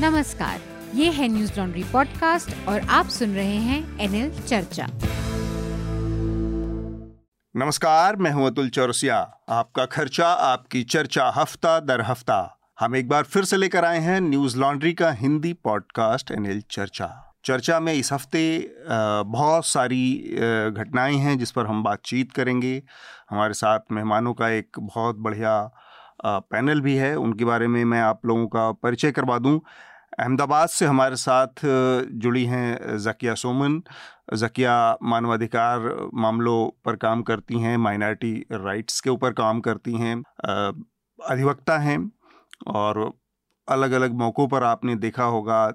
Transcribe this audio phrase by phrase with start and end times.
[0.00, 0.60] नमस्कार,
[0.94, 4.86] ये है न्यूज़ लॉन्ड्री पॉडकास्ट और आप सुन रहे हैं एनएल चर्चा।
[7.54, 9.18] नमस्कार, मैं हूँ अतुल चौरसिया।
[9.48, 14.20] आपका खर्चा, आपकी चर्चा हफ़्ता दर हफ़्ता। हम एक बार फिर से लेकर आए हैं
[14.20, 17.10] न्यूज़ लॉन्ड्री का हिंदी पॉडकास्ट एनएल चर्चा।
[17.44, 20.36] चर्चा में इस हफ़्ते बहुत सारी
[20.70, 22.82] घटनाएँ हैं जिस पर हम बातचीत करेंगे।
[23.30, 25.56] हमारे साथ मेहमानों का एक बहुत बढ़िया
[26.20, 29.60] पैनल भी है, उनके बारे में मैं आप लोगों का परिचय करवा दूँ।
[30.18, 31.60] अहमदाबाद से हमारे साथ
[32.16, 33.80] जुड़ी हैं जकिया सोमन।
[34.34, 40.16] जकिया मानवाधिकार मामलों पर काम करती हैं, माइनॉरिटी राइट्स के ऊपर काम करती हैं
[41.18, 41.98] अधिवक्ता हैं
[42.68, 43.10] और
[43.68, 45.68] अलग अलग मौक़ों पर आपने देखा होगा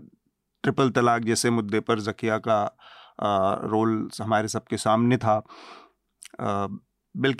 [0.64, 2.64] ट्रिपल तलाक जैसे मुद्दे पर जकिया का
[3.64, 5.38] रोल हमारे सबके सामने था।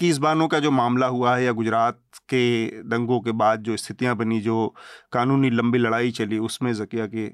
[0.04, 4.16] इस बानों का जो मामला हुआ है या गुजरात के दंगों के बाद जो स्थितियाँ
[4.16, 4.74] बनी, जो
[5.12, 7.28] कानूनी लंबी लड़ाई चली, उसमें जकिया की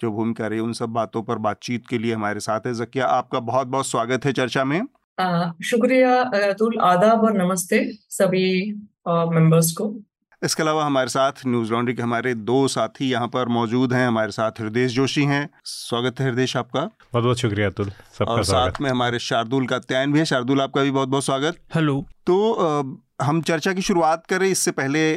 [0.00, 3.40] जो भूमिका रही, उन सब बातों पर बातचीत के लिए हमारे साथ है। जकिया, आपका
[3.40, 4.80] बहुत बहुत स्वागत है चर्चा में।
[5.64, 8.72] शुक्रिया अतुल, आदाब और नमस्ते सभी
[9.08, 9.94] मेंबर्स को।
[10.42, 14.32] इसके अलावा हमारे साथ न्यूज़ लॉन्ड्री के हमारे दो साथी यहाँ पर मौजूद हैं। हमारे
[14.32, 18.80] साथ हृदय जोशी हैं। स्वागत है हृदय आपका। बहुत बहुत शुक्रिया अतुल सबका और साथ
[18.80, 22.36] में हमारे शार्दुल का त्यान भी है। शार्दुल आपका भी बहुत बहुत स्वागत। हेलो तो
[23.22, 25.10] हम चर्चा की शुरुआत करें इससे पहले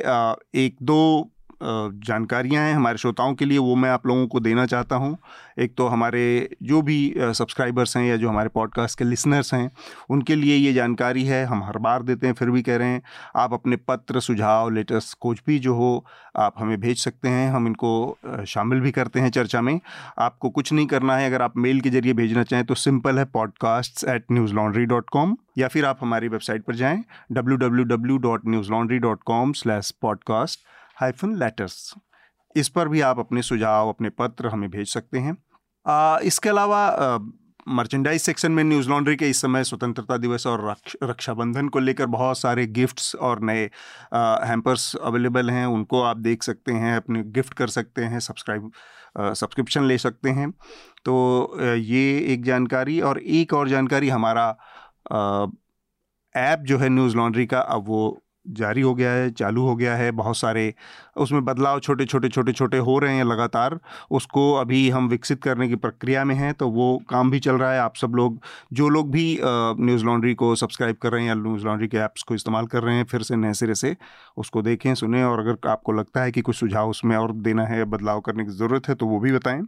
[0.58, 1.32] एक दो
[1.64, 5.18] जानकारियाँ हैं हमारे श्रोताओं के लिए, वो मैं आप लोगों को देना चाहता हूँ।
[5.60, 6.26] एक तो हमारे
[6.64, 9.70] जो भी सब्सक्राइबर्स हैं या जो हमारे पॉडकास्ट के लिसनर्स हैं,
[10.10, 13.02] उनके लिए ये जानकारी है, हम हर बार देते हैं, फिर भी कह रहे हैं,
[13.36, 16.06] आप अपने पत्र, सुझाव लेटर्स कुछ भी जो हो,
[16.38, 19.80] आप हमें भेज सकते हैं, हम इनको शामिल भी करते हैं चर्चा में।
[20.20, 23.26] आपको कुछ नहीं करना है, अगर आप मेल के ज़रिए भेजना चाहें तो सिंपल है
[23.26, 28.18] podcast at Newslaundry dot com या फिर आप हमारी वेबसाइट पर जाएँ W W W
[28.18, 30.60] dot Newslaundry dot com slash podcast
[30.98, 31.94] hyphen letters
[32.56, 35.38] इस पर भी आप अपने सुझाव अपने पत्र हमें भेज सकते हैं।
[35.86, 37.20] आ, इसके अलावा
[37.68, 42.06] मर्चेंडाइज सेक्शन में न्यूज़ लॉन्ड्री के इस समय स्वतंत्रता दिवस और रक्ष, रक्षाबंधन को लेकर
[42.06, 43.64] बहुत सारे गिफ्ट्स और नए
[44.48, 48.72] हैम्पर्स अवेलेबल हैं। उनको आप देख सकते हैं अपने गिफ्ट कर सकते हैं सब्सक्राइब
[49.18, 50.52] सब्सक्रिप्शन ले सकते हैं।
[51.06, 54.50] तो ये एक जानकारी और एक और जानकारी हमारा
[56.36, 59.96] ऐप जो है न्यूज़ लॉन्ड्री का अब वो जारी हो गया है, चालू हो गया
[59.96, 60.74] है, बहुत सारे
[61.18, 63.80] उसमें बदलाव छोटे छोटे छोटे छोटे हो रहे हैं लगातार।
[64.12, 67.72] उसको अभी हम विकसित करने की प्रक्रिया में हैं तो वो काम भी चल रहा
[67.74, 68.40] है। आप सब लोग,
[68.74, 72.24] जो लोग भी न्यूज़ लॉन्ड्री को सब्सक्राइब कर रहे हैं या न्यूज़ लॉन्ड्री के ऐप्स
[72.24, 73.96] को इस्तेमाल कर रहे हैं, फिर से नए सिरे से
[74.38, 77.84] उसको देखें, सुने और अगर आपको लगता है कि कुछ सुझाव उसमें और देना है
[77.88, 79.62] बदलाव करने की ज़रूरत है तो वो भी बताएँ।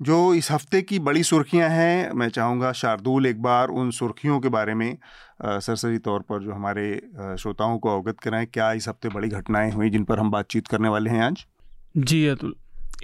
[0.00, 4.48] जो इस हफ़्ते की बड़ी सुर्खियाँ हैं मैं चाहूँगा शार्दुल एक बार उन सुर्खियों के
[4.48, 4.96] बारे में
[5.42, 9.90] सरसरी तौर पर जो हमारे श्रोताओं को अवगत कराएँ क्या इस हफ़्ते बड़ी घटनाएँ हुई
[9.90, 11.44] जिन पर हम बातचीत करने वाले हैं आज?
[11.96, 12.54] जी अतुल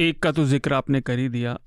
[0.01, 1.59] एक का तो ज़िक्र आपने कर ही दिया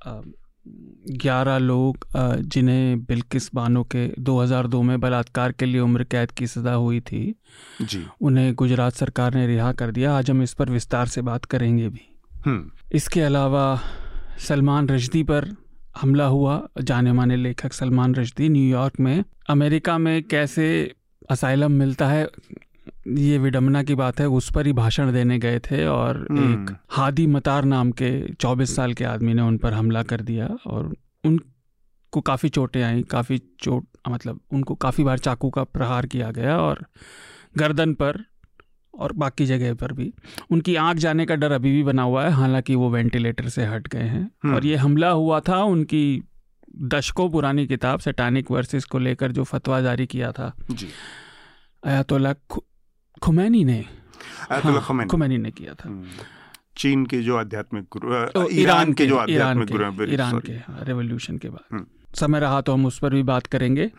[0.66, 6.74] ग्यारह लोग जिन्हें बिल्किस बानो के 2002 में बलात्कार के लिए उम्र कैद की सज़ा
[6.74, 7.24] हुई थी
[7.82, 11.46] जी। उन्हें गुजरात सरकार ने रिहा कर दिया। आज हम इस पर विस्तार से बात
[11.46, 12.08] करेंगे भी।
[12.96, 13.66] इसके अलावा
[14.40, 15.56] सलमान रश्दी पर
[16.02, 20.96] हमला हुआ। जाने माने लेखक सलमान रश्दी न्यूयॉर्क में। अमेरिका में कैसे
[21.30, 22.30] असाइलम मिलता है
[23.08, 26.78] ये विडम्बना की बात है। उस पर ही भाषण देने गए थे और हम्म। एक
[26.90, 30.94] हादी मतार नाम के 24 साल के आदमी ने उन पर हमला कर दिया और
[31.24, 36.58] उनको काफ़ी चोटें आई काफ़ी चोट मतलब उनको काफ़ी बार चाकू का प्रहार किया गया
[36.58, 36.86] और
[37.58, 38.24] गर्दन पर
[38.96, 40.14] और बाकी जगह पर भी।
[40.52, 43.88] उनकी आँख जाने का डर अभी भी बना हुआ है हालाँकि वो वेंटिलेटर से हट
[43.88, 46.24] गए हैं। हम्म। और ये हमला हुआ था उनकी
[46.82, 50.88] दशकों पुरानी किताब सेटानिक वर्सेस को लेकर जो फतवा जारी किया था। जी।
[51.84, 52.34] अयातुल्ला
[53.22, 53.86] खुमैनी ने।
[54.52, 56.06] हाँ, खुमैनी। ने किया था। हम्म।
[56.78, 60.54] चीन के जो आध्यात्मिक गुरु तो ईरान के जो आध्यात्मिक गुरु ईरान के
[60.84, 63.92] रेवोल्यूशन हाँ, के बाद। हम्म। समय रहा तो हम उस पर भी बात करेंगे।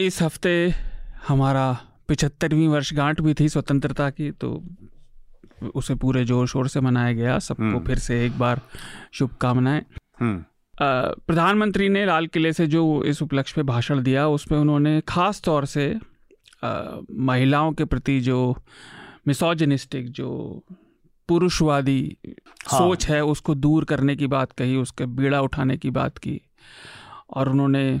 [0.00, 0.74] इस हफ़्ते
[1.28, 1.78] हमारा
[2.10, 4.48] पिछहत्तरवीं वर्षगांठ भी थी स्वतंत्रता की तो
[5.74, 8.60] उसे पूरे ज़ोर शोर से मनाया गया सबको हम्म। फिर से एक बार
[9.12, 9.82] शुभकामनाएँ
[10.20, 10.44] हम्म।
[11.26, 15.64] प्रधानमंत्री ने लाल किले से जो इस उपलक्ष्य पे भाषण दिया उसमें उन्होंने खास तौर
[15.66, 15.86] से
[16.64, 16.70] आ,
[17.28, 18.40] महिलाओं के प्रति जो
[19.26, 20.30] मिसोजनिस्टिक जो
[21.28, 26.18] पुरुषवादी हाँ। सोच है उसको दूर करने की बात कही उसके बीड़ा उठाने की बात
[26.18, 26.40] की
[27.30, 28.00] और उन्होंने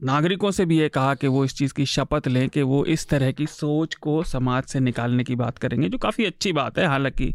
[0.00, 3.08] नागरिकों से भी ये कहा कि वो इस चीज़ की शपथ लें कि वो इस
[3.08, 6.86] तरह की सोच को समाज से निकालने की बात करेंगे जो काफ़ी अच्छी बात है
[6.86, 7.32] हालाँकि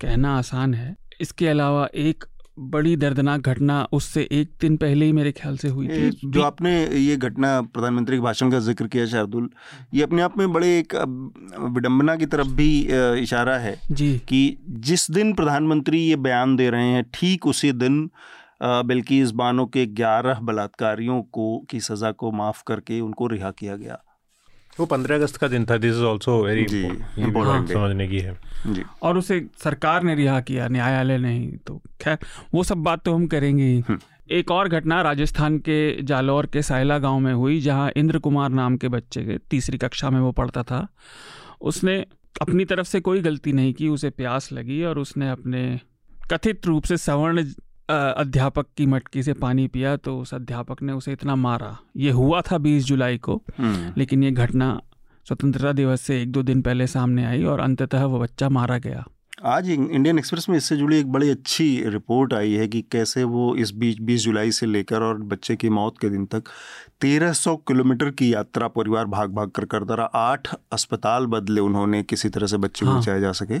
[0.00, 2.24] कहना आसान है। इसके अलावा एक
[2.58, 6.72] बड़ी दर्दनाक घटना उससे एक दिन पहले ही मेरे ख्याल से हुई थी। जो आपने
[6.86, 9.48] ये घटना प्रधानमंत्री के भाषण का ज़िक्र किया शार्दुल
[9.94, 10.94] ये अपने आप में बड़े एक
[11.74, 12.68] विडंबना की तरफ़ भी
[13.22, 18.08] इशारा है जी। कि जिस दिन प्रधानमंत्री ये बयान दे रहे हैं ठीक उसी दिन
[18.62, 23.76] बल्कि इस बानों के ग्यारह बलात्कारियों को की सज़ा को माफ़ करके उनको रिहा किया
[23.76, 24.02] गया।
[24.80, 28.36] वो पंद्रह अगस्त का दिन था this is also very important समझने की है।
[28.66, 32.18] जी। और उसे सरकार ने रिहा किया न्यायालय ने ही तो खैर
[32.54, 33.98] वो सब बात तो हम करेंगे ही। हम्म।
[34.30, 38.76] एक और घटना राजस्थान के जालौर के साइला गाँव में हुई जहाँ इंद्र कुमार नाम
[38.76, 40.86] के बच्चे के तीसरी कक्षा में वो पढ़ता था।
[41.62, 41.98] उसने
[42.40, 45.80] अपनी तरफ़ से कोई गलती नहीं की उसे प्यास लगी और उसने अपने
[46.30, 47.44] कथित रूप से सवर्ण
[47.88, 52.40] अध्यापक की मटकी से पानी पिया तो उस अध्यापक ने उसे इतना मारा ये हुआ
[52.40, 54.80] था 20 जुलाई को हम्म। लेकिन ये घटना
[55.26, 59.04] स्वतंत्रता दिवस से एक दो दिन पहले सामने आई और अंततः वो बच्चा मारा गया
[59.32, 63.54] आज इंडियन एक्सप्रेस में इससे जुड़ी एक बड़ी अच्छी रिपोर्ट आई है कि कैसे वो
[63.56, 66.50] इस बीच बीस जुलाई से लेकर और बच्चे की मौत के दिन तक
[67.04, 72.28] 1300 किलोमीटर की यात्रा परिवार भाग भाग कर करता रहा आठ अस्पताल बदले उन्होंने किसी
[72.28, 73.58] तरह से बच्चे को हाँ। बचाया जा सके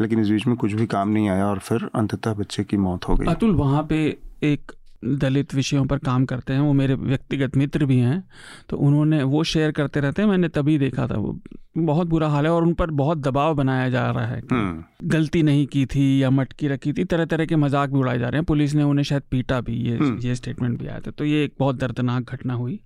[0.00, 3.08] लेकिन इस बीच में कुछ भी काम नहीं आया और फिर अंततः बच्चे की मौत
[3.08, 4.04] हो गई अतुल वहाँ पे
[4.42, 4.72] एक
[5.04, 8.22] दलित विषयों पर काम करते हैं वो मेरे व्यक्तिगत मित्र भी हैं
[8.68, 11.38] तो उन्होंने वो शेयर करते रहते हैं मैंने तभी देखा था वो
[11.78, 15.42] बहुत बुरा हाल है और उन पर बहुत दबाव बनाया जा रहा है हम्म। गलती
[15.42, 18.38] नहीं की थी या मटकी रखी थी तरह तरह के मज़ाक भी उड़ाए जा रहे
[18.38, 21.24] हैं पुलिस ने उन्हें शायद पीटा भी ये हम्म। ये स्टेटमेंट भी आया था तो
[21.24, 22.80] ये एक बहुत दर्दनाक घटना हुई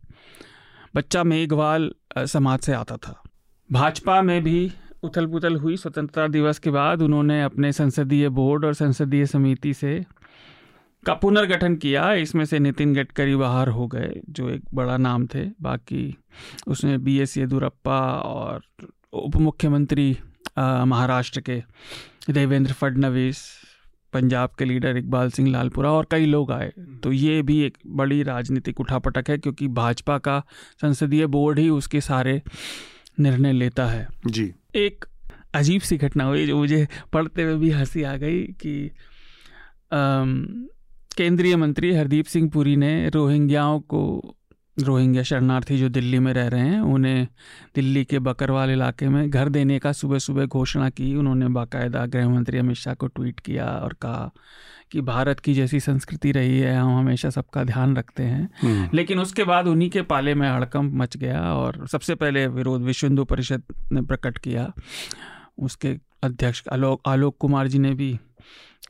[0.95, 3.23] बच्चा मेघवाल समाज से आता था
[3.71, 4.71] भाजपा में भी
[5.05, 10.01] उथल पुथल हुई स्वतंत्रता दिवस के बाद उन्होंने अपने संसदीय बोर्ड और संसदीय समिति से
[11.07, 15.45] का पुनर्गठन किया। इसमें से नितिन गडकरी बाहर हो गए जो एक बड़ा नाम थे।
[15.63, 16.17] बाकी
[16.69, 18.63] उसमें बी एस येदुरप्पा और
[19.15, 20.17] उप मुख्यमंत्री
[20.59, 21.63] महाराष्ट्र के
[22.31, 23.43] देवेंद्र फडणवीस
[24.13, 28.23] पंजाब के लीडर इकबाल सिंह लालपुरा और कई लोग आए। तो ये भी एक बड़ी
[28.23, 30.39] राजनीतिक उठापटक है क्योंकि भाजपा का
[30.83, 32.41] संसदीय बोर्ड ही उसके सारे
[33.21, 35.05] निर्णय लेता है। जी। एक
[35.55, 38.91] अजीब सी घटना हुई जो मुझे पढ़ते हुए भी हँसी आ गई कि
[41.21, 44.35] केंद्रीय मंत्री हरदीप सिंह पुरी ने रोहिंग्याओं को
[44.79, 47.29] रोहिंग्या शरणार्थी जो दिल्ली में रह रहे हैं उन्हें
[47.75, 52.29] दिल्ली के बकरवाल इलाके में घर देने का सुबह सुबह घोषणा की। उन्होंने बाकायदा गृह
[52.29, 54.31] मंत्री अमित शाह को ट्वीट किया और कहा
[54.91, 59.19] कि भारत की जैसी संस्कृति रही है हम हमेशा सबका ध्यान रखते हैं। हम्म। लेकिन
[59.19, 63.25] उसके बाद उन्हीं के पाले में हड़कंप मच गया और सबसे पहले विरोध विश्व हिंदू
[63.25, 63.63] परिषद
[63.93, 64.73] ने प्रकट किया।
[65.59, 68.19] उसके अध्यक्ष आलोक आलोक कुमार जी ने भी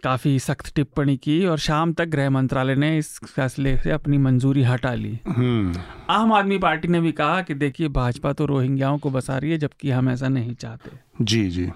[0.04, 4.62] काफ़ी सख्त टिप्पणी की और शाम तक गृह मंत्रालय ने इस फैसले से अपनी मंजूरी
[4.62, 9.10] हटा ली। हम्म। आम आदमी पार्टी ने भी कहा कि देखिए भाजपा तो रोहिंग्याओं को
[9.10, 10.90] बसा रही है जबकि हम ऐसा नहीं चाहते।
[11.24, 11.66] जी जी।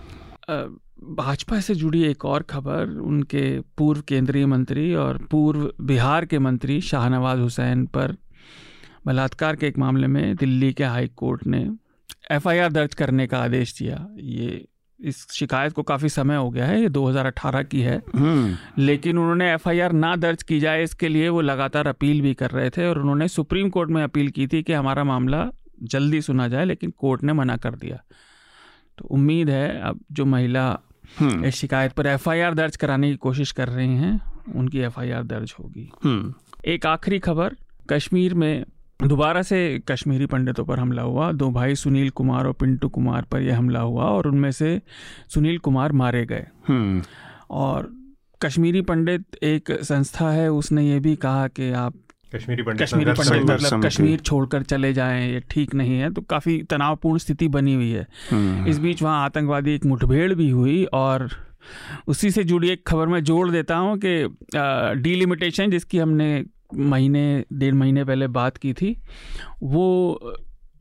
[1.04, 6.80] भाजपा से जुड़ी एक और खबर उनके पूर्व केंद्रीय मंत्री और पूर्व बिहार के मंत्री
[6.80, 8.16] शाहनवाज हुसैन पर
[9.06, 11.70] बलात्कार के एक मामले में दिल्ली के हाई कोर्ट ने
[12.30, 14.64] एफआईआर दर्ज करने का आदेश दिया। ये
[15.00, 19.52] इस शिकायत को काफ़ी समय हो गया है ये 2018 की है हम्म। लेकिन उन्होंने
[19.52, 22.98] एफआईआर ना दर्ज की जाए इसके लिए वो लगातार अपील भी कर रहे थे और
[22.98, 25.48] उन्होंने सुप्रीम कोर्ट में अपील की थी कि हमारा मामला
[25.84, 28.02] जल्दी सुना जाए लेकिन कोर्ट ने मना कर दिया
[28.98, 30.66] तो उम्मीद है अब जो महिला
[31.18, 34.20] हम्म। इस शिकायत पर एफआईआर दर्ज कराने की कोशिश कर रही हैं
[34.54, 36.32] उनकी एफआईआर दर्ज होगी हम्म।
[36.66, 37.56] एक आखिरी खबर
[37.90, 38.64] कश्मीर में
[39.00, 39.58] दोबारा से
[39.88, 43.80] कश्मीरी पंडितों पर हमला हुआ। दो भाई सुनील कुमार और पिंटू कुमार पर यह हमला
[43.80, 44.80] हुआ और उनमें से
[45.34, 47.02] सुनील कुमार मारे गए। हम्म।
[47.50, 47.92] और
[48.40, 51.94] कश्मीरी पंडित एक संस्था है उसने ये भी कहा कि आप
[52.34, 56.62] कश्मीरी पंडित कश्मीरी पंडित मतलब कश्मीर छोड़कर चले जाएँ ये ठीक नहीं है। तो काफ़ी
[56.62, 61.28] तनावपूर्ण स्थिति बनी हुई है। हम्म। इस बीच वहाँ आतंकवादी एक मुठभेड़ भी हुई और
[62.08, 64.16] उसी से जुड़ी एक खबर मैं जोड़ देता हूँ कि
[65.02, 66.44] डीलिमिटेशन जिसकी हमने
[66.76, 68.96] महीने, डेढ़ महीने पहले बात की थी।
[69.62, 70.20] वो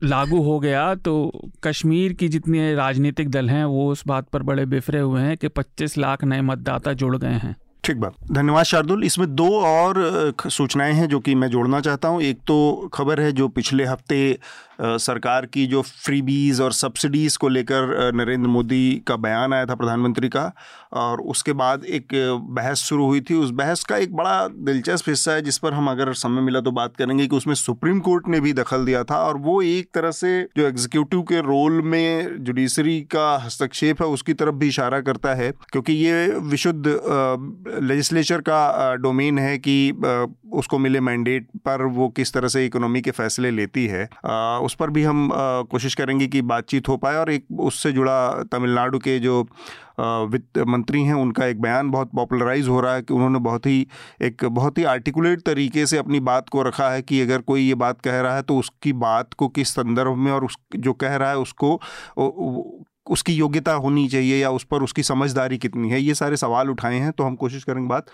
[0.04, 1.32] लागू हो गया तो
[1.64, 5.48] कश्मीर की जितने राजनीतिक दल हैं, वो उस बात पर बड़े बिफरे हुए हैं कि
[5.48, 10.92] 25 लाख नए मतदाता जुड़ गए हैं। ठीक बात। धन्यवाद शार्दुल। इसमें दो और सूचनाएँ
[10.92, 14.38] हैं जो कि मैं जोड़ना चाहता हूँ। एक तो खबर है जो पिछले हफ़्ते
[14.80, 20.28] सरकार की जो फ्रीबीज और सब्सिडीज़ को लेकर नरेंद्र मोदी का बयान आया था प्रधानमंत्री
[20.28, 20.52] का,
[20.92, 22.08] और उसके बाद एक
[22.50, 25.90] बहस शुरू हुई थी। उस बहस का एक बड़ा दिलचस्प हिस्सा है, जिस पर हम
[25.90, 29.18] अगर समय मिला तो बात करेंगे कि उसमें सुप्रीम कोर्ट ने भी दखल दिया था,
[29.18, 34.32] और वो एक तरह से जो एग्जीक्यूटिव के रोल में जुडिशरी का हस्तक्षेप है, उसकी
[34.34, 36.84] तरफ़ भी इशारा करता है, क्योंकि ये विशुद्ध
[37.82, 39.76] लेजिस्लेचर का डोमेन है कि
[40.54, 44.08] उसको मिले मैंडेट पर वो किस तरह से इकोनॉमी के फैसले लेती है।
[44.64, 45.28] उस पर भी हम
[45.70, 49.40] कोशिश करेंगे कि बातचीत हो पाए और एक उससे जुड़ा तमिलनाडु के जो
[50.00, 53.86] वित्त मंत्री हैं, उनका एक बयान बहुत पॉपुलराइज हो रहा है कि उन्होंने बहुत ही,
[54.22, 57.74] एक बहुत ही आर्टिकुलेट तरीके से अपनी बात को रखा है कि अगर कोई ये
[57.76, 61.16] बात कह रहा है तो उसकी बात को किस संदर्भ में और उस, जो कह
[61.16, 61.80] रहा है उसको
[63.06, 66.98] उसकी योग्यता होनी चाहिए या उस पर उसकी समझदारी कितनी है, ये सारे सवाल उठाए
[66.98, 68.06] हैं तो हम कोशिश करेंगे बात।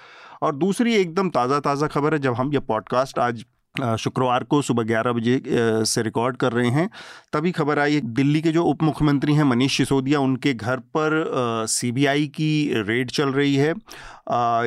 [0.42, 4.82] और दूसरी एकदम ताज़ा ताज़ा खबर है, जब हम ये पॉडकास्ट आज शुक्रवार को सुबह
[4.82, 5.40] ग्यारह बजे
[5.86, 6.88] से रिकॉर्ड कर रहे हैं।
[7.32, 11.66] तभी खबर आई है दिल्ली के जो उप मुख्यमंत्री हैं मनीष सिसोदिया, उनके घर पर
[11.68, 13.74] सीबीआई की रेड चल रही है।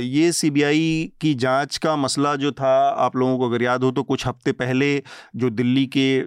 [0.01, 4.03] ये सीबीआई की जाँच का मसला जो था, आप लोगों को अगर याद हो तो
[4.03, 4.95] कुछ हफ़्ते पहले
[5.35, 6.21] जो दिल्ली के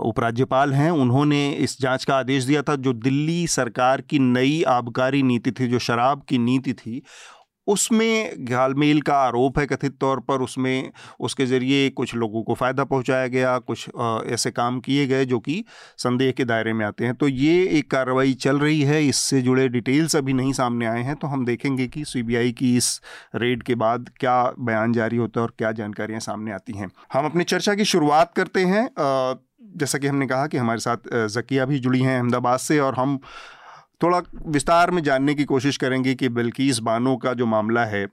[0.00, 5.22] उपराज्यपाल हैं, उन्होंने इस जाँच का आदेश दिया था। जो दिल्ली सरकार की नई आबकारी
[5.22, 7.02] नीति थी, जो शराब की नीति थी
[7.68, 12.84] उसमें घालमेल का आरोप है कथित तौर पर, उसमें उसके ज़रिए कुछ लोगों को फ़ायदा
[12.86, 13.88] पहुँचाया गया, कुछ
[14.32, 15.64] ऐसे काम किए गए जो कि
[15.98, 19.68] संदेह के दायरे में आते हैं। तो ये एक कार्रवाई चल रही है, इससे जुड़े
[19.70, 23.00] डिटेल्स अभी नहीं सामने आए हैं तो हम देखेंगे कि सीबीआई की इस
[23.36, 27.24] रेड के बाद क्या बयान जारी होता है और क्या जानकारियाँ सामने आती हैं। हम
[27.24, 28.88] अपनी चर्चा की शुरुआत करते हैं।
[29.76, 33.18] जैसा कि हमने कहा कि हमारे साथ जकिया भी जुड़ी हैं अहमदाबाद से और हम
[34.00, 38.06] थोड़ा विस्तार में जानने की कोशिश करेंगे कि बिल्किस बानो का जो मामला है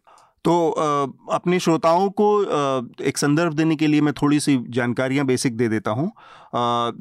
[0.46, 0.70] तो
[1.32, 2.28] अपने श्रोताओं को
[3.04, 6.12] एक संदर्भ देने के लिए मैं थोड़ी सी जानकारियाँ बेसिक दे देता हूँ।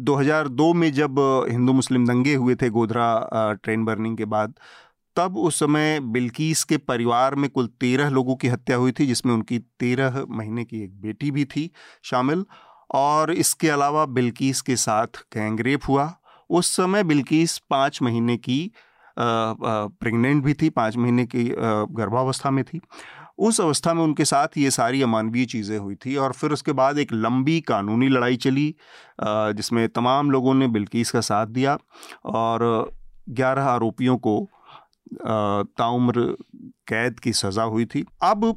[0.00, 1.18] 2002 में जब
[1.50, 4.54] हिंदू मुस्लिम दंगे हुए थे गोधरा ट्रेन बर्निंग के बाद,
[5.16, 9.34] तब उस समय बिल्किस के परिवार में कुल तेरह लोगों की हत्या हुई थी, जिसमें
[9.34, 11.70] उनकी तेरह महीने की एक बेटी भी थी
[12.04, 12.44] शामिल,
[12.90, 16.12] और इसके अलावा बिल्किस के साथ गैंगरेप हुआ
[16.50, 18.70] उस समय बिल्किस पाँच महीने की
[19.18, 22.80] प्रेग्नेंट भी थी, पाँच महीने की गर्भावस्था में थी।
[23.38, 26.98] उस अवस्था में उनके साथ ये सारी अमानवीय चीज़ें हुई थी और फिर उसके बाद
[26.98, 28.74] एक लंबी कानूनी लड़ाई चली
[29.20, 31.78] जिसमें तमाम लोगों ने बिल्किस का साथ दिया
[32.24, 32.92] और
[33.28, 34.36] ग्यारह आरोपियों को
[35.16, 36.26] ताउम्र
[36.88, 38.54] कैद की सज़ा हुई थी। अब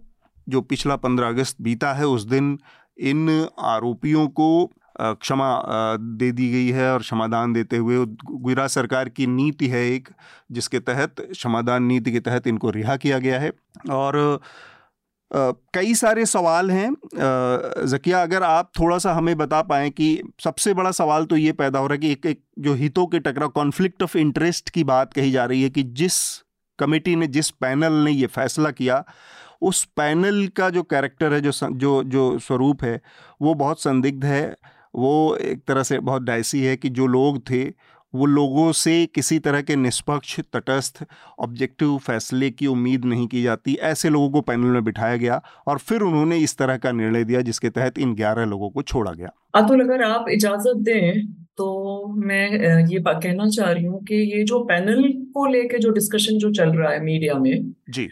[0.47, 2.57] जो पिछला पंद्रह अगस्त बीता है, उस दिन
[2.97, 5.49] इन आरोपियों को क्षमा
[5.99, 10.09] दे दी गई है और क्षमादान देते हुए गुजरात सरकार की नीति है एक,
[10.51, 13.51] जिसके तहत क्षमादान नीति के तहत इनको रिहा किया गया है।
[13.89, 14.39] और
[15.31, 16.89] कई सारे सवाल हैं।
[17.85, 21.79] जकिया, अगर आप थोड़ा सा हमें बता पाएँ कि सबसे बड़ा सवाल तो ये पैदा
[21.79, 25.13] हो रहा है कि एक एक जो हितों के टकराव कॉन्फ्लिक्ट ऑफ़ इंटरेस्ट की बात
[25.13, 26.19] कही जा रही है कि जिस
[26.79, 29.03] कमेटी ने, जिस पैनल ने ये फैसला किया,
[29.61, 33.01] उस पैनल का जो कैरेक्टर है, जो जो जो स्वरूप है,
[33.41, 34.55] वो बहुत संदिग्ध है।
[34.97, 37.63] वो एक तरह से बहुत डायसी है कि जो लोग थे
[38.13, 41.03] वो लोगों से किसी तरह के निष्पक्ष तटस्थ
[41.39, 45.77] ऑब्जेक्टिव फैसले की उम्मीद नहीं की जाती। ऐसे लोगों को पैनल में बिठाया गया और
[45.79, 49.29] फिर उन्होंने इस तरह का निर्णय दिया जिसके तहत इन ग्यारह लोगों को छोड़ा गया।
[49.55, 51.25] अतुल अगर आप इजाज़त दें
[51.57, 51.67] तो
[52.17, 52.45] मैं
[52.87, 56.71] ये कहना चाह रही हूँ कि ये जो पैनल को लेके जो डिस्कशन जो चल
[56.71, 58.07] रहा है मीडिया में जी।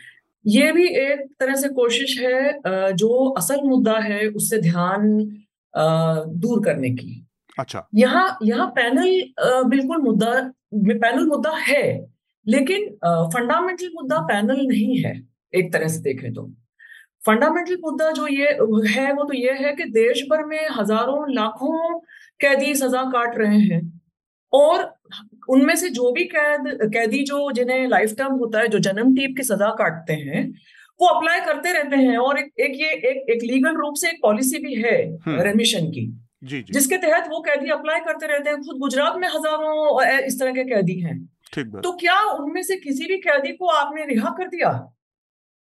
[0.46, 5.08] ये भी एक तरह से कोशिश है जो असल मुद्दा है उससे ध्यान
[5.76, 7.22] दूर करने की।
[7.58, 10.34] अच्छा। यहाँ यहाँ पैनल बिल्कुल मुद्दा
[10.76, 11.86] पैनल मुद्दा है
[12.46, 12.90] लेकिन
[13.34, 15.14] फंडामेंटल मुद्दा पैनल नहीं है
[15.54, 16.46] एक तरह से देखें तो।
[17.24, 18.48] फंडामेंटल मुद्दा जो ये
[18.90, 22.00] है वो तो ये है कि देश भर में हज़ारों लाखों
[22.40, 23.82] कैदी सजा काट रहे हैं
[24.54, 24.84] और
[25.50, 29.34] उनमें से जो भी कैद कैदी जो जिन्हें लाइफ टर्म होता है जो जन्म टीप
[29.38, 30.44] की सजा काटते हैं
[31.00, 34.20] वो अप्लाई करते रहते हैं और एक, एक ये एक एक लीगल रूप से एक
[34.22, 34.98] पॉलिसी भी है
[35.44, 36.06] रेमिशन हम्म। की।
[36.44, 36.74] जी, जी.
[36.74, 40.64] जिसके तहत वो कैदी अप्लाई करते रहते हैं। खुद गुजरात में हज़ारों इस तरह के
[40.64, 41.18] कैदी हैं।
[41.82, 44.72] तो क्या उनमें से किसी भी कैदी को आपने रिहा कर दिया?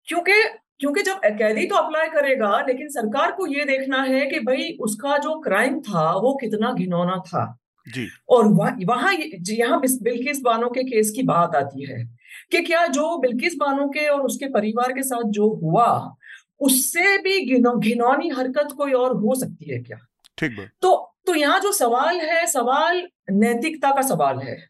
[0.07, 0.43] क्योंकि
[0.79, 5.17] क्योंकि जब कैदी तो अप्लाई करेगा लेकिन सरकार को ये देखना है कि भाई उसका
[5.17, 7.45] जो क्राइम था वो कितना घिनौना था।
[7.87, 12.16] जी। और वहाँ यहाँ बिल्किस बानो के केस की बात आती है।
[12.51, 16.15] कि क्या जो बिल्किस बानो के और उसके परिवार के साथ जो हुआ
[16.59, 19.97] उससे भी घिनौनी हरकत कोई और हो सकती है क्या?
[20.37, 24.69] ठीक तो तो यहाँ जो सवाल है सवाल नैतिकता का सवाल है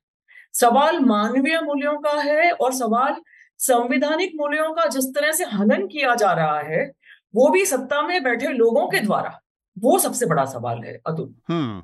[0.54, 3.16] सवाल मानवीय मूल्यों का है और सवाल
[3.58, 6.92] संवैधानिक मूल्यों का जिस तरह से हनन किया जा रहा है
[7.36, 9.42] वो भी सत्ता में बैठे लोगों के द्वारा
[9.80, 11.84] वो सबसे बड़ा सवाल है अतुल। हम्म।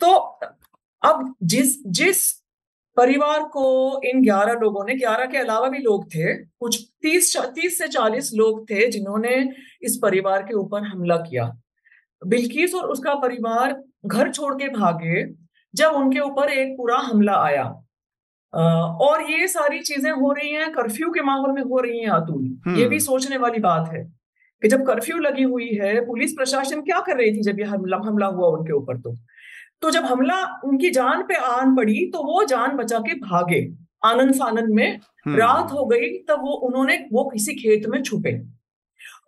[0.00, 0.16] तो
[1.02, 2.41] अब जिस जिस
[2.96, 7.78] परिवार को इन ग्यारह लोगों ने ग्यारह के अलावा भी लोग थे कुछ तीस तीस
[7.78, 9.50] से चालीस लोग थे जिन्होंने
[9.82, 11.52] इस परिवार के ऊपर हमला किया।
[12.26, 15.24] बिल्किस और उसका परिवार घर छोड़ के भागे
[15.74, 17.64] जब उनके ऊपर एक पूरा हमला आया।
[18.54, 22.44] और ये सारी चीज़ें हो रही हैं कर्फ्यू के माहौल में हो रही हैं अतुल।
[22.68, 24.04] ये भी हम्म। सोचने वाली बात है
[24.62, 27.96] कि जब कर्फ्यू लगी हुई है पुलिस प्रशासन क्या कर रही थी जब ये हमला
[27.96, 29.16] हमला हुआ उनके ऊपर तो?
[29.82, 33.60] तो जब हमला उनकी जान पे आन पड़ी तो वो जान बचा के भागे।
[34.04, 38.40] आनंद फानंद में हम्म। रात हो गई तब वो उन्होंने वो किसी खेत में छुपे।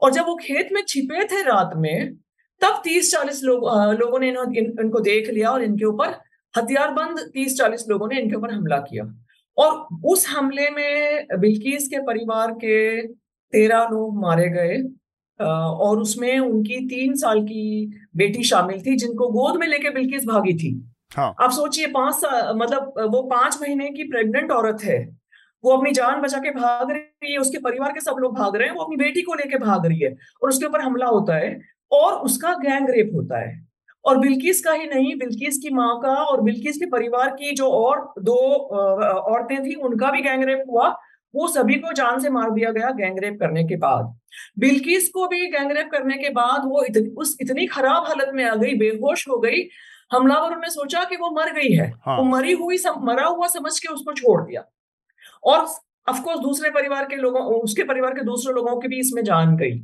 [0.03, 2.15] और जब वो खेत में छिपे थे रात में
[2.61, 3.65] तब तीस चालीस लोग
[4.01, 4.37] लोगों ने इन,
[4.81, 6.21] इनको देख लिया और इनके ऊपर
[6.55, 9.05] हथियारबंद तीस चालीस लोगों ने इनके ऊपर हमला किया।
[9.57, 13.07] और उस हमले में बिल्किस के परिवार के
[13.53, 14.83] तेरह लोग मारे गए।
[15.41, 17.87] और उसमें उनकी तीन साल की
[18.17, 20.73] बेटी शामिल थी जिनको गोद में लेके बिल्किस भागी थी।
[21.17, 21.35] हाँ.
[21.43, 22.21] आप सोचिए पाँच
[22.57, 24.99] मतलब वो पाँच महीने की प्रेग्नेंट औरत है।
[25.65, 28.69] वो अपनी जान बचा के भाग रही है उसके परिवार के सब लोग भाग रहे
[28.69, 30.11] हैं वो अपनी बेटी को लेके भाग रही है
[30.43, 31.61] और उसके ऊपर हमला होता है
[31.93, 33.63] और उसका गैंग रेप होता है।
[34.05, 37.69] और बिल्किस का ही नहीं बिल्किस की माँ का और बिल्किस के परिवार की जो
[37.69, 40.89] और दो औरतें थी उनका भी गैंग रेप हुआ
[41.35, 44.19] वो सभी को जान से मार दिया गया गैंगरेप करने के बाद।
[44.59, 48.55] बिल्किस को भी गैंगरेप करने के बाद वो इतनी उस इतनी खराब हालत में आ
[48.55, 49.69] गई बेहोश हो गई।
[50.13, 53.47] हमलावरों ने सोचा कि वो मर गई है। हाँ। वो मरी हुई सम, मरा हुआ
[53.47, 54.65] समझ के उसको छोड़ दिया।
[55.45, 55.59] और
[56.09, 59.79] अफकोर्स दूसरे परिवार के लोगों उसके परिवार के दूसरे लोगों की भी इसमें जान गई।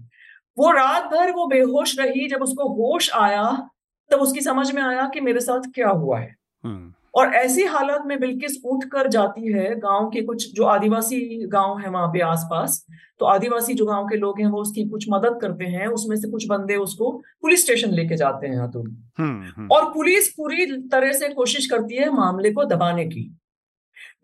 [0.59, 3.71] वो रात भर वो बेहोश रही जब उसको होश आया
[4.11, 8.02] तब उसकी समझ में आया कि मेरे साथ क्या हुआ है। हम्म। और ऐसी हालत
[8.07, 12.21] में बिल्किस उठ कर जाती है गाँव के कुछ जो आदिवासी गाँव है वहाँ पे
[12.21, 12.87] आसपास
[13.19, 16.31] तो आदिवासी जो गाँव के लोग हैं वो उसकी कुछ मदद करते हैं उसमें से
[16.31, 17.11] कुछ बंदे उसको
[17.43, 21.97] पुलिस स्टेशन लेके जाते हैं अतुल हम्म, हम्म। और पुलिस पूरी तरह से कोशिश करती
[21.97, 23.37] है मामले को दबाने की।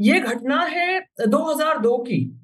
[0.01, 2.43] ये घटना है 2002 की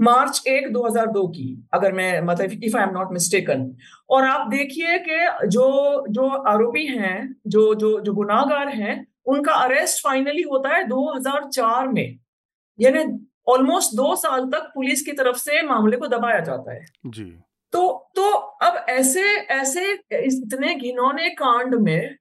[0.00, 3.76] मार्च एक 2002 की अगर मैं मतलब if I am not mistaken
[4.10, 5.66] और आप देखिए कि जो
[6.08, 12.18] जो आरोपी हैं जो जो जो गुनाहगार हैं उनका अरेस्ट फाइनली होता है 2004 में।
[12.78, 13.04] यानी
[13.48, 17.24] ऑलमोस्ट दो साल तक पुलिस की तरफ़ से मामले को दबाया जाता है। जी।
[17.72, 18.30] तो तो
[18.62, 22.16] अब ऐसे ऐसे इतने घिनौने कांड में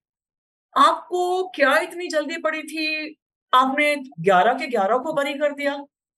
[0.77, 3.15] आपको क्या इतनी जल्दी पड़ी थी?
[3.53, 5.75] आपने 11 के 11 को बरी कर दिया।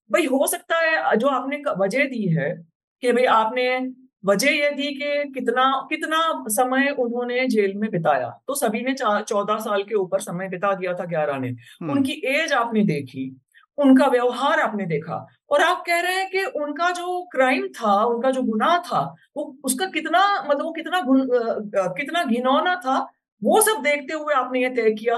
[0.10, 2.50] भाई हो सकता है जो आपने वजह दी है
[3.04, 3.80] कि भाई आपने
[4.24, 9.58] वजह यह थी कि कितना कितना समय उन्होंने जेल में बिताया। तो सभी ने चौदह
[9.60, 13.32] साल के ऊपर समय बिता दिया था ग्यारह ने। हम्म। उनकी एज आपने देखी
[13.78, 18.32] उनका व्यवहार आपने देखा और आप कह रहे हैं कि उनका जो क्राइम था उनका
[18.32, 19.02] जो गुनाह था
[19.38, 21.02] वो उसका कितना मतलब वो कितना
[21.94, 22.98] कितना घिनौना था
[23.42, 25.18] वो सब देखते हुए आपने ये तय किया।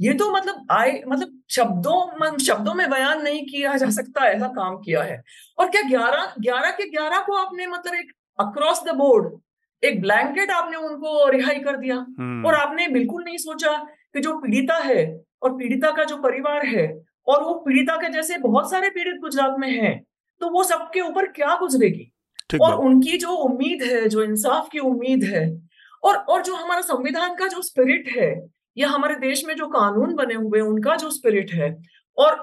[0.00, 4.76] ये तो मतलब आए मतलब शब्दों शब्दों में बयान नहीं किया जा सकता ऐसा काम
[4.76, 5.22] किया है।
[5.58, 9.38] और क्या ग्यारह ग्यारह के ग्यारह को आपने मतलब एक अक्रॉस द बोर्ड
[9.82, 13.76] एक ब्लैंकेट आपने उनको रिहाई कर दिया। हम्म। और आपने बिल्कुल नहीं सोचा
[14.14, 15.04] कि जो पीड़िता है
[15.42, 16.86] और पीड़िता का जो परिवार है
[17.28, 20.02] और वो पीड़िता के जैसे बहुत सारे पीड़ित गुजरात में हैं
[20.40, 22.12] तो वो सबके ऊपर क्या गुजरेगी?
[22.60, 25.60] और उनकी जो उम्मीद है जो इंसाफ की उम्मीद है
[26.02, 28.30] और और जो हमारा संविधान का जो स्पिरिट है
[28.76, 31.76] या हमारे देश में जो कानून बने हुए उनका जो स्पिरिट है
[32.18, 32.40] और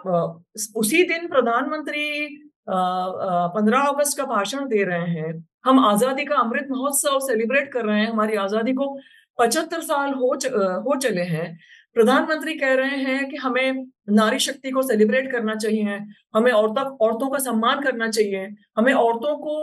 [0.75, 2.27] उसी दिन प्रधानमंत्री
[2.69, 5.33] पंद्रह अगस्त का भाषण दे रहे हैं
[5.65, 8.87] हम आज़ादी का अमृत महोत्सव सेलिब्रेट कर रहे हैं। हमारी आज़ादी को
[9.39, 11.57] पचहत्तर साल हो च, हो चले हैं।
[11.95, 15.99] प्रधानमंत्री कह रहे हैं कि हमें नारी शक्ति को सेलिब्रेट करना चाहिए।
[16.35, 18.47] हमें औरतों औरतों का सम्मान करना चाहिए।
[18.77, 19.55] हमें औरतों को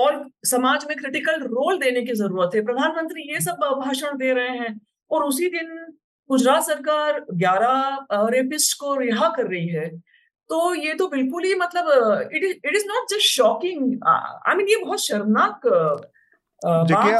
[0.00, 4.56] और समाज में क्रिटिकल रोल देने की ज़रूरत है। प्रधानमंत्री ये सब भाषण दे रहे
[4.58, 4.74] हैं
[5.10, 5.70] और उसी दिन
[6.30, 9.90] गुजरात सरकार 11 रेपिस्ट को रिहा कर रही है।
[10.50, 14.68] तो ये तो बिल्कुल ही मतलब it is it is not just shocking I mean
[14.68, 15.66] ये बहुत शर्मनाक
[16.62, 17.12] देखिए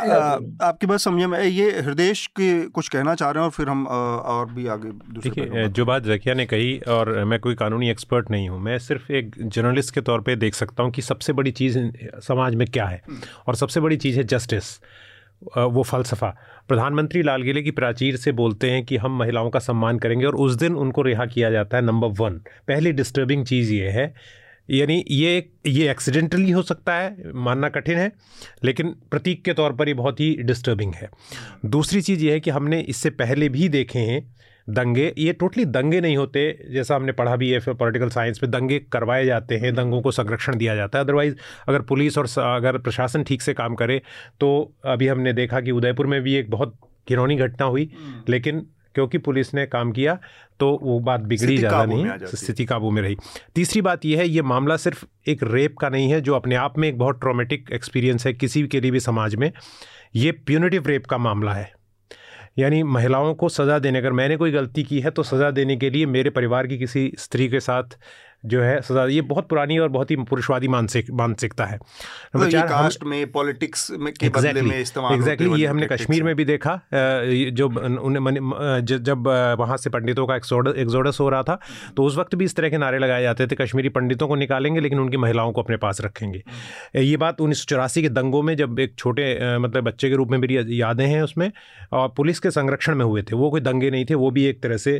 [0.62, 3.86] आपकी बात समझे मैं ये हृदय के कुछ कहना चाह रहे हैं और फिर हम
[3.88, 8.30] आ, और भी आगे देखिए जो बात जकिया ने कही और मैं कोई कानूनी एक्सपर्ट
[8.30, 11.50] नहीं हूँ मैं सिर्फ़ एक जर्नलिस्ट के तौर पे देख सकता हूँ कि सबसे बड़ी
[11.52, 11.78] चीज़
[12.20, 14.78] समाज में क्या है। हम्म। और सबसे बड़ी चीज़ है जस्टिस
[15.48, 16.28] वो फ़लसफ़ा।
[16.68, 20.36] प्रधानमंत्री लाल किले की प्राचीर से बोलते हैं कि हम महिलाओं का सम्मान करेंगे और
[20.36, 24.12] उस दिन उनको रिहा किया जाता है नंबर वन। पहली डिस्टर्बिंग चीज़ ये है,
[24.68, 28.10] यानी ये ये एक्सीडेंटली हो सकता है, मानना कठिन है,
[28.64, 31.10] लेकिन प्रतीक के तौर पर ये बहुत ही डिस्टर्बिंग है।
[31.66, 34.20] दूसरी चीज़ ये है कि हमने इससे पहले भी देखे हैं
[34.68, 38.50] दंगे ये टोटली दंगे नहीं होते जैसा हमने पढ़ा भी है फिर पॉलिटिकल साइंस में
[38.50, 41.34] दंगे करवाए जाते हैं दंगों को संरक्षण दिया जाता है। अदरवाइज़
[41.68, 44.00] अगर पुलिस और अगर प्रशासन ठीक से काम करे
[44.40, 44.48] तो
[44.86, 46.74] अभी हमने देखा कि उदयपुर में भी एक बहुत
[47.08, 50.18] घिनौनी घटना हुई हम्म। लेकिन क्योंकि पुलिस ने काम किया
[50.60, 53.16] तो वो बात बिगड़ी ज़्यादा नहीं स्थिति काबू में रही।
[53.54, 56.78] तीसरी बात यह है ये मामला सिर्फ़ एक रेप का नहीं है जो अपने आप
[56.78, 59.50] में एक बहुत ट्रोमेटिक एक्सपीरियंस है किसी के लिए भी समाज में।
[60.16, 61.70] ये प्यूनिटिव रेप का मामला है।
[62.56, 65.90] यानी महिलाओं को सज़ा देने, अगर मैंने कोई गलती की है तो सज़ा देने के
[65.90, 67.98] लिए मेरे परिवार की किसी स्त्री के साथ
[68.44, 72.50] जो है सजा ये बहुत पुरानी और बहुत ही पुरुषवादी मानसिक मानसिकता है। नंबर तो
[72.50, 76.34] चार कास्ट में पॉलिटिक्स में के exactly, बदले में इस्तेमाल एग्जैक्टली ये हमने कश्मीर में।
[76.36, 77.68] भी देखा। जो
[78.00, 81.58] उन्हें जब वहाँ से पंडितों का एक्सोडस हो रहा था
[81.96, 84.80] तो उस वक्त भी इस तरह के नारे लगाए जाते थे। कश्मीरी पंडितों को निकालेंगे
[84.80, 86.42] लेकिन उनकी महिलाओं को अपने पास रखेंगे।
[86.96, 90.30] ये बात उन्नीस सौ चौरासी के दंगों में जब एक छोटे मतलब बच्चे के रूप
[90.30, 91.50] में मेरी यादें हैं उसमें
[91.92, 94.62] और पुलिस के संरक्षण में हुए थे। वो कोई दंगे नहीं थे वो भी एक
[94.62, 94.98] तरह से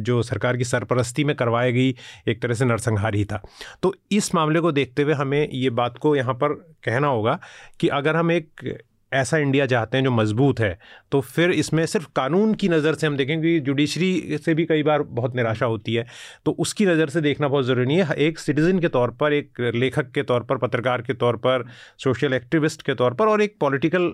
[0.00, 1.94] जो सरकार की सरपरस्ती में करवाई गई
[2.28, 3.42] एक तरह से नरसंहार ही था।
[3.82, 7.38] तो इस मामले को देखते हुए हमें ये बात को यहाँ पर कहना होगा
[7.80, 8.78] कि अगर हम एक
[9.12, 10.78] ऐसा इंडिया चाहते हैं जो मज़बूत है
[11.12, 14.82] तो फिर इसमें सिर्फ़ कानून की नज़र से हम देखें कि जुडिशरी से भी कई
[14.82, 16.04] बार बहुत निराशा होती है।
[16.46, 20.10] तो उसकी नज़र से देखना बहुत ज़रूरी है। एक सिटीज़न के तौर पर, एक लेखक
[20.10, 21.64] के तौर पर, पत्रकार के तौर पर,
[21.98, 24.12] सोशल एक्टिविस्ट के तौर पर और एक पॉलिटिकल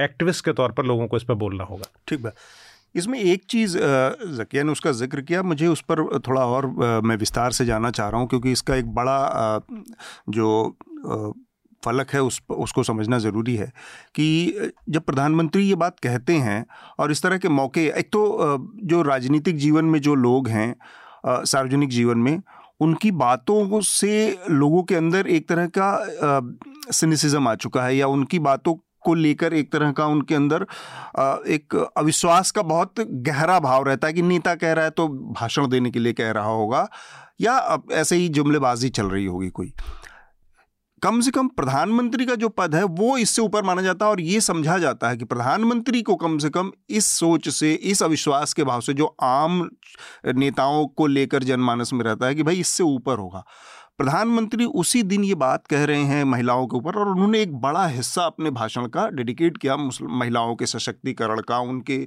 [0.00, 2.32] एक्टिविस्ट के तौर पर लोगों को इस पर बोलना होगा। ठीक है
[2.94, 6.66] इसमें एक चीज़ जकिया ने उसका ज़िक्र किया, मुझे उस पर थोड़ा और
[7.04, 9.60] मैं विस्तार से जानना चाह रहा हूँ, क्योंकि इसका एक बड़ा
[10.28, 10.76] जो
[11.82, 13.66] फलक है उस, उसको समझना ज़रूरी है
[14.14, 16.64] कि जब प्रधानमंत्री ये बात कहते हैं
[16.98, 20.74] और इस तरह के मौके, एक तो जो राजनीतिक जीवन में जो लोग हैं
[21.26, 22.40] सार्वजनिक जीवन में,
[22.80, 26.50] उनकी बातों से लोगों के अंदर एक तरह का
[26.92, 30.66] सिनिसिज्म आ चुका है या उनकी बातों को लेकर एक तरह का उनके अंदर
[31.48, 35.68] एक अविश्वास का बहुत गहरा भाव रहता है कि नेता कह रहा है तो भाषण
[35.68, 36.88] देने के लिए कह रहा होगा,
[37.40, 39.72] या ऐसे ही जुमलेबाजी चल रही होगी कोई।
[41.02, 44.20] कम से कम प्रधानमंत्री का जो पद है, वो इससे ऊपर माना जाता है और
[44.20, 48.52] ये समझा जाता है कि प्रधानमंत्री को कम से कम इस सोच से, इस अविश्वास
[48.52, 49.68] के भाव से जो आम
[50.28, 53.44] नेताओं को लेकर जनमानस में रहता है कि भाई इससे ऊपर होगा।
[54.00, 57.84] प्रधानमंत्री उसी दिन ये बात कह रहे हैं महिलाओं के ऊपर और उन्होंने एक बड़ा
[57.86, 61.98] हिस्सा अपने भाषण का डेडिकेट किया महिलाओं के सशक्तिकरण का, उनके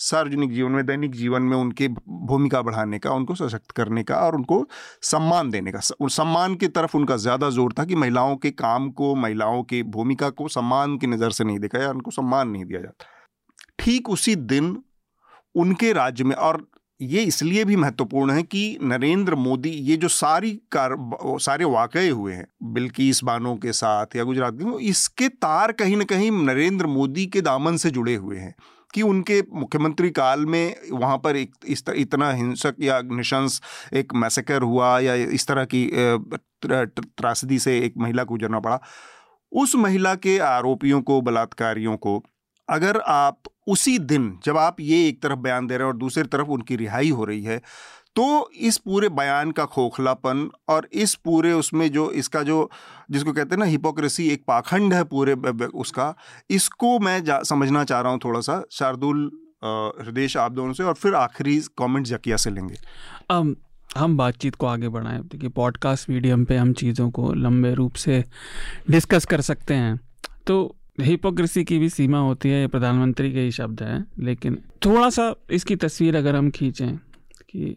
[0.00, 4.36] सार्वजनिक जीवन में, दैनिक जीवन में उनके भूमिका बढ़ाने का, उनको सशक्त करने का और
[4.36, 4.64] उनको
[5.02, 9.14] सम्मान देने का। सम्मान की तरफ़ उनका ज़्यादा ज़ोर था कि महिलाओं के काम को,
[9.16, 12.80] महिलाओं की भूमिका को सम्मान की नज़र से नहीं देखा या उनको सम्मान नहीं दिया
[12.80, 13.06] जाता।
[13.78, 14.76] ठीक उसी दिन
[15.54, 16.66] उनके राज्य में और
[17.02, 20.96] ये इसलिए भी महत्वपूर्ण है कि नरेंद्र मोदी ये जो सारी कार,
[21.40, 26.04] सारे वाकये हुए हैं बिल्किस बानो के साथ या गुजरात के, इसके तार कहीं ना
[26.04, 28.54] कहीं नरेंद्र मोदी के दामन से जुड़े हुए हैं
[28.94, 33.60] कि उनके मुख्यमंत्री काल में वहाँ पर एक, इस तरह इतना हिंसक या निशंस
[33.92, 35.88] एक मैसेकर हुआ या इस तरह की
[36.64, 38.80] त्रासदी से एक महिला को गुजरना पड़ा।
[39.52, 42.22] उस महिला के आरोपियों को, बलात्कारियों को
[42.68, 46.24] अगर आप उसी दिन जब आप ये एक तरफ़ बयान दे रहे हैं और दूसरी
[46.24, 47.58] तरफ़ उनकी रिहाई हो रही है
[48.16, 52.70] तो इस पूरे बयान का खोखलापन और इस पूरे उसमें जो इसका जो
[53.10, 55.34] जिसको कहते हैं ना हिपोक्रेसी एक पाखंड है पूरे
[55.66, 56.14] उसका
[56.50, 59.30] इसको मैं समझना चाह रहा हूँ थोड़ा सा शार्दुल
[59.64, 62.74] हृदय आप दोनों से और फिर आखिरी कमेंट जकिया से लेंगे।
[63.32, 63.54] um,
[63.96, 68.24] हम बातचीत को आगे बढ़ाएँ। देखिए पॉडकास्ट मीडियम पे हम चीज़ों को लंबे रूप से
[68.90, 70.00] डिस्कस कर सकते हैं।
[70.46, 75.10] तो हिपोक्रेसी की भी सीमा होती है ये प्रधानमंत्री के ही शब्द हैं लेकिन थोड़ा
[75.10, 76.96] सा इसकी तस्वीर अगर हम खींचें
[77.50, 77.76] कि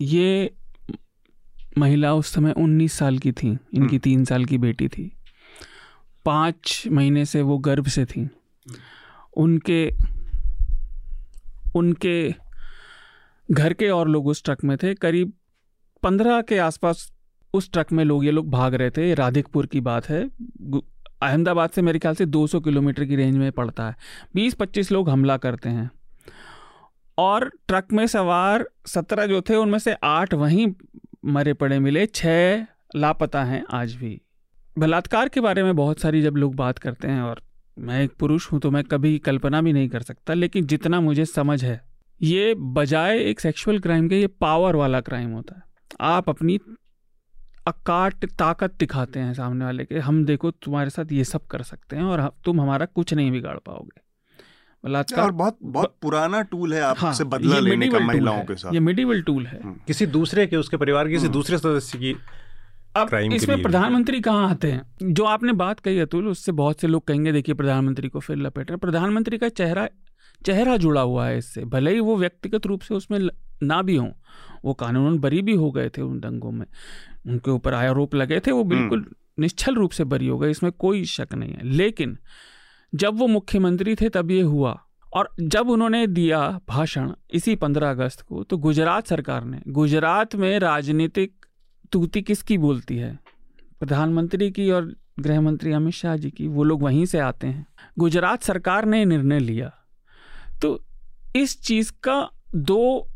[0.00, 0.54] ये
[1.78, 5.12] महिला उस समय उन्नीस साल की थी इनकी हम्म। तीन साल की बेटी थी।
[6.24, 8.28] पाँच महीने से वो गर्भ से थी।
[9.36, 9.90] उनके
[11.74, 12.34] उनके
[13.50, 15.32] घर के और लोग उस ट्रक में थे करीब
[16.02, 17.12] पंद्रह के आसपास
[17.54, 20.30] उस ट्रक में लोग ये लोग भाग रहे थे। राधिकपुर की बात है
[21.24, 23.96] अहमदाबाद से मेरे ख्याल से 200 किलोमीटर की रेंज में पड़ता है।
[24.34, 25.90] 20-25 लोग हमला करते हैं।
[27.18, 30.66] और ट्रक में सवार सत्रह जो थे, उनमें से आठ वहीं
[31.24, 34.20] मरे पड़े मिले। छः लापता हैं आज भी।
[34.76, 37.40] बलात्कार के बारे में बहुत सारी जब लोग बात करते हैं और
[37.76, 41.24] मैं एक पुरुष हूँ तो मैं कभी कल्पना भी नहीं कर सकता, लेकिन जितना मुझे
[41.24, 41.80] समझ है,
[42.20, 45.62] ये बजाय एक सेक्सुअल क्राइम के, ये पावर वाला क्राइम होता है।
[46.00, 46.58] आप अपनी
[47.66, 51.96] अकाट ताकत दिखाते हैं सामने वाले के हम देखो तुम्हारे साथ ये सब कर सकते
[51.96, 54.00] हैं और तुम हमारा कुछ नहीं बिगाड़ पाओगे।
[54.84, 58.80] बलात्कार बहुत बहुत पुराना टूल है आपसे हाँ, बदला लेने का महिलाओं के साथ। ये
[58.80, 62.16] मिडिवल टूल है। हम्म। किसी दूसरे के उसके परिवार के किसी हम्म। दूसरे सदस्य की
[62.96, 65.12] अब इसमें प्रधानमंत्री कहाँ आते हैं?
[65.12, 68.70] जो आपने बात कही अतुल उससे बहुत से लोग कहेंगे देखिए प्रधानमंत्री को फिर लपेट
[68.70, 69.88] रहे प्रधानमंत्री का चेहरा
[70.46, 73.18] चेहरा जुड़ा हुआ है इससे। भले ही वो व्यक्तिगत रूप से उसमें
[73.62, 74.10] ना भी हों
[74.64, 76.66] वो कानून बरी भी हो गए थे उन दंगों में।
[77.26, 80.72] उनके ऊपर आरोप लगे थे वो हम्म। बिल्कुल निश्चल रूप से बरी हो गए इसमें
[80.72, 82.18] कोई शक नहीं है। लेकिन
[82.94, 84.80] जब वो मुख्यमंत्री थे तब ये हुआ।
[85.14, 90.58] और जब उन्होंने दिया भाषण इसी पंद्रह अगस्त को तो गुजरात सरकार ने गुजरात में
[90.58, 91.46] राजनीतिक
[91.92, 93.18] तूती किसकी बोलती है?
[93.80, 97.66] प्रधानमंत्री की और गृह मंत्री अमित शाह जी की वो लोग वहीं से आते हैं।
[97.98, 99.72] गुजरात सरकार ने निर्णय लिया।
[100.62, 100.84] तो
[101.36, 103.08] इस चीज़ का दो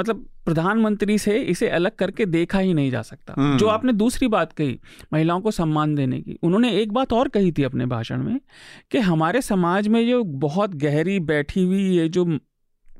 [0.00, 4.28] मतलब प्रधानमंत्री से इसे अलग करके देखा ही नहीं जा सकता। हम्म। जो आपने दूसरी
[4.28, 4.78] बात कही
[5.12, 8.38] महिलाओं को सम्मान देने की उन्होंने एक बात और कही थी अपने भाषण में
[8.90, 12.24] कि हमारे समाज में जो बहुत गहरी बैठी हुई ये जो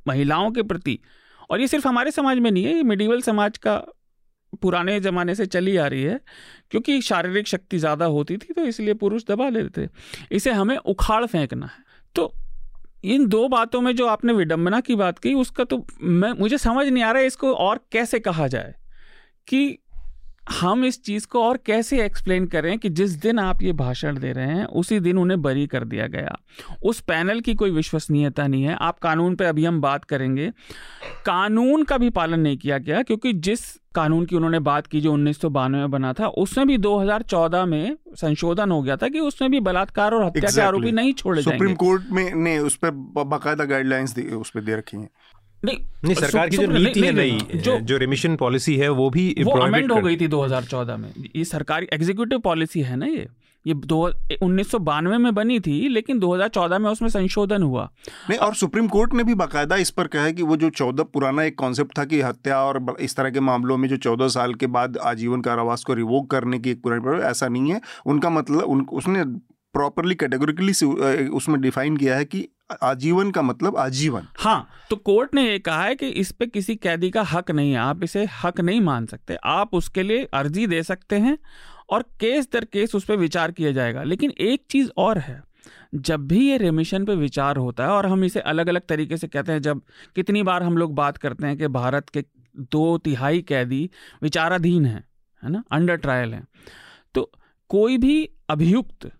[0.08, 0.98] महिलाओं के प्रति
[1.50, 3.76] और ये सिर्फ़ हमारे समाज में नहीं है ये मिडिवल समाज का
[4.62, 6.20] पुराने ज़माने से चली आ रही है
[6.70, 9.88] क्योंकि शारीरिक शक्ति ज़्यादा होती थी तो इसलिए पुरुष दबा लेते थे।
[10.32, 11.84] इसे हमें उखाड़ फेंकना है।
[12.14, 12.32] तो
[13.04, 16.86] इन दो बातों में जो आपने विडंबना की बात की उसका तो मैं, मुझे समझ
[16.86, 18.74] नहीं आ रहा है इसको और कैसे कहा जाए
[19.46, 19.78] कि
[20.60, 24.32] हम इस चीज़ को और कैसे एक्सप्लेन करें कि जिस दिन आप ये भाषण दे
[24.32, 26.38] रहे हैं, उसी दिन उन्हें बरी कर दिया गया।
[26.82, 30.50] उस पैनल की कोई विश्वसनीयता नहीं है। आप कानून पे अभी हम बात करेंगे।
[31.26, 35.12] कानून का भी पालन नहीं किया गया, क्योंकि जिस कानून की उन्होंने बात की जो
[35.12, 39.60] उन्नीस में बना था उसमें भी 2014 में संशोधन हो गया था कि उसमें भी
[39.60, 42.90] बलात्कार और हत्या के आरोपी नहीं छोड़े सुप्रीम कोर्ट में ने उस पर
[43.24, 45.08] बाकायदा गाइडलाइंस उस पर दे रखी हैं।
[45.64, 49.10] नहीं नहीं सरकार की जो नीति है नहीं, नहीं, जो जो रिमिशन पॉलिसी है वो
[49.10, 53.28] भी वो अमेंड हो गई थी 2014 में। ये सरकारी एग्जीक्यूटिव पॉलिसी है ना ये?
[53.66, 54.00] ये दो
[54.42, 57.88] उन्नीस में बनी थी लेकिन 2014 में उसमें संशोधन हुआ।
[58.30, 61.02] नहीं और सुप्रीम कोर्ट ने भी बाकायदा इस पर कहा है कि वो जो चौदह
[61.04, 64.54] पुराना एक कॉन्सेप्ट था कि हत्या और इस तरह के मामलों में जो चौदह साल
[64.54, 68.60] के बाद आजीवन कारावास को रिवोक करने की एक पुरानी ऐसा नहीं है। उनका मतलब
[68.60, 69.24] उन उसने
[69.74, 70.72] प्रॉपरली कैटेगोरिकली
[71.28, 72.48] उसमें डिफाइन किया है कि
[72.82, 76.76] आजीवन का मतलब आजीवन। हाँ तो कोर्ट ने ये कहा है कि इस पे किसी
[76.76, 80.66] कैदी का हक नहीं है। आप इसे हक नहीं मान सकते। आप उसके लिए अर्जी
[80.66, 81.36] दे सकते हैं
[81.90, 85.42] और केस दर केस उस पर विचार किया जाएगा। लेकिन एक चीज़ और है
[85.94, 89.28] जब भी ये रेमिशन पे विचार होता है और हम इसे अलग अलग तरीके से
[89.28, 89.80] कहते हैं जब
[90.14, 92.24] कितनी बार हम लोग बात करते हैं कि भारत के
[92.56, 93.90] दो तिहाई कैदी
[94.22, 95.04] विचाराधीन हैं
[95.42, 96.46] है ना अंडर ट्रायल हैं
[97.14, 97.30] तो
[97.68, 99.10] कोई भी अभियुक्त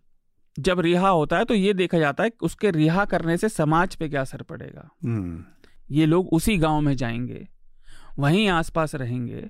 [0.58, 3.96] जब रिहा होता है तो ये देखा जाता है कि उसके रिहा करने से समाज
[3.96, 5.44] पे क्या असर पड़ेगा। हम्म,
[5.90, 7.48] ये लोग उसी गाँव में जाएँगे
[8.18, 9.48] वहीं आसपास रहेंगे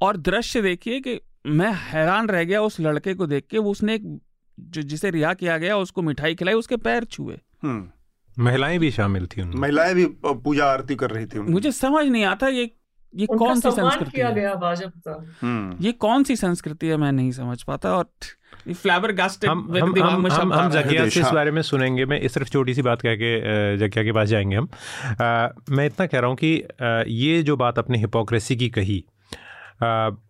[0.00, 3.94] और दृश्य देखिए कि मैं हैरान रह गया उस लड़के को देख के। वो उसने
[3.94, 4.20] एक
[4.58, 9.26] जो जिसे रिहा किया गया उसको मिठाई खिलाई उसके पैर छुए। हम्म। महिलाएँ भी शामिल
[9.26, 12.70] थी उनमें। महिलाएँ भी पूजा आरती कर रही थी मुझे समझ नहीं आता ये
[13.14, 14.34] ये कौन सी संस्कृति किया है?
[14.34, 18.06] गया बाजबता हम्म, ये कौन सी संस्कृति है मैं नहीं समझ पाता और
[19.12, 22.48] गास्टेड हम हम हम हम, हम जकिया से इस बारे में सुनेंगे। मैं इस सिर्फ़
[22.48, 24.68] छोटी सी बात कह के जकिया के पास जाएँगे हम।
[25.20, 29.04] अ, मैं इतना कह रहा हूँ कि अ, ये जो बात अपने हिपोक्रेसी की कही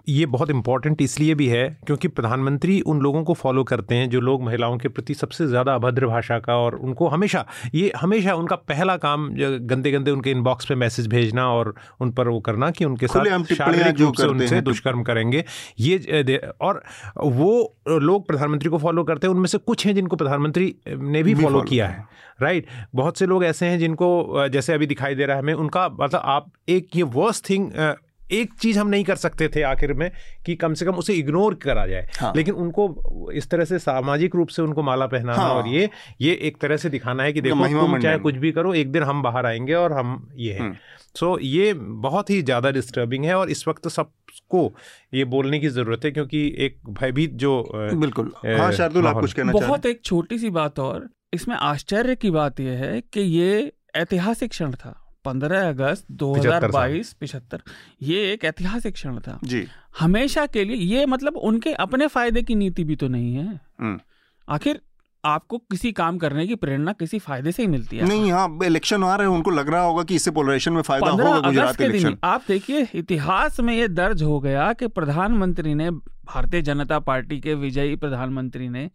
[0.09, 4.21] ये बहुत इंपॉर्टेंट इसलिए भी है क्योंकि प्रधानमंत्री उन लोगों को फॉलो करते हैं जो
[4.21, 8.57] लोग महिलाओं के प्रति सबसे ज़्यादा अभद्र भाषा का और उनको हमेशा ये हमेशा उनका
[8.57, 12.85] पहला काम गंदे गंदे उनके इनबॉक्स पे मैसेज भेजना और उन पर वो करना कि
[12.85, 15.45] उनके साथ शारीरिक रूप से उनसे दुष्कर्म करेंगे।
[15.79, 16.83] ये और
[17.17, 21.35] वो लोग प्रधानमंत्री को फॉलो करते हैं उनमें से कुछ हैं जिनको प्रधानमंत्री ने भी
[21.35, 22.05] भी फॉलो किया है
[22.43, 25.89] राइट बहुत से लोग ऐसे हैं जिनको जैसे अभी दिखाई दे रहा है हमें उनका
[25.89, 27.73] मतलब आप एक ये वर्स्ट थिंग
[28.33, 30.11] एक चीज़ हम नहीं कर सकते थे आखिर में
[30.47, 34.35] कि कम से कम उसे इग्नोर करा जाए हाँ। लेकिन उनको इस तरह से सामाजिक
[34.37, 35.89] रूप से उनको माला पहनाना हाँ। और ये
[36.21, 39.03] ये एक तरह से दिखाना है कि देखो तुम चाहे कुछ भी करो एक दिन
[39.03, 40.75] हम बाहर आएँगे और हम ये है हम्म।
[41.17, 44.73] सो ये बहुत ही ज़्यादा डिस्टर्बिंग है और इस वक्त सबको
[45.15, 49.53] ये बोलने की ज़रूरत है क्योंकि एक भयभीत जो बिल्कुल हाँ शार्दुल आप कुछ कहना
[49.53, 54.51] बहुत एक छोटी सी बात और इसमें आश्चर्य की बात यह है कि ये ऐतिहासिक
[54.51, 57.63] क्षण था पंद्रह अगस्त 2022 पिछहत्तर
[58.03, 59.67] ये एक ऐतिहासिक क्षण था। जी।
[60.01, 64.01] हमेशा के लिए ये मतलब उनके अपने फ़ायदे की नीति भी तो नहीं है। हम्म।
[64.49, 64.81] आखिर
[65.25, 69.03] आपको किसी काम करने की प्रेरणा किसी फ़ायदे से ही मिलती है। नहीं हाँ इलेक्शन
[69.05, 71.85] आ रहे हैं उनको लग रहा होगा कि इससे पोलराइजेशन में फ़ायदा होगा गुजरात के
[71.85, 76.99] दिन इलेक्शन आप देखिए इतिहास में ये दर्ज हो गया कि प्रधानमंत्री ने भारतीय जनता
[77.01, 78.89] पार्टी के विजयी प्रधानमंत्री ने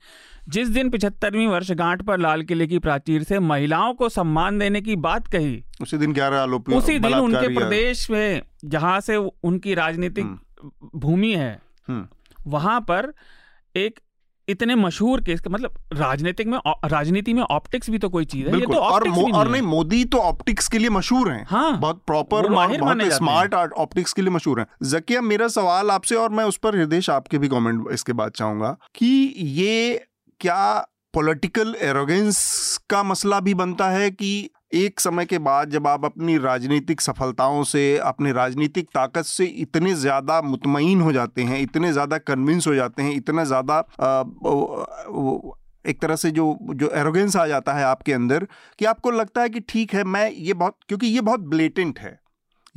[0.50, 4.96] जिस दिन पिछहत्तरवीं वर्षगांठ पर लाल किले की प्राचीर से महिलाओं को सम्मान देने की
[5.02, 10.36] बात कही उसी दिन ग्यारह आरोपी उसी दिन उनके प्रदेश में जहाँ से उनकी राजनीतिक
[10.96, 12.08] भूमि है हम्म।
[12.48, 13.14] वहाँ पर
[13.76, 14.00] एक
[14.50, 18.60] इतने मशहूर केस के मतलब राजनीतिक में राजनीति में ऑप्टिक्स भी तो कोई चीज़ है
[18.60, 21.46] ये तो और मो, भी और नहीं नहीं मोदी तो ऑप्टिक्स के लिए मशहूर हैं।
[21.50, 25.92] हाँ बहुत प्रॉपर माहिर बहुत जाते स्मार्ट ऑप्टिक्स के लिए मशहूर हैं। जकिया मेरा सवाल
[25.92, 30.06] आपसे और मैं उस पर हृदय आपके भी कमेंट इसके बाद चाहूँगा कि ये
[30.40, 36.06] क्या पॉलिटिकल एरोगेंस का मसला भी बनता है कि एक समय के बाद जब आप
[36.06, 41.92] अपनी राजनीतिक सफलताओं से, अपनी राजनीतिक ताकत से इतने ज़्यादा मुतमिन हो जाते हैं, इतने
[41.94, 43.80] ज़्यादा कन्विंस हो जाते हैं, इतना ज़्यादा
[45.86, 48.48] एक तरह से जो जो एरोगेंस आ जाता है आपके अंदर
[48.80, 52.20] कि आपको लगता है कि ठीक है, मैं ये बहुत, क्योंकि ये बहुत ब्लेटेंट है।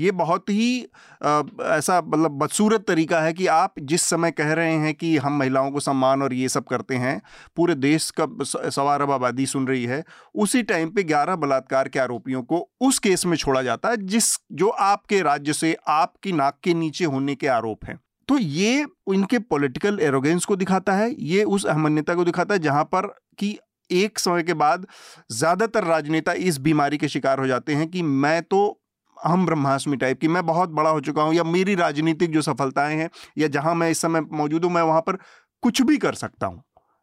[0.01, 0.87] ये बहुत ही
[1.23, 5.39] आ, ऐसा मतलब बदसूरत तरीका है कि आप जिस समय कह रहे हैं कि हम
[5.39, 7.21] महिलाओं को सम्मान और ये सब करते हैं
[7.57, 8.27] पूरे देश का
[8.71, 12.99] सवार अब आबादी सुन रही है उसी टाइम पे 11 बलात्कार के आरोपियों को उस
[12.99, 17.35] केस में छोड़ा जाता है जिस जो आपके राज्य से आपकी नाक के नीचे होने
[17.35, 22.25] के आरोप हैं। तो ये इनके पॉलिटिकल एरोगेंस को दिखाता है ये उस अहमन्यता को
[22.25, 23.07] दिखाता है जहाँ पर
[23.39, 23.59] कि
[23.91, 24.87] एक समय के बाद
[25.33, 28.81] ज़्यादातर राजनेता इस बीमारी के शिकार हो जाते हैं कि मैं तो
[29.25, 32.97] हम ब्रह्मास्मि टाइप की मैं बहुत बड़ा हो चुका हूँ या मेरी राजनीतिक जो सफलताएँ
[32.97, 35.17] हैं या जहाँ मैं इस समय मौजूद हूँ, मैं वहाँ पर
[35.63, 36.63] कुछ भी कर सकता हूँ।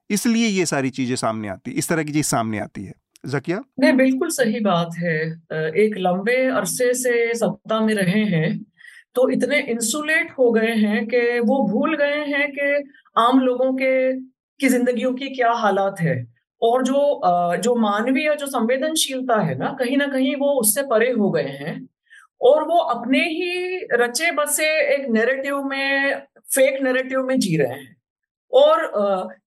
[0.09, 2.93] इसलिए ये सारी चीज़ें सामने आती, इस तरह की चीज़ सामने आती है।
[3.25, 3.59] जकिया?
[3.79, 5.17] नहीं, बिल्कुल सही बात है।
[5.83, 8.57] एक लंबे अरसे से सत्ता में रहे हैं
[9.15, 12.83] तो इतने इंसुलेट हो गए हैं कि वो भूल गए हैं कि
[13.17, 14.13] आम लोगों के,
[14.59, 16.15] की जिंदगियों की क्या हालात है।
[16.61, 17.21] और जो
[17.63, 21.75] जो मानवीय, जो संवेदनशीलता है ना, कहीं ना कहीं वो उससे परे हो गए हैं।
[22.41, 26.15] और वो अपने ही रचे बसे एक नेरेटिव में
[26.55, 27.95] फेक नेरेटिव में जी रहे हैं।
[28.53, 28.91] और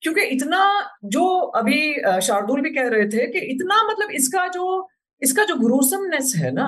[0.02, 0.64] क्योंकि इतना
[1.06, 1.80] जो अभी
[2.22, 4.88] शार्दुल भी कह रहे थे कि इतना मतलब इसका जो
[5.22, 6.66] इसका जो ग्रूसमनेस है ना,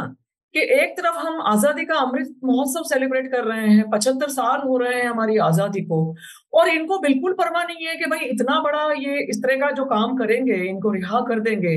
[0.55, 4.77] कि एक तरफ़ हम आज़ादी का अमृत महोत्सव सेलिब्रेट कर रहे हैं, पचहत्तर साल हो
[4.79, 6.15] रहे हैं हमारी आज़ादी को,
[6.55, 9.85] और इनको बिल्कुल परवाह नहीं है कि भाई इतना बड़ा ये इस तरह का जो
[9.87, 11.77] काम करेंगे, इनको रिहा कर देंगे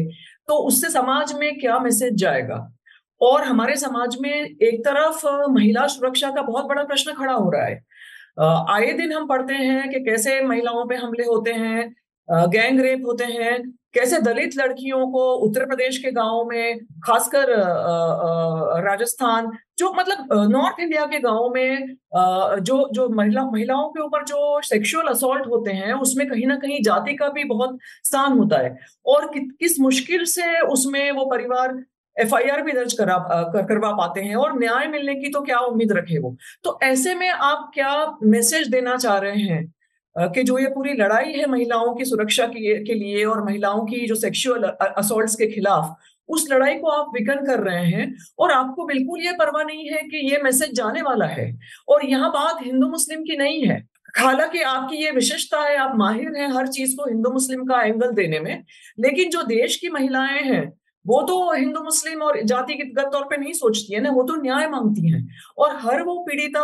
[0.49, 2.72] तो उससे समाज में क्या मैसेज जाएगा?
[3.23, 7.65] और हमारे समाज में एक तरफ़ महिला सुरक्षा का बहुत बड़ा प्रश्न खड़ा हो रहा
[7.65, 7.81] है।
[8.75, 11.93] आए दिन हम पढ़ते हैं कि कैसे महिलाओं पे हमले होते हैं
[12.51, 13.62] गैंग रेप होते हैं
[13.93, 17.49] कैसे दलित लड़कियों को उत्तर प्रदेश के गाँवों में खासकर
[18.86, 21.95] राजस्थान जो मतलब नॉर्थ इंडिया के गाँवों में
[22.62, 26.81] जो जो महिला महिलाओं के ऊपर जो सेक्सुअल असोल्ट होते हैं उसमें कहीं ना कहीं
[26.83, 31.73] जाति का भी बहुत स्थान होता है। और कि, किस मुश्किल से उसमें वो परिवार
[32.19, 35.91] एफआईआर भी दर्ज करा कर, करवा पाते हैं और न्याय मिलने की तो क्या उम्मीद
[35.91, 36.38] रखे वो?
[36.63, 39.73] तो ऐसे में आप क्या मैसेज देना चाह रहे हैं
[40.17, 44.06] कि जो ये पूरी लड़ाई है महिलाओं की सुरक्षा के, के लिए और महिलाओं की
[44.08, 45.95] जो सेक्सुअल असोल्ट के खिलाफ
[46.30, 49.97] उस लड़ाई को आप विकन कर रहे हैं और आपको बिल्कुल ये परवाह नहीं है
[49.97, 54.62] कि ये मैसेज जाने वाला है और यहाँ बात हिंदू मुस्लिम की नहीं है। हालाँकि
[54.62, 58.39] आपकी ये विशेषता है आप माहिर हैं हर चीज़ को हिंदू मुस्लिम का एंगल देने
[58.39, 58.63] में
[58.99, 63.53] लेकिन जो देश की महिलाएँ हैं वो तो हिंदू मुस्लिम और जातिगत तौर पे नहीं
[63.53, 66.63] सोचती है ना वो तो न्याय मांगती हैं। और हर वो पीड़िता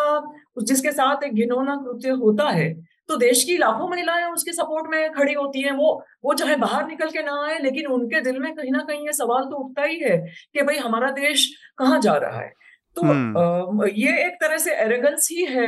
[0.62, 2.74] जिसके साथ एक घिनौना कृत्य होता है
[3.10, 5.94] तो देश की लाखों महिलाएँ उसके सपोर्ट में खड़ी होती हैं। वो
[6.26, 9.14] वो चाहे बाहर निकल के ना आए लेकिन उनके दिल में कहीं ना कहीं ये
[9.14, 10.18] सवाल तो उठता ही है
[10.54, 12.52] कि भाई हमारा देश कहाँ जा रहा है।
[12.98, 15.68] तो आ, ये एक तरह से एरेगेंस ही है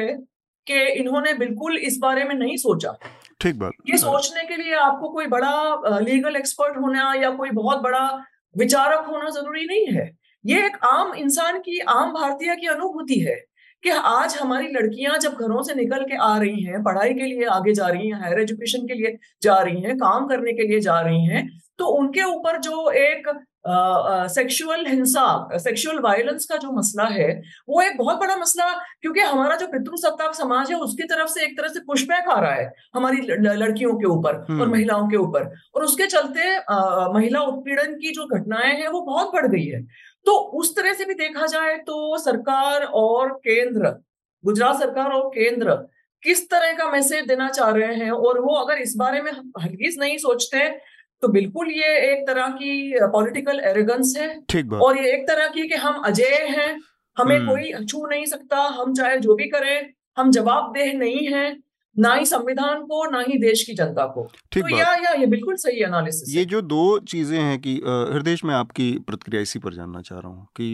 [0.68, 2.96] कि इन्होंने बिल्कुल इस बारे में नहीं सोचा।
[3.42, 7.82] ठीक बात। ये सोचने के लिए आपको कोई बड़ा लीगल एक्सपर्ट होना या कोई बहुत
[7.82, 8.08] बड़ा
[8.56, 10.10] विचारक होना ज़रूरी नहीं है।
[10.46, 13.36] ये एक आम इंसान की, आम भारतीय की अनुभूति है
[13.84, 17.46] कि आज हमारी लड़कियाँ जब घरों से निकल के आ रही हैं, पढ़ाई के लिए
[17.48, 20.80] आगे जा रही हैं, हायर एजुकेशन के लिए जा रही हैं, काम करने के लिए
[20.80, 21.48] जा रही हैं
[21.80, 23.28] तो उनके ऊपर जो एक
[23.68, 27.30] सेक्सुअल हिंसा सेक्सुअल वायलेंस का जो मसला है
[27.70, 28.70] वो एक बहुत बड़ा मसला
[29.02, 32.54] क्योंकि हमारा जो पितृसत्ताक समाज है उसकी तरफ़ से एक तरह से पुशबैक आ रहा
[32.54, 33.22] है हमारी
[33.58, 38.12] लड़कियों के ऊपर और हम्म। महिलाओं के ऊपर। और उसके चलते आ, महिला उत्पीड़न की
[38.12, 39.82] जो घटनाएँ हैं वो बहुत बढ़ गई है।
[40.26, 43.96] तो उस तरह से भी देखा जाए तो सरकार और केंद्र
[44.46, 45.76] गुजरात सरकार और केंद्र
[46.24, 48.12] किस तरह का मैसेज देना चाह रहे हैं?
[48.12, 50.70] और वो अगर इस बारे में हरगिज नहीं सोचते
[51.24, 55.68] तो बिल्कुल ये एक तरह की पॉलिटिकल एरोगेंस है। ठीक और ये एक तरह की
[55.68, 56.72] कि हम अजय हैं
[57.18, 61.52] हमें हम्म। कोई छू नहीं सकता हम चाहे जो भी करें हम जवाबदेह नहीं हैं
[61.96, 65.26] ना ही संविधान को ना ही देश की जनता को। ठीक तो या या ये
[65.28, 69.74] बिल्कुल सही एनालिसिस ये जो दो चीज़ें हैं कि हृदय में आपकी प्रतिक्रिया इसी पर
[69.74, 70.72] जानना चाह रहा हूँ कि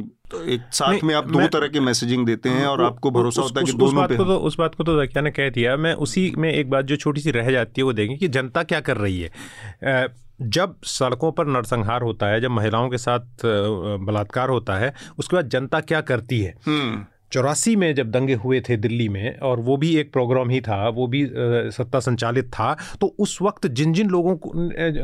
[0.53, 3.65] एक साथ में आप दो तरह के मैसेजिंग देते हैं और आपको भरोसा होता है
[3.65, 5.93] कि दोनों उस बात को तो उस बात को तो जकिया ने कह दिया। मैं
[6.05, 8.79] उसी में एक बात जो छोटी सी रह जाती है वो देखें कि जनता क्या
[8.81, 10.05] कर रही है।
[10.41, 15.50] जब सड़कों पर नरसंहार होता है जब महिलाओं के साथ बलात्कार होता है उसके बाद
[15.50, 16.56] जनता क्या करती है?
[16.65, 20.62] हम्म। चौरासी में जब दंगे हुए थे दिल्ली में और वो भी एक प्रोग्राम ही
[20.62, 21.26] था वो भी
[21.71, 24.52] सत्ता संचालित था तो उस वक्त जिन जिन लोगों को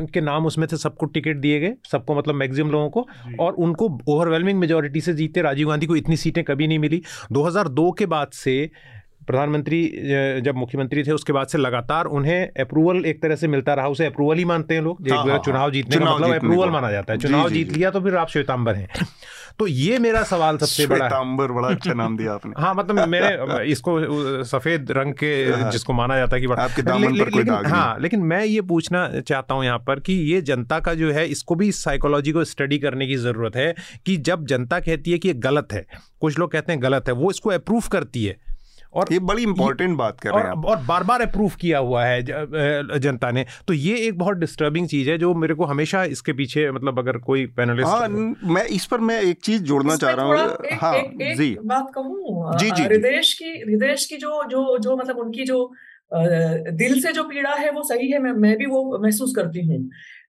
[0.06, 3.08] के नाम उसमें थे सबको टिकट दिए गए सबको मतलब मैक्सिमम लोगों को
[3.40, 7.92] और उनको ओवरवेलमिंग मेजोरिटी से जीते राजीव गांधी को इतनी सीटें कभी नहीं मिली। 2002
[7.98, 8.72] के बाद से
[9.28, 9.82] प्रधानमंत्री
[10.46, 14.06] जब मुख्यमंत्री थे उसके बाद से लगातार उन्हें अप्रूवल एक तरह से मिलता रहा उसे
[14.06, 17.20] अप्रूवल ही मानते हैं लोग। हाँ, हाँ, चुनाव जीतने का मतलब अप्रूवल माना जाता है।
[17.20, 19.06] चुनाव जीत लिया तो फिर आप श्वेतांबर हैं।
[19.60, 23.64] तो ये मेरा सवाल सबसे बड़ा श्वेतांबर बड़ा अच्छा नाम दिया आपने। हाँ मतलब मैंने
[23.72, 27.68] इसको सफ़ेद रंग के हाँ। जिसको माना जाता है कि आपके दामन पर कोई दाग
[27.68, 31.28] हाँ लेकिन मैं ये पूछना चाहता हूँ यहाँ पर कि ये जनता का जो है
[31.28, 33.74] इसको भी साइकोलॉजी को स्टडी करने की ज़रूरत है
[34.06, 35.86] कि जब जनता कहती है कि ये गलत है
[36.22, 38.38] कुछ लोग कहते हैं गलत है वो इसको अप्रूव करती है।
[38.96, 42.04] और ये बड़ी इंपॉर्टेंट बात कर रहे हैं और, और बार बार अप्रूव किया हुआ
[42.06, 46.34] है जनता ने। तो ये एक बहुत डिस्टर्बिंग चीज़ है जो मेरे को हमेशा इसके
[46.34, 50.26] पीछे मतलब अगर कोई पैनलिस्ट हाँ मैं इस पर मैं एक चीज़ जोड़ना चाह रहा
[50.26, 50.98] हूँ। हाँ
[51.36, 55.72] जी। बात कहूँ जी जी हृदय की हृदय की जो जो जो मतलब उनकी जो
[56.12, 59.78] दिल से जो पीड़ा है वो सही है मैं मैं भी वो महसूस करती हूँ।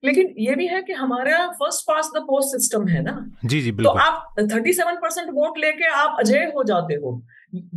[0.03, 3.13] लेकिन ये भी है कि हमारा first past the post system है ना?
[3.45, 7.21] जी जी बिल्कुल। तो आप थर्टी सेवन परसेंट वोट लेके आप अजय हो जाते हो।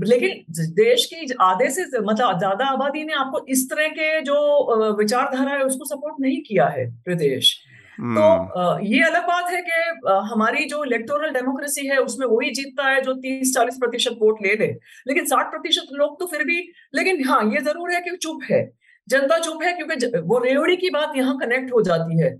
[0.05, 5.53] लेकिन देश की आधे से मतलब ज़्यादा आबादी ने आपको इस तरह के जो विचारधारा
[5.53, 7.57] है उसको सपोर्ट नहीं किया है प्रदेश।
[7.99, 9.79] तो हम्म। ये अलग बात है कि
[10.27, 14.55] हमारी जो इलेक्टोरल डेमोक्रेसी है उसमें वही जीतता है जो तीस चालीस प्रतिशत वोट ले
[14.57, 14.67] ले।
[15.09, 16.61] लेकिन साठ प्रतिशत लोग तो फिर भी
[16.95, 18.63] लेकिन हाँ ये ज़रूर है कि चुप है।
[19.09, 22.31] जनता चुप है क्योंकि वो रेवड़ी की बात यहाँ कनेक्ट हो जाती है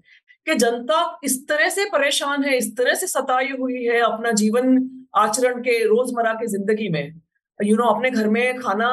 [0.47, 4.79] कि जनता इस तरह से परेशान है इस तरह से सताई हुई है अपना जीवन
[5.17, 7.13] आचरण के रोज़मर्रा की ज़िंदगी में।
[7.61, 8.91] यू नो अपने घर में खाना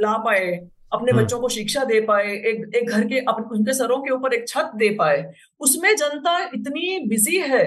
[0.00, 0.46] ला पाए
[0.92, 4.10] अपने हम्म। बच्चों को शिक्षा दे पाए एक एक घर के अपने उनके सरों के
[4.10, 5.24] ऊपर एक छत दे पाए
[5.60, 7.64] उसमें जनता इतनी बिज़ी है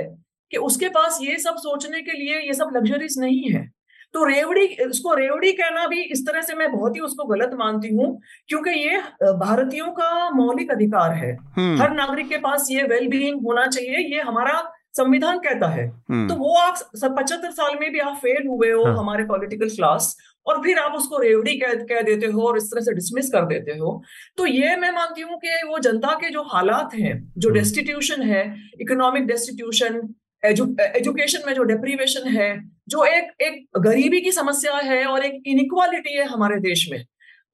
[0.51, 3.67] कि उसके पास ये सब सोचने के लिए ये सब लग्जरीज नहीं है
[4.13, 7.93] तो रेवड़ी उसको रेवड़ी कहना भी इस तरह से मैं बहुत ही उसको गलत मानती
[7.95, 8.09] हूँ
[8.49, 8.97] क्योंकि ये
[9.37, 11.31] भारतीयों का मौलिक अधिकार है।
[11.79, 14.61] हर नागरिक के पास ये वेल बीइंग होना चाहिए ये हमारा
[14.93, 18.83] संविधान कहता है हम्म। तो वो आप पचहत्तर साल में भी आप फेल हुए हो
[18.83, 20.15] हाँ। हमारे पॉलिटिकल क्लास
[20.45, 23.45] और फिर आप उसको रेवड़ी कह कह देते हो और इस तरह से डिसमिस कर
[23.45, 24.01] देते हो
[24.37, 28.31] तो ये मैं मानती हूँ कि वो जनता के जो हालात हैं जो डेस्टिट्यूशन हम्म।
[28.31, 28.43] है
[28.81, 30.01] इकोनॉमिक डेस्टिट्यूशन
[30.43, 32.49] एजुकेशन में जो डिप्रीवेशन है
[32.89, 37.03] जो एक एक गरीबी की समस्या है और एक इनक्वालिटी है हमारे देश में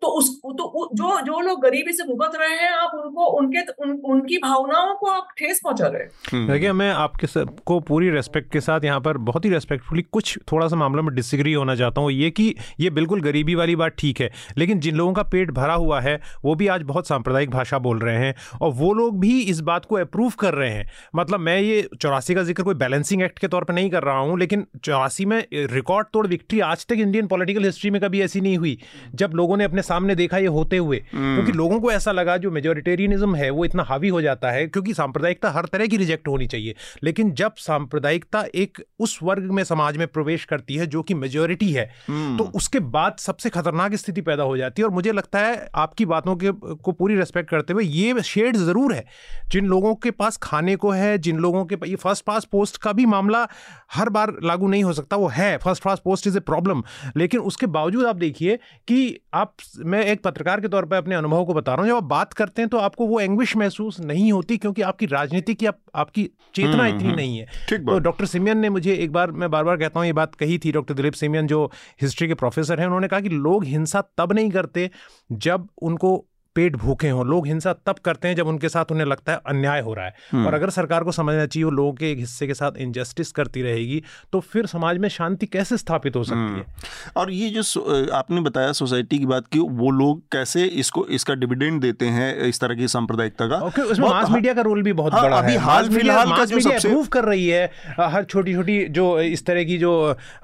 [0.01, 3.91] तो उस तो जो जो लोग गरीबी से भुगत रहे हैं आप उनको उनके उन,
[4.05, 7.27] उनकी भावनाओं को आप ठेस पहुँचा रहे हैं। हम्म। देखिए मैं आपके
[7.65, 11.13] को पूरी रेस्पेक्ट के साथ यहाँ पर बहुत ही रेस्पेक्टफुली कुछ थोड़ा सा मामला में
[11.15, 14.95] डिसग्री होना चाहता हूँ। ये कि ये बिल्कुल गरीबी वाली बात ठीक है लेकिन जिन
[14.95, 18.33] लोगों का पेट भरा हुआ है वो भी आज बहुत सांप्रदायिक भाषा बोल रहे हैं
[18.61, 22.35] और वो लोग भी इस बात को अप्रूव कर रहे हैं। मतलब मैं ये चौरासी
[22.35, 25.39] का ज़िक्र कोई बैलेंसिंग एक्ट के तौर पर नहीं कर रहा हूँ लेकिन चौरासी में
[25.53, 28.77] रिकॉर्ड तोड़ विक्ट्री आज तक इंडियन पॉलिटिकल हिस्ट्री में कभी ऐसी नहीं हुई।
[29.15, 32.37] जब लोगों ने अपने सामने देखा ये होते हुए। हम्म। क्योंकि लोगों को ऐसा लगा
[32.37, 36.27] जो मेजोरिटेरियनिज्म है वो इतना हावी हो जाता है क्योंकि सांप्रदायिकता हर तरह की रिजेक्ट
[36.27, 41.01] होनी चाहिए। लेकिन जब सांप्रदायिकता एक उस वर्ग में समाज में प्रवेश करती है जो
[41.03, 44.93] कि मेजोरिटी है हम्म। तो उसके बाद सबसे खतरनाक स्थिति पैदा हो जाती है। और
[44.93, 49.05] मुझे लगता है आपकी बातों के को पूरी रेस्पेक्ट करते हुए ये शेड ज़रूर है।
[49.51, 52.93] जिन लोगों के पास खाने को है जिन लोगों के ये फ़र्स्ट पास पोस्ट का
[52.93, 53.47] भी मामला
[53.93, 56.83] हर बार लागू नहीं हो सकता वो है। First past post is a problem
[57.17, 58.99] लेकिन उसके बावजूद आप देखिए कि
[59.33, 62.03] आप मैं एक पत्रकार के तौर पर अपने अनुभव को बता रहा हूँ। जब आप
[62.03, 65.80] बात करते हैं तो आपको वो एंग्विश महसूस नहीं होती क्योंकि आपकी राजनीति की आप,
[65.95, 69.51] आपकी चेतना हम्म, इतनी हम्म। नहीं है। तो डॉक्टर सिमियन ने मुझे एक बार मैं
[69.51, 71.71] बार बार कहता हूँ ये बात कही थी डॉक्टर दिलीप सिमियन जो
[72.01, 74.89] हिस्ट्री के प्रोफेसर हैं उन्होंने कहा कि लोग हिंसा तब नहीं करते
[75.32, 76.25] जब उनको
[76.55, 79.81] पेट भूखे हों लोग हिंसा तब करते हैं जब उनके साथ उन्हें लगता है अन्याय
[79.81, 82.47] हो रहा है हम्म। और अगर सरकार को समझना चाहिए वो लोगों के एक हिस्से
[82.47, 84.01] के साथ इनजस्टिस करती रहेगी
[84.33, 88.41] तो फिर समाज में शांति कैसे स्थापित हो सकती है हम्म। और ये जो आपने
[88.41, 92.75] बताया सोसाइटी की बात की वो लोग कैसे इसको इसका डिविडेंड देते हैं इस तरह
[92.75, 96.31] की सांप्रदायिकता का उसमें मास मीडिया का रोल भी बहुत हाँ, बड़ा अभी हाल फ़िलहाल
[96.31, 97.65] का जो सबसे प्रूव कर रही है
[97.99, 99.93] हर छोटी छोटी जो इस तरह की जो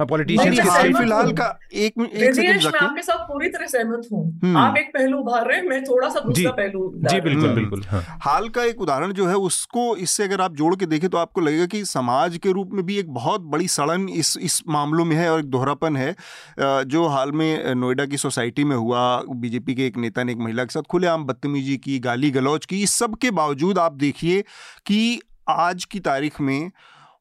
[0.06, 5.18] पॉलिटिशियन फ़िलहाल का एक एक आपके साथ पूरी तरह सहमत हूँ हम्म। आप एक पहलू
[5.20, 8.82] उभार रहे हैं मैं थोड़ा सा दूसरा पहलू जी बिल्कुल बिल्कुल हाँ। हाल का एक
[8.82, 12.38] उदाहरण जो है उसको इससे अगर आप जोड़ के देखें तो आपको लगेगा कि समाज
[12.38, 15.46] के रूप में भी एक बहुत बड़ी सड़न इस इस मामलों में है और एक
[15.46, 16.16] दोहरापन है।
[16.86, 20.64] जो हाल में नोएडा की सोसाइटी में हुआ बीजेपी के एक नेता ने एक महिला
[20.64, 24.42] के साथ खुलेआम बदतमीजी की गाली गलौज की इस सब के बावजूद आप देखिए
[24.86, 26.72] कि आज की तारीख में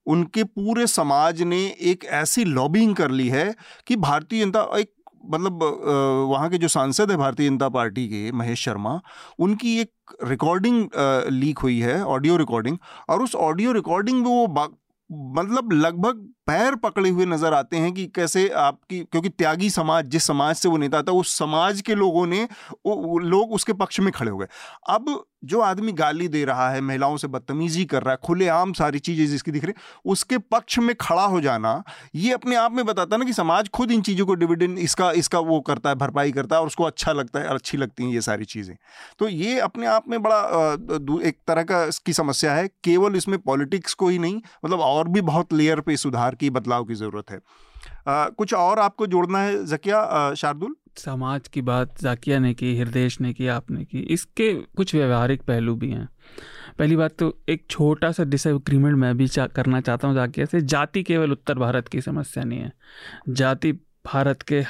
[0.06, 3.54] उनके पूरे समाज ने एक ऐसी लॉबिंग कर ली है
[3.86, 4.90] कि भारतीय जनता एक
[5.30, 5.62] मतलब
[6.30, 9.00] वहाँ के जो सांसद है भारतीय जनता पार्टी के महेश शर्मा
[9.38, 10.88] उनकी एक रिकॉर्डिंग
[11.32, 14.46] लीक हुई है ऑडियो रिकॉर्डिंग और उस ऑडियो रिकॉर्डिंग में वो
[15.10, 20.24] मतलब लगभग पैर पकड़े हुए नज़र आते हैं कि कैसे आपकी क्योंकि त्यागी समाज जिस
[20.24, 22.42] समाज से वो नेता था उस समाज के लोगों ने
[22.86, 24.46] वो, लोग उसके पक्ष में खड़े हो गए।
[24.88, 28.98] अब जो आदमी गाली दे रहा है, महिलाओं से बदतमीजी कर रहा है, खुलेआम सारी
[29.00, 29.74] चीज़ें जिसकी दिख रही
[30.06, 31.82] उसके पक्ष में खड़ा हो जाना,
[32.14, 35.10] ये अपने आप में बताता है ना कि समाज खुद इन चीज़ों को डिविडेंड इसका
[35.14, 38.12] इसका वो करता है, भरपाई करता है और उसको अच्छा लगता है, अच्छी लगती हैं
[38.12, 38.76] ये सारी चीज़ें।
[39.18, 40.38] तो ये अपने आप में बड़ा
[41.24, 45.20] एक तरह का इसकी समस्या है, केवल इसमें पॉलिटिक्स को ही नहीं मतलब और भी
[45.22, 47.38] बहुत लेयर पर सुधार की, बदलाव की ज़रूरत है।
[48.08, 50.74] आ, कुछ और आपको जोड़ना है जकिया शार्दुल?
[50.96, 55.74] समाज की बात जाकिया ने की हृदय ने की आपने की इसके कुछ व्यवहारिक पहलू
[55.76, 56.08] भी हैं।
[56.78, 60.60] पहली बात तो एक छोटा सा डिसएग्रीमेंट मैं भी चा, करना चाहता हूँ जाकिया से
[60.60, 62.72] जाति केवल उत्तर भारत की समस्या नहीं है।
[63.28, 63.72] जाति
[64.06, 64.60] भारत के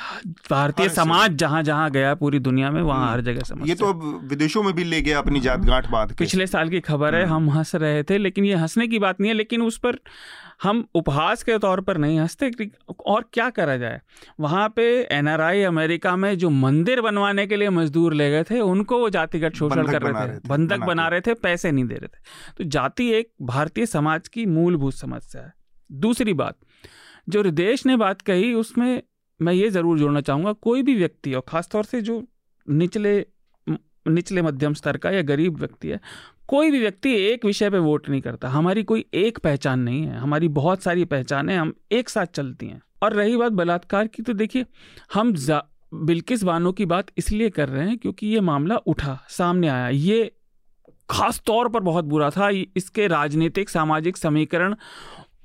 [0.50, 4.28] भारतीय समाज जहाँ जहाँ गया पूरी दुनिया में वहाँ हर जगह समस्या। ये तो अब
[4.28, 7.34] विदेशों में भी ले गया अपनी जात गांठ के। पिछले साल की खबर है हम्म।
[7.34, 9.98] हम हंस रहे थे लेकिन ये हंसने की बात नहीं है लेकिन उस पर
[10.62, 12.50] हम उपहास के तौर पर नहीं हँसते
[13.06, 14.00] और क्या करा जाए।
[14.40, 18.98] वहाँ पे एनआरआई अमेरिका में जो मंदिर बनवाने के लिए मजदूर ले गए थे उनको
[18.98, 22.22] वो जातिगत शोषण कर रहे थे। बंधक बना रहे थे पैसे नहीं दे रहे थे।
[22.58, 25.52] तो जाति एक भारतीय समाज की मूलभूत समस्या है।
[25.90, 26.58] दूसरी बात
[27.28, 29.02] जो हृदेश ने बात कही उसमें
[29.40, 32.22] मैं ये ज़रूर जोड़ना चाहूँगा कोई भी व्यक्ति और ख़ासतौर से जो
[32.66, 33.14] निचले
[34.06, 36.00] निचले मध्यम स्तर का या गरीब व्यक्ति है
[36.48, 40.18] कोई भी व्यक्ति एक विषय पे वोट नहीं करता। हमारी कोई एक पहचान नहीं है।
[40.18, 44.32] हमारी बहुत सारी पहचानें हम एक साथ चलती हैं। और रही बात बलात्कार की तो
[44.32, 44.64] देखिए
[45.14, 45.34] हम
[45.94, 50.32] बिल्किस बानो की बात इसलिए कर रहे हैं क्योंकि ये मामला उठा सामने आया। ये
[51.10, 54.74] खास तौर पर बहुत बुरा था। इसके राजनीतिक सामाजिक समीकरण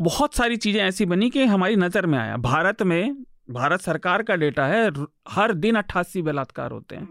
[0.02, 4.36] बहुत सारी चीज़ें ऐसी बनी कि हमारी नज़र में आया। भारत में भारत सरकार का
[4.36, 4.90] डेटा है
[5.30, 7.08] हर दिन अट्ठासी बलात्कार होते हैं।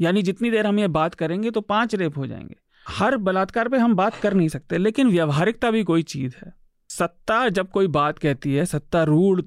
[0.00, 2.56] यानी जितनी देर हम ये बात करेंगे तो पाँच रेप हो जाएँगे।
[2.88, 6.52] हर बलात्कार पे हम बात कर नहीं सकते लेकिन व्यवहारिकता भी कोई चीज़ है।
[6.88, 9.40] सत्ता जब कोई बात कहती है सत्तारूढ़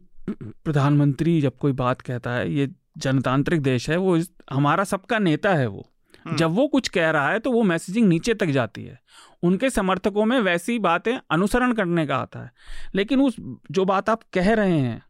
[0.64, 4.20] प्रधानमंत्री जब कोई बात कहता है ये जनतांत्रिक देश है वो
[4.52, 5.92] हमारा सबका नेता है वो।
[6.26, 9.00] हम्म। जब वो कुछ कह रहा है तो वो मैसेजिंग नीचे तक जाती है।
[9.44, 12.52] उनके समर्थकों में वैसी बातें अनुसरण करने का आता है।
[12.96, 13.36] लेकिन उस
[13.72, 15.04] जो बात आप कह रहे हैं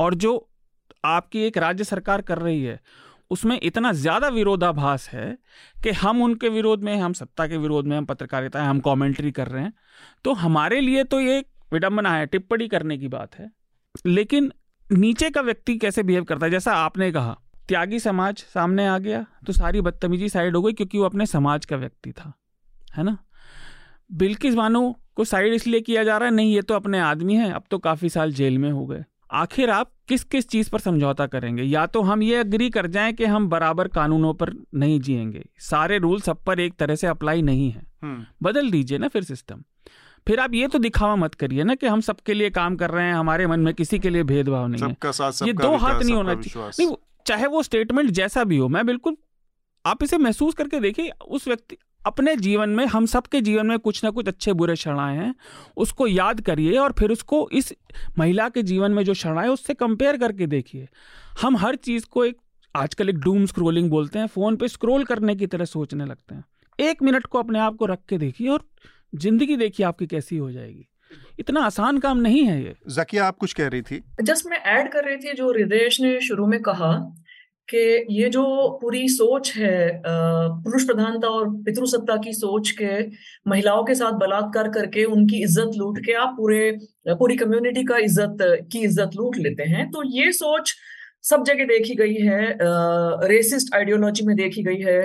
[0.00, 0.48] और जो
[1.04, 2.80] आपकी एक राज्य सरकार कर रही है
[3.30, 5.26] उसमें इतना ज़्यादा विरोधाभास है
[5.76, 9.48] कि हम उनके विरोध में, हम सत्ता के विरोध में, हम पत्रकारिता, हम कमेंट्री कर
[9.48, 9.72] रहे हैं।
[10.24, 13.50] तो हमारे लिए तो ये विडम्बना है, टिप्पणी करने की बात है।
[14.06, 14.50] लेकिन
[14.90, 16.50] नीचे का व्यक्ति कैसे बिहेव करता है?
[16.52, 17.36] जैसा आपने कहा,
[17.68, 21.64] त्यागी समाज सामने आ गया तो सारी बदतमीजी साइड हो गई क्योंकि वो अपने समाज
[21.64, 22.32] का व्यक्ति था,
[22.96, 23.16] है ना?
[24.10, 27.50] बिल्किस बानो को साइड इसलिए किया जा रहा है, नहीं, ये तो अपने आदमी है,
[27.52, 31.26] अब तो काफ़ी साल जेल में हो गए। आखिर आप किस किस चीज़ पर समझौता
[31.26, 31.62] करेंगे?
[31.62, 35.98] या तो हम ये अग्री कर जाएँ कि हम बराबर कानूनों पर नहीं जिएँगे। सारे
[35.98, 39.62] रूल सब पर एक तरह से अप्लाई नहीं है। हम्म। बदल दीजिए ना फिर सिस्टम
[40.26, 43.06] फिर आप ये तो दिखावा मत करिए ना कि हम सबके लिए काम कर रहे
[43.06, 46.14] हैं हमारे मन में किसी के लिए भेदभाव नहीं है। साथ ये दो हाथ नहीं
[46.14, 49.16] होना चाहिए। चाहे वो स्टेटमेंट जैसा भी हो मैं बिल्कुल
[49.86, 51.76] आप इसे महसूस करके देखिए उस व्यक्ति
[52.06, 55.34] अपने जीवन में हम सबके जीवन में कुछ ना कुछ अच्छे बुरे क्षण आए हैं
[55.76, 57.72] उसको याद करिए और फिर उसको इस
[58.18, 60.88] महिला के जीवन में जो क्षण आए उससे कंपेयर करके देखिए।
[61.42, 62.36] हम हर चीज़ को एक
[62.74, 66.44] आजकल एक डूम स्क्रोलिंग बोलते हैं फ़ोन पे स्क्रोल करने की तरह सोचने लगते हैं।
[66.78, 68.64] एक मिनट को अपने आप को रख के देखिए और
[69.14, 70.86] ज़िंदगी देखिए आपकी कैसी हो जाएगी।
[71.38, 74.02] इतना आसान काम नहीं है ये। जकिया आप कुछ कह रही थी?
[74.22, 76.92] जस्ट मैं ऐड कर रही थी जो हृदय ने शुरू में कहा
[77.70, 78.44] कि ये जो
[78.80, 83.00] पूरी सोच है पुरुष प्रधानता और पितृसत्ता की सोच के,
[83.48, 86.70] महिलाओं के साथ बलात्कार करके उनकी इज़्ज़त लूट के आप पूरे,
[87.08, 88.36] पूरी कम्युनिटी का इज़्ज़त,
[88.72, 90.74] की इज़्ज़त लूट लेते हैं तो ये सोच
[91.24, 92.58] सब जगह देखी गई है
[93.28, 95.00] रेसिस्ट आइडियोलॉजी में देखी गई है।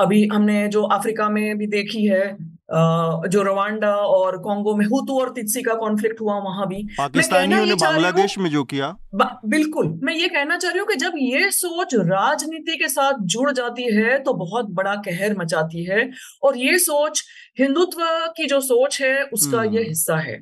[0.00, 2.24] अभी हमने जो अफ्रीका में भी देखी है
[2.72, 7.74] जो रवांडा और कांगो में हुतू और तित्सी का कॉन्फ्लिक्ट हुआ वहाँ भी। पाकिस्तानियों ने
[7.76, 11.94] बांग्लादेश में जो किया। बिल्कुल। मैं ये कहना चाह रही हूँ कि जब ये सोच
[11.94, 16.08] राजनीति के साथ जुड़ जाती है तो बहुत बड़ा कहर मचाती है।
[16.42, 17.22] और ये सोच
[17.60, 18.04] हिंदुत्व
[18.36, 20.38] की जो सोच है उसका ये हम्म। हिस्सा है।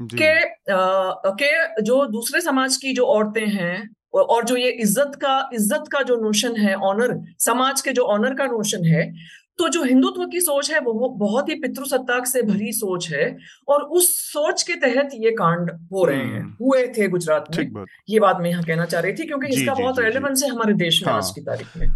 [0.00, 0.32] के,
[0.72, 5.88] आ, के जो दूसरे समाज की जो औरतें हैं और जो ये इज़्ज़त का इज़्ज़त
[5.92, 9.02] का जो नोशन है ऑनर समाज के जो ऑनर का नोशन है
[9.58, 13.36] तो जो हिंदुत्व की सोच है वो बहुत ही पितृसत्ताक से भरी सोच है
[13.68, 17.84] और उस सोच के तहत ये कांड हो रहे हैं। हम्म। हुए थे गुजरात में।
[18.08, 21.02] ये बात मैं यहाँ कहना चाह रही थी क्योंकि इसका बहुत रेलेवेंस है हमारे देश
[21.06, 21.88] में आज हाँ। की तारीख में।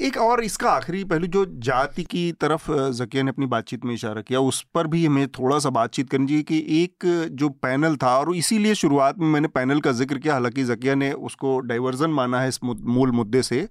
[0.00, 4.20] एक और इसका आखिरी पहलू जो जाति की तरफ़ जकिया ने अपनी बातचीत में इशारा
[4.20, 8.18] किया उस पर भी हमें थोड़ा सा बातचीत करनी चाहिए कि एक जो पैनल था
[8.18, 12.40] और इसीलिए शुरुआत में मैंने पैनल का ज़िक्र किया हालाँकि जकिया ने उसको डाइवर्जन माना
[12.40, 13.68] है इस मूल मुद्दे से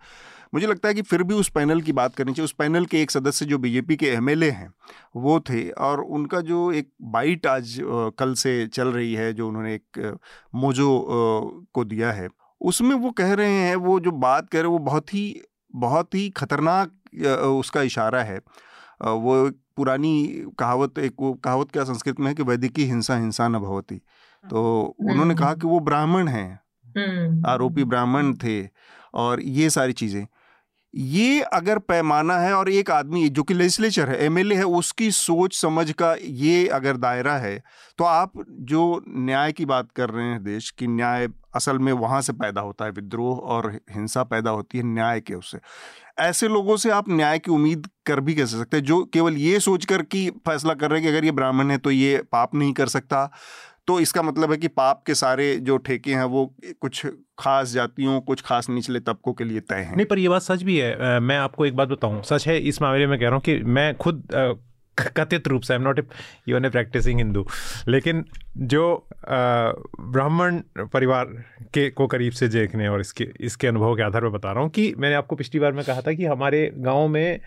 [0.54, 3.02] मुझे लगता है कि फिर भी उस पैनल की बात करनी चाहिए। उस पैनल के
[3.02, 4.72] एक सदस्य जो बीजेपी के एमएलए हैं
[5.18, 7.78] वो थे और उनका जो एक बाइट आज
[8.20, 10.18] कल से चल रही है जो उन्होंने एक
[10.56, 10.90] मोजो
[11.74, 12.28] को दिया है
[12.62, 15.42] उसमें वो कह रहे हैं वो जो बात कह रहे हैं वो बहुत ही
[15.76, 16.92] बहुत ही खतरनाक
[17.46, 20.14] उसका इशारा है। वो पुरानी
[20.60, 23.96] कहावत एक वो कहावत क्या संस्कृत में है कि वैदिकी हिंसा हिंसा न भवती।
[24.44, 24.62] तो
[25.02, 28.62] उन्होंने कहा कि वो ब्राह्मण हैं। आरोपी ब्राह्मण थे
[29.14, 30.26] और ये सारी चीज़ें।
[30.94, 35.56] ये अगर पैमाना है और एक आदमी जो कि लेजिस्लेचर है एमएलए है, उसकी सोच
[35.56, 37.58] समझ का ये अगर दायरा है
[38.00, 42.22] तो आप जो न्याय की बात कर रहे हैं देश, की न्याय असल में वहाँ
[42.22, 45.60] से पैदा होता है, विद्रोह और हिंसा पैदा होती है न्याय के उससे।
[46.20, 48.84] ऐसे लोगों से आप न्याय की उम्मीद कर भी कैसे सकते हैं?
[48.84, 51.78] जो केवल ये सोच कर कि फैसला कर रहे हैं कि अगर ये ब्राह्मण है
[51.78, 53.30] तो ये पाप नहीं कर सकता
[53.92, 56.46] तो इसका मतलब है कि पाप के सारे जो ठेके हैं, वो
[56.82, 57.06] कुछ
[57.40, 60.64] खास जातियों, कुछ खास निचले तबकों के लिए तय हैं नहीं, पर ये बात सच
[60.64, 63.42] भी है मैं आपको एक बात बताऊँ सच है, इस मामले में कह रहा हूँ
[63.42, 64.28] कि मैं खुद
[64.98, 66.00] कथित रूप से I am not
[66.48, 67.46] even a practicing Hindu
[67.88, 68.24] लेकिन
[68.58, 68.84] जो
[69.30, 70.62] ब्राह्मण
[70.94, 71.26] परिवार
[71.74, 74.70] के, को करीब से देखने और इसके इसके अनुभव के आधार पर बता रहा हूँ
[74.70, 77.40] कि मैंने आपको पिछली बार में कहा था कि हमारे गाँव में।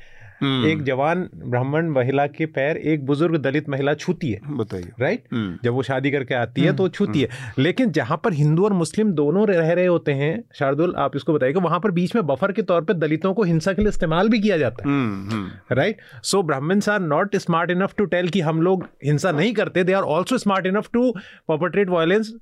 [0.45, 5.59] एक जवान ब्राह्मण महिला के पैर एक बुज़ुर्ग दलित महिला छूती है। बताइए। Right hmm.
[5.64, 7.28] जब वो शादी करके आती है तो छूती है।
[7.59, 11.53] लेकिन जहाँ पर हिंदू और मुस्लिम दोनों रह रहे होते हैं शार्दुल आप इसको बताइए
[11.55, 14.40] वहाँ पर बीच में बफर के तौर पर दलितों को हिंसा के लिए इस्तेमाल भी
[14.40, 18.86] किया जाता है। Right so Brahmins are not smart enough to tell कि हम लोग
[19.05, 21.11] हिंसा नहीं करते। They are also smart enough to
[21.49, 22.32] perpetrate violence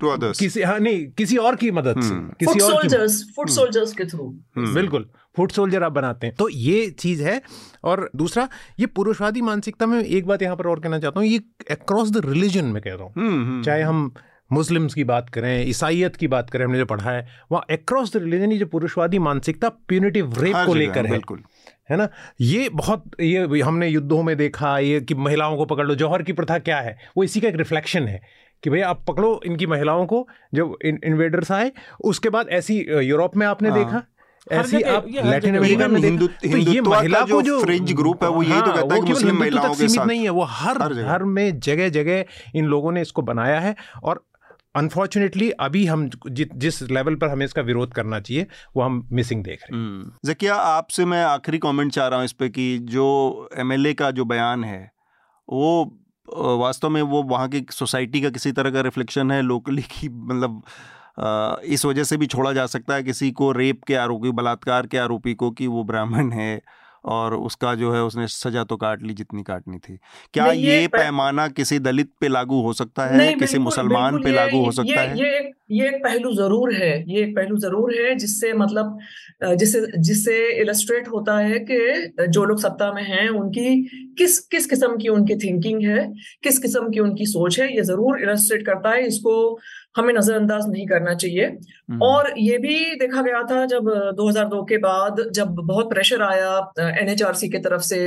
[0.00, 3.92] to others किसी हाँ नहीं किसी और की मदद से। हम्म। किसी और फुट सोल्जर्स
[3.92, 5.06] के थ्रू बिल्कुल।
[5.36, 7.40] फुट सोल्जर आप बनाते हैं। तो ये चीज़ है।
[7.84, 8.48] और दूसरा
[8.80, 11.38] ये पुरुषवादी मानसिकता में एक बात यहाँ पर और कहना चाहता हूँ ये
[11.70, 14.12] अक्रॉस द रिलीजन में कह रहा हूँ। हम्म, हम्म, चाहे हम
[14.52, 18.22] मुस्लिम्स की बात करें ईसाइत की बात करें हमने जो पढ़ा है वहाँ अक्रॉस द
[18.22, 21.42] रिलीजन ये जो पुरुषवादी मानसिकता प्यूनिटिव रेप को लेकर है। बिल्कुल।
[21.90, 22.08] है ना?
[22.40, 26.32] ये बहुत ये हमने युद्धों में देखा ये कि महिलाओं को पकड़ लो जौहर की
[26.32, 26.96] प्रथा क्या है?
[27.16, 28.20] वो इसी का एक रिफ्लेक्शन है
[28.62, 31.72] कि भैया आप पकड़ो इनकी महिलाओं को जब इन इन्वेडर्स आए
[32.04, 34.02] उसके बाद ऐसी यूरोप में आपने हाँ। देखा
[34.50, 38.42] ऐसी आप लैटिन अमेरिका में हिंदू तो ये महिला को जो फ्रेंच ग्रुप है वो
[38.42, 41.24] यही तो हाँ, कहता है कि मुस्लिम महिलाओं के साथ। नहीं है वो हर हर
[41.24, 42.24] में जगह जगह
[42.54, 44.24] इन लोगों ने इसको बनाया है और
[44.76, 49.44] अनफॉर्चुनेटली अभी हम जि, जिस लेवल पर हमें इसका विरोध करना चाहिए वो हम मिसिंग
[49.44, 52.78] देख रहे हैं। हम्म। जकिया आपसे मैं आखिरी कमेंट चाह रहा हूँ इस पे कि
[52.78, 54.90] जो एमएलए का जो बयान है
[55.48, 60.08] वो वास्तव में वो वहाँ की सोसाइटी का किसी तरह का रिफ्लेक्शन है लोकली की
[60.08, 60.62] मतलब
[61.64, 64.98] इस वजह से भी छोड़ा जा सकता है किसी को रेप के आरोपी बलात्कार के
[64.98, 66.62] आरोपी को कि वो ब्राह्मण है
[67.04, 69.98] और उसका जो है उसने सजा तो काट ली जितनी काटनी थी।
[70.32, 73.34] क्या ये, ये पैमाना किसी दलित पे लागू हो सकता है?
[73.34, 75.18] किसी मुसलमान पे लागू हो सकता ये, है?
[75.18, 78.98] ये ये एक पहलू ज़रूर है ये एक पहलू ज़रूर है जिससे मतलब
[79.54, 83.76] जिससे जिससे इलस्ट्रेट होता है कि जो लोग सत्ता में हैं उनकी
[84.18, 86.06] किस किस किस्म की उनकी थिंकिंग है
[86.42, 89.38] किस किस्म की उनकी सोच है ये ज़रूर इलस्ट्रेट करता है इसको
[89.96, 94.76] हमें नजरअंदाज नहीं करना चाहिए हम्म। और ये भी देखा गया था जब 2002 के
[94.78, 97.98] बाद जब बहुत प्रेशर आया एनएचआरसी के तरफ़ से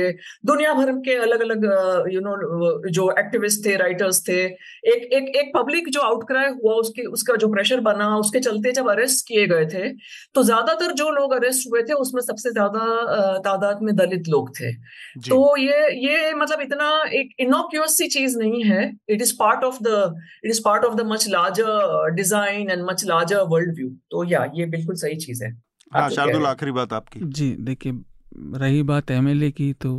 [0.46, 1.64] दुनिया भर के अलग अलग
[2.12, 4.40] यू नो जो एक्टिविस्ट थे राइटर्स थे
[4.86, 8.90] एक एक एक पब्लिक जो आउटक्राई हुआ उसके उसका जो प्रेशर बना उसके चलते जब
[8.90, 9.88] अरेस्ट किए गए थे
[10.34, 14.72] तो ज़्यादातर जो लोग अरेस्ट हुए थे उसमें सबसे ज़्यादा तादाद में दलित लोग थे।
[15.20, 19.78] तो ये ये मतलब इतना एक इनोक्यूस सी चीज़ नहीं है। It is part of
[19.82, 24.24] the it is part of the much larger design and much larger world view तो
[24.30, 25.50] या ये बिल्कुल सही चीज़ है।
[25.92, 27.92] हाँ शार्दुल आखिरी बात आपकी। जी देखिए
[28.58, 29.92] रही बात एमएलए की तो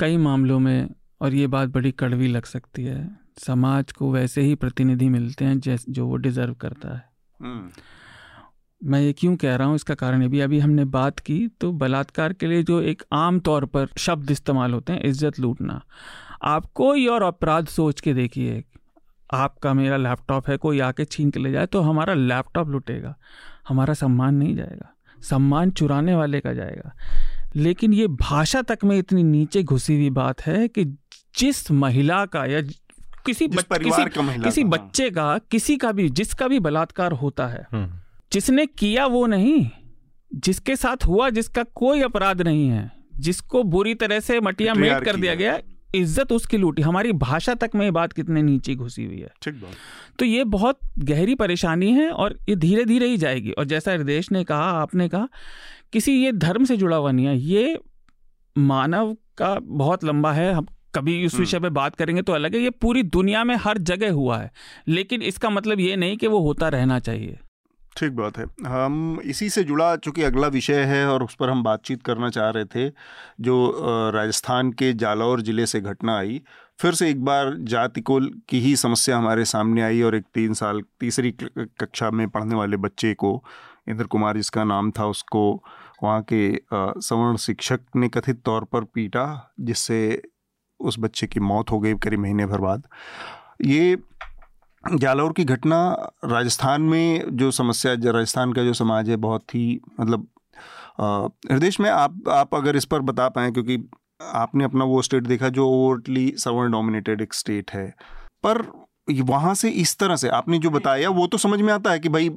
[0.00, 0.88] कई मामलों में
[1.20, 3.00] और ये बात बड़ी कड़वी लग सकती है
[3.36, 7.04] समाज को वैसे ही प्रतिनिधि मिलते हैं जैसे जो वो डिजर्व करता है।
[7.40, 7.70] हम्म।
[8.80, 11.70] मैं ये क्यों कह रहा हूँ इसका कारण ये भी अभी हमने बात की तो
[11.72, 15.80] बलात्कार के लिए जो एक आम तौर पर शब्द इस्तेमाल होते हैं इज़्ज़त लूटना।
[16.42, 18.62] आप कोई और अपराध सोच के देखिए।
[19.30, 23.14] आपका मेरा लैपटॉप है कोई आके छीन के ले जाए तो हमारा लैपटॉप लुटेगा।
[23.68, 26.92] हमारा सम्मान नहीं जाएगा। सम्मान चुराने वाले का जाएगा।
[27.56, 30.84] लेकिन ये भाषा तक में इतनी नीचे घुसी हुई बात है कि
[31.38, 32.60] जिस महिला का या
[33.26, 37.46] किसी बच, किसी, का किसी हाँ। बच्चे का किसी का भी जिसका भी बलात्कार होता
[37.46, 37.98] है हम्म।
[38.32, 39.66] जिसने किया वो नहीं
[40.30, 45.16] जिसके साथ हुआ जिसका कोई अपराध नहीं है जिसको बुरी तरह से मटिया मेट कर
[45.16, 45.58] दिया गया
[45.94, 49.54] इज़्ज़त उसकी लूटी। हमारी भाषा तक में ये बात कितने नीचे घुसी हुई है। ठीक
[49.54, 49.72] बात
[50.18, 54.22] तो ये बहुत गहरी परेशानी है और ये धीरे धीरे ही जाएगी। और जैसा हृदय
[54.32, 55.28] ने कहा आपने कहा
[55.92, 57.78] किसी ये धर्म से जुड़ा हुआ नहीं है। ये
[58.56, 62.54] मानव का बहुत लंबा है। हम कभी इस विषय हम्म। पे बात करेंगे तो अलग
[62.54, 64.50] है ये पूरी दुनिया में हर जगह हुआ है
[64.88, 67.38] लेकिन इसका मतलब ये नहीं कि वो होता रहना चाहिए
[67.96, 71.62] ठीक बात है हम इसी से जुड़ा चूँकि अगला विषय है और उस पर हम
[71.62, 72.88] बातचीत करना चाह रहे थे
[73.40, 73.56] जो
[74.14, 76.40] राजस्थान के जालौर ज़िले से घटना आई
[76.80, 80.54] फिर से एक बार जाति कुल की ही समस्या हमारे सामने आई और एक तीन
[80.54, 83.42] साल तीसरी कक्षा में पढ़ने वाले बच्चे को
[83.88, 85.44] इंद्र कुमार जिसका नाम था उसको
[86.02, 89.26] वहाँ के सवर्ण शिक्षक ने कथित तौर पर पीटा
[89.60, 90.00] जिससे
[90.82, 92.82] उस बच्चे की मौत हो गई करीब महीने भर बाद।
[93.64, 93.96] ये
[94.84, 95.78] जालौर की घटना
[96.24, 100.26] राजस्थान में जो समस्या, राजस्थान का जो समाज है, बहुत ही मतलब
[101.50, 103.78] हृदय में आप आप अगर इस पर बता पाएँ, क्योंकि
[104.24, 107.88] आपने अपना वो स्टेट देखा जो ओवरटली सवर्ण डोमिनेटेड एक स्टेट है।
[108.44, 108.62] पर
[109.22, 112.08] वहाँ से इस तरह से आपने जो बताया, वो तो समझ में आता है कि
[112.08, 112.28] भाई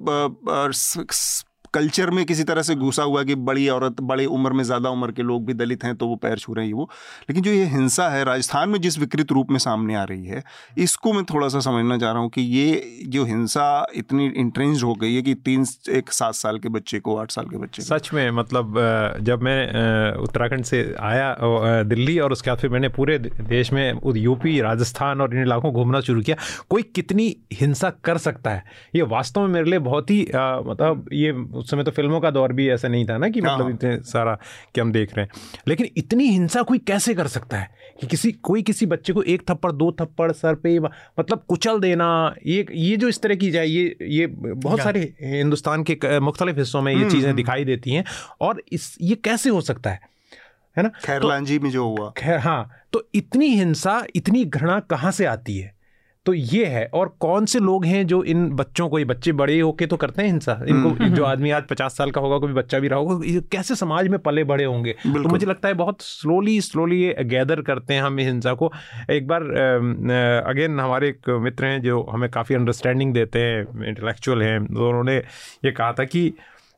[1.75, 5.11] कल्चर में किसी तरह से घुसा हुआ कि बड़ी औरत, बड़ी उम्र में ज़्यादा उम्र
[5.11, 6.89] के लोग भी दलित हैं तो वो पैर छू रहे हैं, वो।
[7.29, 10.43] लेकिन जो ये हिंसा है, राजस्थान में जिस विकृत रूप में सामने आ रही है,
[10.77, 13.65] इसको मैं थोड़ा सा समझना चाह रहा हूँ कि ये जो हिंसा
[13.95, 17.45] इतनी इंट्रेंस हो गई है कि तीन, एक सात साल के बच्चे को, आठ साल
[17.45, 18.79] के बच्चे सच में मतलब
[19.21, 21.35] जब मैं उत्तराखंड से आया
[21.85, 25.79] दिल्ली और उसके बाद फिर मैंने पूरे देश में यूपी, राजस्थान और इन इलाकों को
[25.79, 26.35] घूमना शुरू किया,
[26.69, 28.63] कोई कितनी हिंसा कर सकता है?
[28.95, 30.21] ये वास्तव में मेरे लिए बहुत ही
[30.65, 31.31] मतलब ये
[31.65, 33.97] उस समय तो फ़िल्मों का दौर भी ऐसा नहीं था ना कि मतलब हाँ। इतने
[33.97, 34.37] सारा
[34.75, 37.69] कि हम देख रहे हैं। लेकिन इतनी हिंसा कोई कैसे कर सकता है
[38.01, 42.35] कि किसी कोई किसी बच्चे को एक थप्पड़ दो थप्पड़ सर पे मतलब कुचल देना
[42.45, 46.81] ये ये जो इस तरह की जाए ये ये बहुत सारे हिंदुस्तान के मुख्तलिफ़ हिस्सों
[46.81, 48.05] में ये हम्म, चीज़ें हम्म। दिखाई देती हैं
[48.41, 49.99] और इस ये कैसे हो सकता है?
[50.77, 50.89] है ना?
[50.89, 55.57] खैरलांजी तो, में जो हुआ। खैर हाँ तो इतनी हिंसा इतनी घृणा कहाँ से आती
[55.57, 55.74] है?
[56.25, 59.59] तो ये है और कौन से लोग हैं जो इन बच्चों को ये बच्चे बड़े
[59.59, 60.53] होके तो करते हैं हिंसा?
[60.67, 63.39] इनको हम्म, जो हम्म। आदमी आज पचास साल का होगा कोई बच्चा भी रहा होगा
[63.51, 64.93] कैसे समाज में पले बड़े होंगे?
[64.93, 68.71] तो मुझे लगता है बहुत स्लोली स्लोली ये गैदर करते हैं हम हिंसा को।
[69.11, 69.43] एक बार
[70.47, 75.17] अगेन हमारे एक मित्र हैं जो हमें काफ़ी अंडरस्टैंडिंग देते हैं इंटेलेक्चुअल हैं उन्होंने
[75.65, 76.33] ये कहा था कि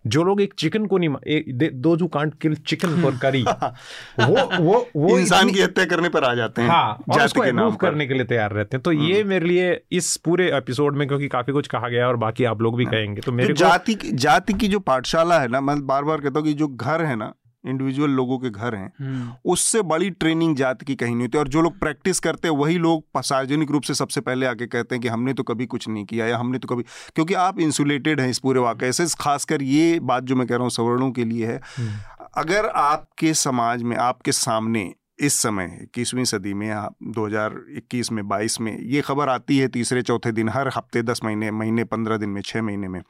[0.07, 4.85] जो लोग एक चिकन को नहीं दो जो कांट किल चिकन फॉर करी वो वो
[4.95, 8.13] वो इंसान की हत्या करने पर आ जाते हैं हाँ और उसको के करने के
[8.13, 11.53] लिए तैयार रहते हैं तो ये हम्म। मेरे लिए इस पूरे एपिसोड में क्योंकि काफ़ी
[11.53, 14.67] कुछ कहा गया और बाकी आप लोग भी हाँ। कहेंगे तो मेरे जाति जाति की
[14.67, 17.33] जो पाठशाला है ना मैं बार बार कहता हूँ कि जो घर है ना
[17.63, 21.47] इंडिविजुअल लोगों के घर हैं हम्म। उससे बड़ी ट्रेनिंग जात की कहीं नहीं होती और
[21.47, 25.01] जो लोग प्रैक्टिस करते हैं वही लोग सार्वजनिक रूप से सबसे पहले आके कहते हैं
[25.01, 26.83] कि हमने तो कभी कुछ नहीं किया या हमने तो कभी
[27.15, 30.63] क्योंकि आप इंसुलेटेड हैं इस पूरे वाक़े से खासकर ये बात जो मैं कह रहा
[30.63, 36.23] हूँ सवर्णों के लिए है हम्म। अगर आपके समाज में आपके सामने इस समय इक्कीसवीं
[36.25, 36.69] सदी में
[37.05, 41.01] दो हज़ार इक्कीस में बाईस में ये खबर आती है तीसरे चौथे दिन हर हफ़्ते
[41.03, 43.01] दस महीने महीने पंद्रह दिन में छः महीने में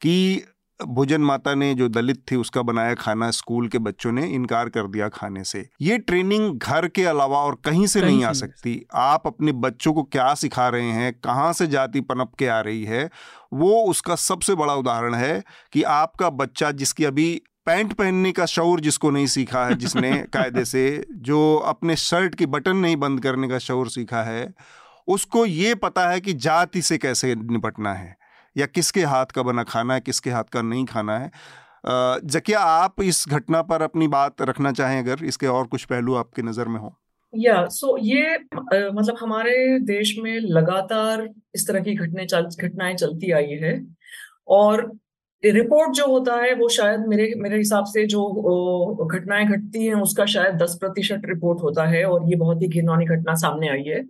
[0.00, 0.14] कि
[0.86, 4.86] भोजन माता ने जो दलित थी उसका बनाया खाना स्कूल के बच्चों ने इनकार कर
[4.86, 8.86] दिया खाने से। ये ट्रेनिंग घर के अलावा और कहीं से कहीं नहीं आ सकती।
[8.94, 12.84] आप अपने बच्चों को क्या सिखा रहे हैं कहाँ से जाति पनप के आ रही
[12.84, 13.10] है
[13.52, 18.80] वो उसका सबसे बड़ा उदाहरण है कि आपका बच्चा जिसकी अभी पैंट पहनने का शौर
[18.80, 23.48] जिसको नहीं सीखा है जिसने कायदे से जो अपने शर्ट की बटन नहीं बंद करने
[23.48, 24.54] का शौर सीखा है
[25.08, 28.19] उसको ये पता है कि जाति से कैसे निपटना है।
[28.56, 31.30] या किसके हाथ का बना खाना है किसके हाथ का नहीं खाना है।
[32.24, 36.42] जकिया आप इस घटना पर अपनी बात रखना चाहें अगर इसके और कुछ पहलू आपकी
[36.42, 36.96] नज़र में हो?
[37.34, 42.26] या yeah, सो so ये uh, मतलब हमारे देश में लगातार इस तरह की घटने
[42.26, 43.86] चल घटनाएँ चलती आई है
[44.48, 44.92] और
[45.44, 50.24] रिपोर्ट जो होता है, वो शायद मेरे मेरे हिसाब से जो घटनाएँ घटती हैं, उसका
[50.26, 54.02] शायद दस प्रतिशत रिपोर्ट होता है और ये बहुत ही घिनौनी घटना सामने आई है।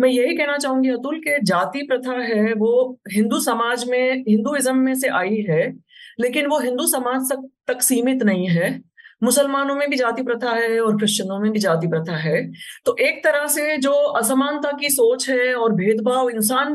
[0.00, 4.94] मैं यही कहना चाहूँगी अतुल के जाति प्रथा है, वो हिंदू समाज में, हिंदुइज्म में
[4.94, 5.72] से आई है,
[6.20, 7.32] लेकिन वो हिंदू समाज
[7.68, 8.80] तक सीमित नहीं है।
[9.22, 12.52] मुसलमानों में भी जाति प्रथा है और क्रिश्चियनों में भी जाति प्रथा है।
[12.86, 16.74] तो एक तरह से जो असमानता की सोच है और भेदभाव इंसान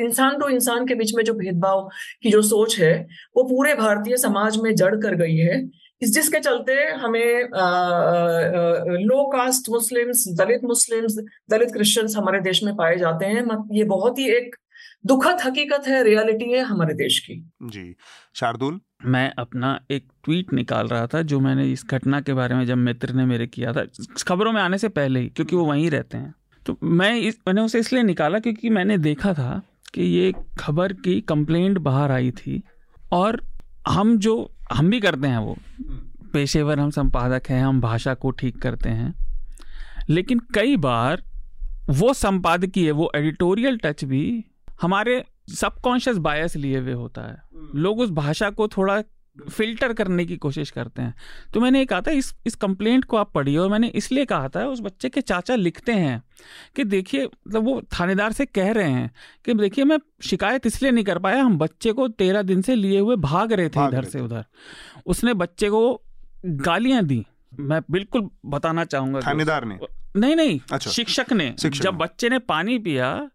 [0.00, 1.88] इंसान टू इंसान के बीच में जो भेदभाव
[2.22, 2.94] की जो सोच है
[3.36, 5.58] वो पूरे भारतीय समाज में जड़ कर गई है।
[6.02, 7.42] इस जिसके चलते हमें
[9.04, 11.16] low caste Muslims Dalit Muslims
[11.50, 14.56] Dalit Christians हमारे देश में पाए जाते हैं। ये बहुत ही एक
[15.06, 17.94] दुखद हकीकत है रियलिटी है हमारे देश की। जी।
[18.34, 18.80] शार्दुल?
[19.04, 22.76] मैं अपना एक ट्वीट निकाल रहा था जो मैंने इस घटना के बारे में जब
[22.76, 23.84] मित्र ने मेरे किया था
[24.26, 26.34] खबरों में आने से पहले ही क्योंकि वो वहीं रहते हैं।
[26.66, 29.62] तो मैं इस मैंने उसे इसलिए निकाला क्योंकि मैंने देखा था
[29.94, 32.62] कि ये खबर की कंप्लेंट बाहर आई थी।
[33.12, 33.42] और
[33.88, 35.56] हम जो हम भी करते हैं वो।
[36.32, 39.14] पेशेवर हम संपादक हैं हम भाषा को ठीक करते हैं।
[40.10, 41.22] लेकिन कई बार
[41.90, 44.44] वो संपादकीय वो एडिटोरियल टच भी
[44.80, 47.42] हमारे सबकॉन्शियस बायस लिए हुए होता है।
[47.74, 49.02] लोग उस भाषा को थोड़ा
[49.50, 51.14] फ़िल्टर करने की कोशिश करते हैं।
[51.54, 54.48] तो मैंने ये कहा था इस इस कंप्लेंट को आप पढ़िए और मैंने इसलिए कहा
[54.48, 56.22] था उस बच्चे के चाचा लिखते हैं
[56.76, 59.10] कि देखिए मतलब वो थानेदार से कह रहे हैं
[59.44, 63.00] कि देखिए मैं शिकायत इसलिए नहीं कर पाया हम बच्चे को तेरह दिन से लिए
[63.00, 64.44] हुए भाग रहे थे इधर से उधर।
[65.06, 66.02] उसने बच्चे को
[66.46, 67.26] गालियाँ दी।
[67.60, 69.78] मैं बिल्कुल बताना चाहूँगा थानेदार ने?
[70.16, 73.30] नहीं नहीं अच्छा। शिक्षक ने। शिक्षक जब बच्चे ने पानी पिया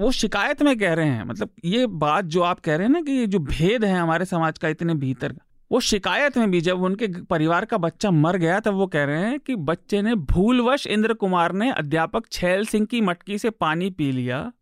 [0.00, 3.00] वो शिकायत में कह रहे हैं मतलब ये बात जो आप कह रहे हैं ना
[3.00, 6.60] कि ये जो भेद है हमारे समाज का इतने भीतर का वो शिकायत में भी
[6.60, 10.14] जब उनके परिवार का बच्चा मर गया तब वो कह रहे हैं कि बच्चे ने
[10.14, 14.52] भूलवश इंद्र कुमार ने अध्यापक छैल सिंह की मटकी से पानी पी लिया।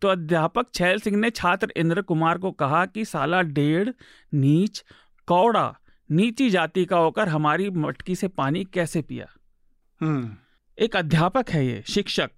[0.00, 3.88] तो अध्यापक छैल सिंह ने छात्र इंद्र कुमार को कहा कि साला डेढ़
[4.34, 4.84] नीच
[5.26, 5.78] कौड़ा
[6.10, 9.26] नीची जाति का होकर हमारी मटकी से पानी कैसे पिया?
[10.00, 10.30] हम्म।
[10.78, 12.30] एक अध्यापक है ये शिक्षक।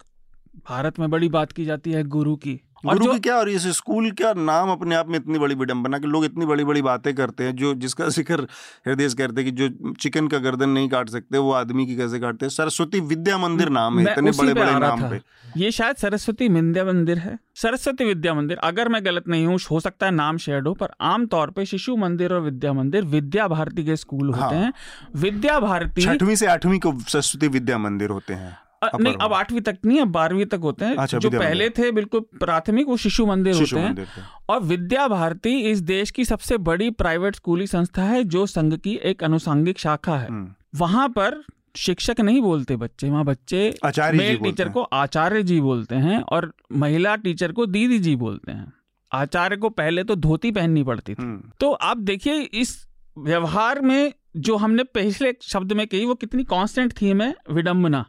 [0.69, 3.67] भारत में बड़ी बात की जाती है गुरु की। और गुरु की क्या और इस
[3.69, 7.13] स्कूल का नाम अपने आप में इतनी बड़ी विडंबना कि लोग इतनी बड़ी बड़ी बातें
[7.15, 8.47] करते हैं जो जिसका ज़िक्र
[8.87, 12.19] हृदय करते हैं कि जो चिकन का गर्दन नहीं काट सकते वो आदमी की कैसे
[12.21, 12.51] काटते हैं?
[12.51, 15.21] सरस्वती विद्या मंदिर नाम है इतने बड़े बड़े नाम पे।
[15.57, 19.81] ये शायद सरस्वती विद्या मंदिर है। सरस्वती विद्या मंदिर अगर मैं गलत नहीं हूँ हो
[19.81, 23.85] सकता है नाम शेड हो पर आमतौर पे शिशु मंदिर और विद्या मंदिर विद्या भारती
[23.85, 24.73] के स्कूल होते हाँ। हैं।
[25.17, 29.79] विद्या भारती छठवीं से आठवीं को सरस्वती विद्या मंदिर होते हैं। नहीं अब आठवीं तक
[29.85, 33.55] नहीं अब बारहवीं तक होते हैं अच्छा, जो पहले थे बिल्कुल प्राथमिक वो शिशु मंदिर
[33.55, 34.07] होते हैं।
[34.49, 38.95] और विद्या भारती इस देश की सबसे बड़ी प्राइवेट स्कूली संस्था है जो संघ की
[39.05, 41.43] एक अनुसांगिक शाखा है। हम्म। वहाँ पर
[41.77, 47.17] शिक्षक नहीं बोलते बच्चे वहाँ बच्चे मेल टीचर को आचार्य जी बोलते हैं और महिला
[47.17, 48.73] टीचर को दीदी जी बोलते हैं।
[49.13, 54.13] आचार्य को पहले तो धोती पहननी पड़ती थी। हम्म, तो आप देखिए इस व्यवहार में
[54.37, 58.05] जो हमने पिछले शब्द में कही वो कितनी कांस्टेंट थीम है विडंबना।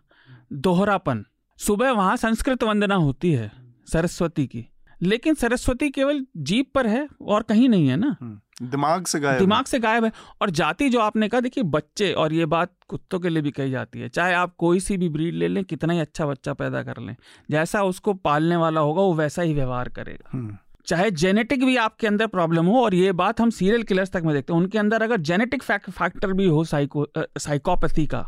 [0.52, 1.26] दोहरापन।
[1.60, 3.52] सुबह वहाँ संस्कृत वंदना होती है
[3.91, 4.66] सरस्वती की।
[5.02, 8.16] लेकिन सरस्वती केवल जीप पर है और कहीं नहीं है ना?
[8.22, 12.12] हम्म। दिमाग से गायब दिमाग से गायब है। और जाति जो आपने कहा देखिए बच्चे
[12.14, 15.10] और ये बात कुत्तों के लिए भी कही जाती है। चाहे आप कोई सी भी
[15.10, 17.16] ब्रीड ले लें कितना ही अच्छा बच्चा पैदा कर लें
[17.52, 22.08] जैसा उसको पालने वाला होगा वो वैसा ही व्यवहार करेगा। हम्म, चाहे जेनेटिक भी आपके
[22.08, 25.02] अंदर प्रॉब्लम हो और ये बात हम सीरियल किलर्स तक में देखते हैं उनके अंदर
[25.02, 28.28] अगर जेनेटिक फैक्टर भी हो साइको साइकोपैथी का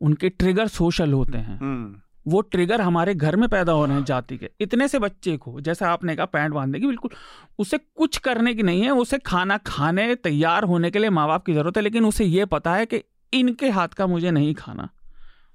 [0.00, 4.04] उनके ट्रिगर सोशल होते हैं। हम्म, वो ट्रिगर हमारे घर में पैदा हो रहे हैं
[4.04, 7.10] जाति के। इतने से बच्चे को जैसा आपने कहा पैंट बांधने की बिल्कुल
[7.58, 11.46] उसे कुछ करने की नहीं है उसे खाना खाने तैयार होने के लिए माँ बाप
[11.46, 14.88] की ज़रूरत है लेकिन उसे ये पता है कि इनके हाथ का मुझे नहीं खाना।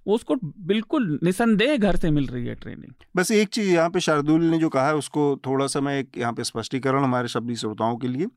[0.10, 0.36] उसको
[0.68, 4.58] बिल्कुल निसंदेह घर से मिल रही है ट्रेनिंग बस एक चीज़ यहाँ पे शार्दुल ने
[4.58, 8.08] जो कहा है उसको थोड़ा सा मैं एक यहाँ पे स्पष्टीकरण हमारे शब्दी श्रोताओं के
[8.08, 8.28] लिए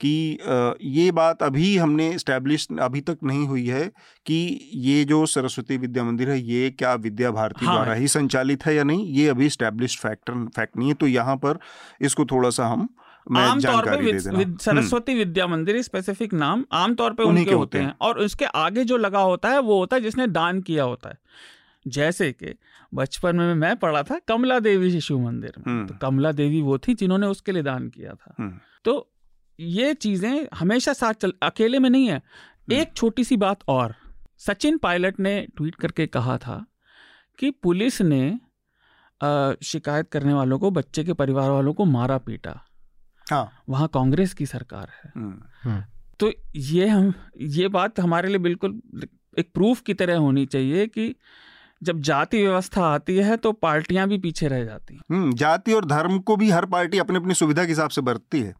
[0.00, 0.38] कि
[0.92, 3.84] ये बात अभी हमने इस्टेब्लिश अभी तक नहीं हुई है
[4.26, 4.38] कि
[4.82, 8.74] ये जो सरस्वती विद्या मंदिर है ये क्या विद्या भारती हाँ। द्वारा ही संचालित है
[8.74, 11.58] या नहीं ये अभी इस्टेब्लिश फैक्टर फैक्ट नहीं है तो यहाँ पर
[12.00, 12.88] इसको थोड़ा सा हम
[13.38, 17.90] आमतौर पे विद- विद- सरस्वती विद्या मंदिर स्पेसिफिक नाम आमतौर पे उन्हीं उनके होते होते
[17.90, 21.08] हैं। और उसके आगे जो लगा होता है वो होता है जिसने दान किया होता
[21.08, 21.18] है।
[21.86, 22.58] जैसे कि
[22.94, 26.78] बचपन में मैं पढ़ा था कमला देवी शिशु मंदिर में। हम्म। तो कमला देवी वो
[26.78, 29.12] थी जिन्होंने उसके लिए दान किया था। हम्म, तो
[29.60, 32.22] ये चीज़ें हमेशा साथ चल अकेले में नहीं है।
[32.72, 33.94] एक छोटी सी बात और
[34.38, 36.66] सचिन पायलट ने ट्वीट करके कहा था
[37.38, 38.40] कि पुलिस ने
[39.62, 42.64] शिकायत करने वालों को बच्चे के परिवार वालों को मारा पीटा।
[43.30, 45.82] हाँ। वहाँ कांग्रेस की सरकार है। हम्म,
[46.20, 48.80] तो ये हम ये बात हमारे लिए बिल्कुल
[49.38, 51.14] एक प्रूफ की तरह होनी चाहिए कि
[51.82, 55.84] जब जाति व्यवस्था आती है तो पार्टियाँ भी पीछे रह जाती हैं। हम्म, जाति और
[55.84, 58.54] धर्म को भी हर पार्टी अपनी अपनी सुविधा के हिसाब से बरतती है।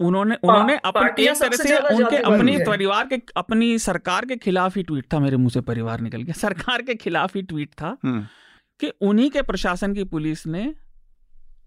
[0.00, 4.76] उन्होंने उन्होंने अपने पार्टियाँ एक तरह से उनके अपनी परिवार के अपनी सरकार के खिलाफ
[4.76, 7.96] ही ट्वीट था मेरे मुँह से परिवार निकल गया। सरकार के खिलाफ ही ट्वीट था
[8.04, 8.26] हम्म,
[8.80, 10.74] कि उन्हीं के प्रशासन की पुलिस ने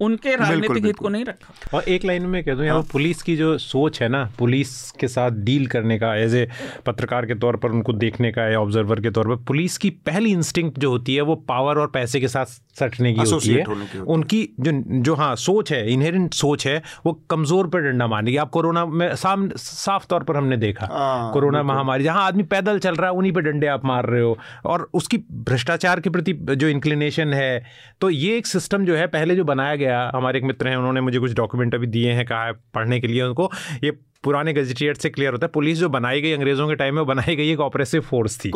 [0.02, 3.22] उनके राजनीतिक हित को नहीं रखा। और एक लाइन में कह दूँ यहाँ हाँ। पुलिस
[3.24, 6.48] की जो सोच है ना पुलिस के साथ डील करने का एज ए
[6.86, 10.32] पत्रकार के तौर पर उनको देखने का या ऑब्जर्वर के तौर पर पुलिस की पहली
[10.32, 12.46] इंस्टिंक्ट जो होती है वो पावर और पैसे के साथ
[12.80, 14.72] सटने की होती है। होने की होती उनकी जो
[15.02, 18.86] जो हाँ सोच है इनहेरेंट सोच है वो कमज़ोर पर डंडा मारने की। आप कोरोना
[18.86, 23.10] में साम साफ़ तौर पर हमने देखा हाँ, कोरोना महामारी जहाँ आदमी पैदल चल रहा
[23.10, 25.18] है उन्हीं पर डंडे आप मार रहे हो। और उसकी
[25.50, 27.64] भ्रष्टाचार के प्रति जो इंक्लिनेशन है
[28.02, 31.02] तो ये एक सिस्टम जो है पहले जो बनाया गया हमारे एक मित्र हैं उन्होंने
[31.02, 33.52] मुझे कुछ डॉक्यूमेंट अभी दिए हैं कहा है पढ़ने के लिए उनको।
[33.84, 33.92] ये
[34.24, 37.36] पुराने गजेटियर से क्लियर होता है पुलिस जो बनाई गई अंग्रेज़ों के टाइम में बनाई
[37.36, 38.50] गई एक ऑपरेसिव फोर्स थी।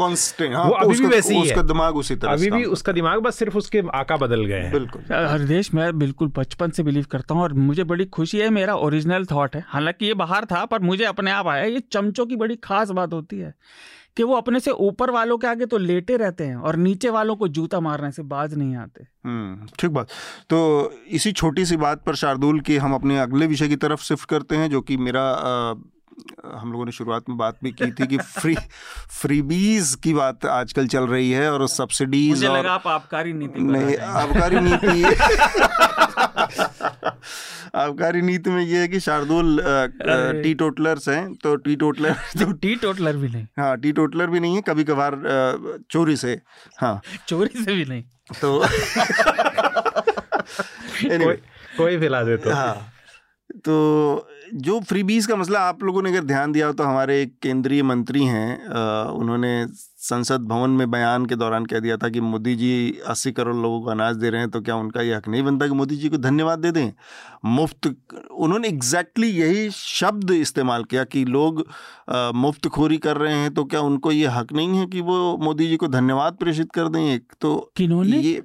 [0.53, 2.63] हाँ, वो तो अभी भी उसका- वैसे ही है। उसका दिमाग उसी तरह अभी भी
[2.63, 6.83] उसका दिमाग बस सिर्फ़ उसके आका बदल गए हैं। बिल्कुल। हरदेश मैं बिल्कुल बचपन से
[6.83, 10.45] बिलीव करता हूँ और मुझे बड़ी खुशी है मेरा ओरिजिनल थॉट है। हालाँकि ये बाहर
[10.45, 13.53] था पर मुझे अपने आप आया ये चमचों की बड़ी खास बात होती है।
[14.17, 17.35] कि वो अपने से ऊपर वालों के आगे तो लेटे रहते हैं और नीचे वालों
[17.35, 20.07] को जूता मारने से बाज नहीं आते। हम्म ठीक बात।
[20.49, 24.29] तो इसी छोटी सी बात पर शार्दुल की हम अपने अगले विषय की तरफ़ शिफ्ट
[24.29, 25.75] करते हैं जो कि मेरा अ,
[26.57, 28.55] हम लोगों ने शुरुआत में बात भी की थी कि फ्री
[29.21, 33.61] फ्रीबीज की बात आजकल चल रही है और सब्सिडीज मुझे और लगा आप आबकारी नीति
[33.61, 35.03] नहीं आबकारी नीति
[37.75, 39.61] आबकारी नीति में ये है कि शार्दुल
[40.43, 44.39] टी टोटलर्स हैं तो टी टोटलर तो टी टोटलर भी नहीं। हाँ टी टोटलर भी
[44.39, 45.21] नहीं है कभी कभार
[45.91, 46.41] चोरी से
[46.77, 48.03] हाँ। चोरी से भी नहीं।
[48.41, 48.69] तो कोई
[51.17, 51.35] anyway,
[51.77, 52.91] कोई फिला दे तो। हाँ।
[53.55, 57.83] तो जो फ्रीबीज का मसला आप लोगों ने अगर ध्यान दिया हो तो हमारे केंद्रीय
[57.83, 58.67] मंत्री हैं
[59.07, 59.65] उन्होंने
[60.05, 62.71] संसद भवन में बयान के दौरान कह दिया था कि मोदी जी
[63.07, 65.67] अस्सी करोड़ लोगों को अनाज दे रहे हैं तो क्या उनका ये हक नहीं बनता
[65.67, 66.91] कि मोदी जी को धन्यवाद दे दें?
[67.45, 67.87] मुफ़्त
[68.31, 71.65] उन्होंने एग्जैक्टली यही शब्द इस्तेमाल किया कि लोग
[72.35, 75.67] मुफ़्त खोरी कर रहे हैं तो क्या उनको ये हक नहीं है कि वो मोदी
[75.67, 77.33] जी को धन्यवाद प्रेषित कर दें एक?
[77.41, 78.41] तो ये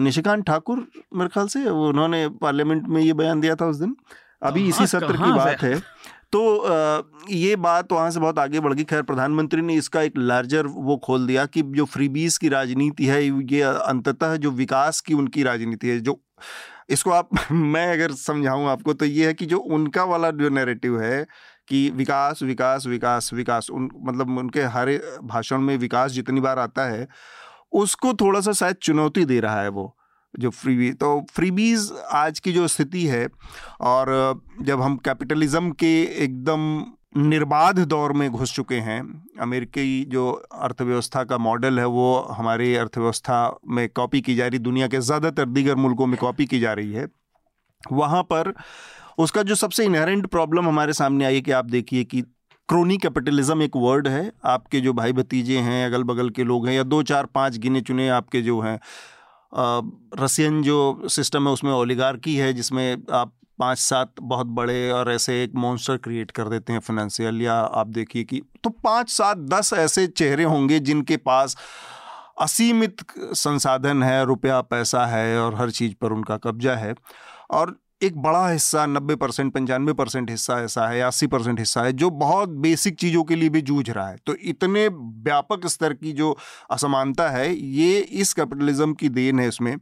[0.00, 3.96] निशिकांत ठाकुर मेरे ख्याल से उन्होंने पार्लियामेंट में ये बयान दिया था उस दिन।
[4.42, 5.74] अभी इसी सत्र की बात है।
[6.32, 6.40] तो
[7.30, 10.96] ये बात वहाँ से बहुत आगे बढ़ गई। खैर, प्रधानमंत्री ने इसका एक लार्जर वो
[11.04, 15.88] खोल दिया कि जो फ्रीबीज की राजनीति है, ये अंततः जो विकास की उनकी राजनीति
[15.88, 16.20] है, जो
[16.90, 21.00] इसको आप मैं अगर समझाऊं आपको तो ये है कि जो उनका वाला जो नैरेटिव
[21.00, 21.24] है
[21.68, 24.90] कि विकास विकास विकास विकास, उन मतलब उनके हर
[25.24, 27.06] भाषण में विकास जितनी बार आता है,
[27.74, 29.94] उसको थोड़ा सा शायद चुनौती दे रहा है वो।
[30.34, 33.26] जो फ्री तो फ्रीबीज आज की जो स्थिति है
[33.82, 35.92] और जब हम कैपिटलिज्म के
[36.24, 36.84] एकदम
[37.16, 39.00] निर्बाध दौर में घुस चुके हैं,
[39.40, 44.88] अमेरिकी जो अर्थव्यवस्था का मॉडल है वो हमारी अर्थव्यवस्था में कॉपी की जा रही, दुनिया
[44.88, 47.06] के ज़्यादातर दीगर मुल्कों में कॉपी की जा रही है,
[47.82, 48.52] वहाँ पर
[49.18, 52.22] उसका जो सबसे इनहेरेंट प्रॉब्लम हमारे सामने आई है कि आप देखिए कि
[52.68, 56.74] क्रोनी कैपिटलिज्म एक वर्ड है, आपके जो भाई भतीजे हैं अगल बगल के लोग हैं,
[56.74, 58.78] या दो चार पाँच गिने चुने आपके जो हैं
[59.52, 65.42] रसियन जो सिस्टम है उसमें ओलीगार्की है, जिसमें आप पाँच सात बहुत बड़े और ऐसे
[65.44, 69.72] एक मॉन्स्टर क्रिएट कर देते हैं फाइनेंशियल या आप देखिए कि तो पाँच सात दस
[69.72, 71.56] ऐसे चेहरे होंगे जिनके पास
[72.40, 76.94] असीमित संसाधन है, रुपया, पैसा है और हर चीज़ पर उनका कब्जा है।
[77.50, 81.92] और एक बड़ा हिस्सा, नब्बे परसेंट, पंचानवे परसेंट हिस्सा ऐसा है अस्सी परसेंट हिस्सा है,
[81.92, 86.12] जो बहुत बेसिक चीज़ों के लिए भी जूझ रहा है। तो इतने व्यापक स्तर की
[86.12, 86.36] जो
[86.70, 89.76] असमानता है, ये इस कैपिटलिज्म की देन है इसमें।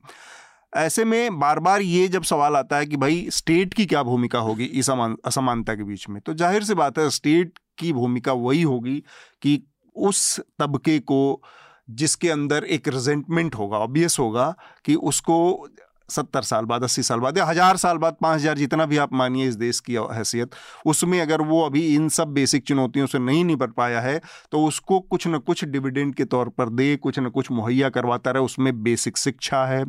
[0.77, 4.39] ऐसे में बार बार ये जब सवाल आता है कि भाई, स्टेट की क्या भूमिका
[4.41, 8.63] होगी इस असमानता के बीच में तो ज़ाहिर सी बात है, स्टेट की भूमिका वही
[8.63, 9.03] होगी
[9.43, 9.63] कि
[9.97, 11.43] उस तबके को
[11.91, 14.55] जिसके अंदर एक रिजेंटमेंट होगा ऑब्वियस होगा
[14.85, 15.69] कि उसको
[16.09, 19.13] सत्तर साल बाद, अस्सी साल बाद या हज़ार साल बाद, पाँच हज़ार जितना भी आप
[19.15, 20.51] मानिए इस देश की हैसियत,
[20.87, 24.21] उसमें अगर वो अभी इन सब बेसिक चुनौतियों से नहीं निपट पाया है
[24.53, 28.31] तो उसको कुछ न कुछ डिविडेंड के तौर पर दे, कुछ न कुछ मुहैया करवाता
[28.31, 29.85] रहे, उसमें बेसिक शिक्षा है,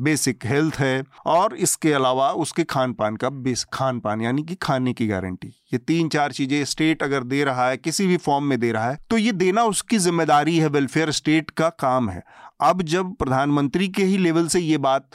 [0.00, 4.54] बेसिक हेल्थ है, और इसके अलावा उसके खान पान का बेस खान पान यानी कि
[4.62, 8.44] खाने की गारंटी। ये तीन चार चीज़ें स्टेट अगर दे रहा है, किसी भी फॉर्म
[8.44, 12.22] में दे रहा है तो ये देना उसकी ज़िम्मेदारी है, वेलफेयर स्टेट का काम है।
[12.62, 15.08] अब जब प्रधानमंत्री के ही लेवल से ये बात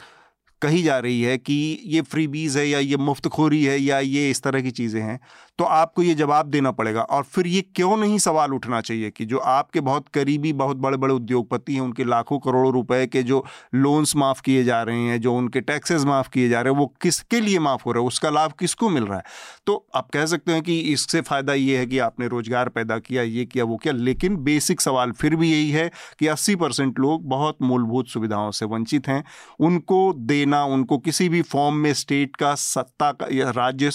[0.62, 1.54] कही जा रही है कि
[1.84, 5.18] ये फ्री बीज है या ये मुफ्तखोरी है या ये इस तरह की चीज़ें हैं
[5.58, 9.24] तो आपको ये जवाब देना पड़ेगा। और फिर ये क्यों नहीं सवाल उठना चाहिए कि
[9.24, 13.44] जो आपके बहुत करीबी, बहुत बड़े बड़े उद्योगपति हैं, उनके लाखों करोड़ों रुपए के जो
[13.74, 16.86] लोन्स माफ़ किए जा रहे हैं, जो उनके टैक्सेस माफ़ किए जा रहे हैं, वो
[17.02, 18.06] किसके लिए माफ़ हो रहा है?
[18.06, 19.24] उसका लाभ किसको मिल रहा है?
[19.66, 23.22] तो आप कह सकते हैं कि इससे फ़ायदा ये है कि आपने रोज़गार पैदा किया,
[23.22, 26.56] ये किया, वो किया, लेकिन बेसिक सवाल फिर भी यही है कि अस्सी
[26.98, 29.22] लोग बहुत मूलभूत सुविधाओं से वंचित हैं,
[29.60, 33.90] उनको देना उनको किसी भी फॉर्म में स्टेट का सत्ता का या राज्य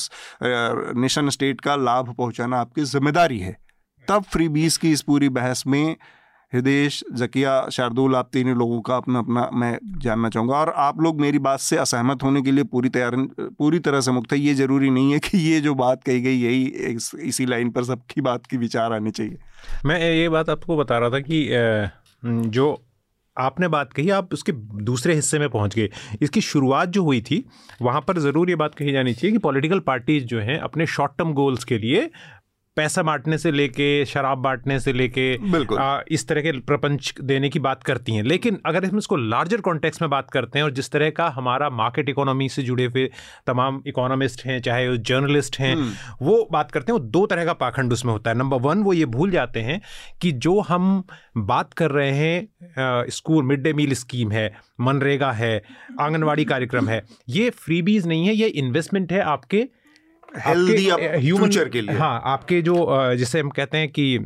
[0.97, 3.57] नेशन स्टेट का लाभ पहुंचाना आपकी ज़िम्मेदारी है।
[4.07, 5.95] तब फ्री बीस की इस पूरी बहस में
[6.53, 11.21] हृदय जकिया शार्दुल आप तीनों लोगों का अपना अपना मैं जानना चाहूँगा। और आप लोग
[11.21, 13.15] मेरी बात से असहमत होने के लिए पूरी तैयार
[13.57, 16.35] पूरी तरह से मुक्त है। ये ज़रूरी नहीं है कि ये जो बात कही गई
[16.35, 19.37] यही इस, इसी लाइन पर सबकी बात की विचार आने चाहिए।
[19.85, 22.73] मैं ये बात आपको बता रहा था कि जो
[23.37, 24.51] आपने बात कही, आप उसके
[24.83, 25.89] दूसरे हिस्से में पहुँच गए।
[26.21, 27.43] इसकी शुरुआत जो हुई थी,
[27.81, 31.11] वहाँ पर ज़रूर ये बात कही जानी चाहिए कि पॉलिटिकल पार्टीज़ जो हैं, अपने शॉर्ट
[31.17, 32.09] टर्म गोल्स के लिए
[32.77, 35.31] पैसा बांटने से लेके शराब बांटने से लेके
[36.11, 40.01] इस तरह के प्रपंच देने की बात करती हैं। लेकिन अगर हम इसको लार्जर कॉन्टेक्स्ट
[40.01, 43.09] में बात करते हैं और जिस तरह का हमारा मार्केट इकोनॉमी से जुड़े हुए
[43.47, 47.45] तमाम इकोनॉमिस्ट हैं चाहे वो जर्नलिस्ट हैं हम्म। वो बात करते हैं वो दो तरह
[47.45, 49.79] का पाखंड उसमें होता है। नंबर वन वो ये भूल जाते हैं
[50.21, 51.03] कि जो हम
[51.37, 54.51] बात कर रहे हैं school mid day meal scheme है
[54.81, 55.55] मनरेगा है
[56.01, 59.67] आंगनवाड़ी कार्यक्रम है ये फ्रीबीज नहीं है ये इन्वेस्टमेंट है आपके
[60.37, 62.75] हेल्दी फ्यूचर के लिए। हाँ आपके जो
[63.15, 64.17] जिसे हम कहते हैं कि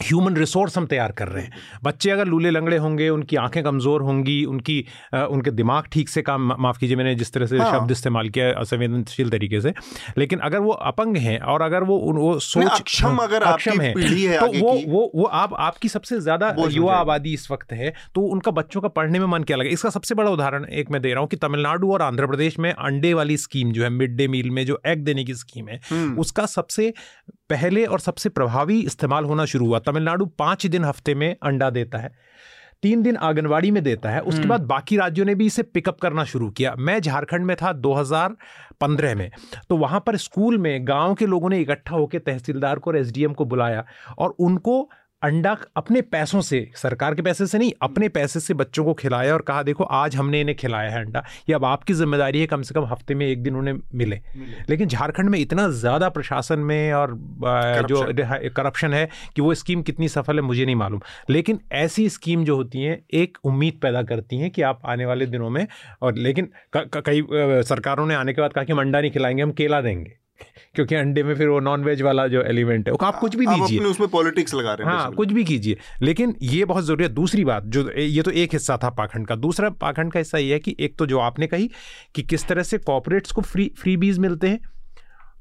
[0.00, 4.02] ह्यूमन रिसोर्स हम तैयार कर रहे हैं बच्चे अगर लूले लंगड़े होंगे उनकी आँखें कमज़ोर
[4.02, 4.84] होंगी उनकी
[5.14, 8.28] आ, उनके दिमाग ठीक से काम माफ़ कीजिए मैंने जिस तरह से हाँ। शब्द इस्तेमाल
[8.28, 9.72] किया असंवेदनशील तरीके से
[10.18, 13.92] लेकिन अगर वो अपंग हैं और अगर वो उन वो सोच अक्षम अगर अक्षम है,
[13.98, 18.20] है तो वो वो वो आप आपकी सबसे ज़्यादा युवा आबादी इस वक्त है तो
[18.28, 21.12] उनका बच्चों का पढ़ने में मन क्या लगे इसका सबसे बड़ा उदाहरण एक मैं दे
[21.12, 24.28] रहा हूँ कि तमिलनाडु और आंध्र प्रदेश में अंडे वाली स्कीम जो है मिड डे
[24.28, 26.92] मील में जो एग देने की स्कीम है हम्म। उसका सबसे
[27.50, 31.98] पहले और सबसे प्रभावी इस्तेमाल होना शुरू हुआ तमिलनाडु पाँच दिन हफ़्ते में अंडा देता
[31.98, 32.12] है
[32.82, 36.00] तीन दिन आंगनवाड़ी में देता है उसके हम्म। बाद बाकी राज्यों ने भी इसे पिकअप
[36.00, 39.30] करना शुरू किया मैं झारखंड में था 2015 में
[39.70, 43.32] तो वहाँ पर स्कूल में गाँव के लोगों ने इकट्ठा होकर तहसीलदार को और एसडीएम
[43.32, 43.84] को बुलाया
[44.18, 44.78] और उनको
[45.22, 49.32] अंडा अपने पैसों से सरकार के पैसे से नहीं अपने पैसे से बच्चों को खिलाया
[49.34, 52.62] और कहा देखो आज हमने इन्हें खिलाया है अंडा ये अब आपकी ज़िम्मेदारी है कम
[52.62, 56.58] से कम हफ़्ते में एक दिन उन्हें मिले। मिले। लेकिन झारखंड में इतना ज़्यादा प्रशासन
[56.60, 57.14] में और
[57.88, 58.04] जो
[58.56, 61.00] करप्शन है कि वो स्कीम कितनी सफल है मुझे नहीं मालूम।
[61.30, 65.26] लेकिन ऐसी स्कीम जो होती हैं एक उम्मीद पैदा करती हैं कि आप आने वाले
[65.26, 65.66] दिनों में
[66.02, 67.26] और लेकिन कई
[67.64, 70.17] सरकारों ने आने के बाद कहा कि हम अंडा नहीं खिलाएँगे हम केला देंगे।
[70.74, 73.46] क्योंकि अंडे में फिर वो नॉन वेज वाला जो एलिमेंट है वो आप कुछ भी
[73.46, 77.10] दीजिए उसमें पॉलिटिक्स लगा रहे हैं हाँ कुछ भी कीजिए। लेकिन ये बहुत ज़रूरी है।
[77.10, 80.52] दूसरी बात जो ये तो एक हिस्सा था पाखंड का। दूसरा पाखंड का हिस्सा ये
[80.52, 81.70] है कि एक तो जो आपने कही
[82.14, 84.60] कि किस तरह से कॉपोरेट्स को फ्री फ्री बीज मिलते हैं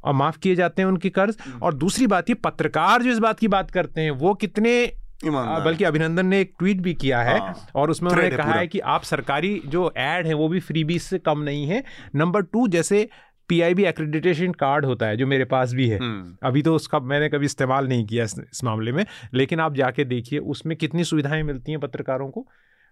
[0.04, 3.20] और माफ़ किए जाते हैं उनकी कर्ज। हम्म। और दूसरी बात ये पत्रकार जो इस
[3.20, 4.80] बात की बात करते हैं वो कितने
[5.26, 8.80] बल्कि अभिनंदन ने एक ट्वीट भी किया है हाँ, और उसमें उन्होंने कहा है कि
[8.80, 11.84] आप सरकारी जो एड है वो भी फ्री बीज से कम नहीं है।
[12.16, 13.08] नंबर टू जैसे
[13.50, 17.30] पीआईबी एक्रेडिटेशन कार्ड होता है जो मेरे पास भी है हम्म। अभी तो उसका मैंने
[17.30, 21.44] कभी इस्तेमाल नहीं किया इस, इस मामले में लेकिन आप जाके देखिए उसमें कितनी सुविधाएँ
[21.44, 22.46] मिलती हैं पत्रकारों को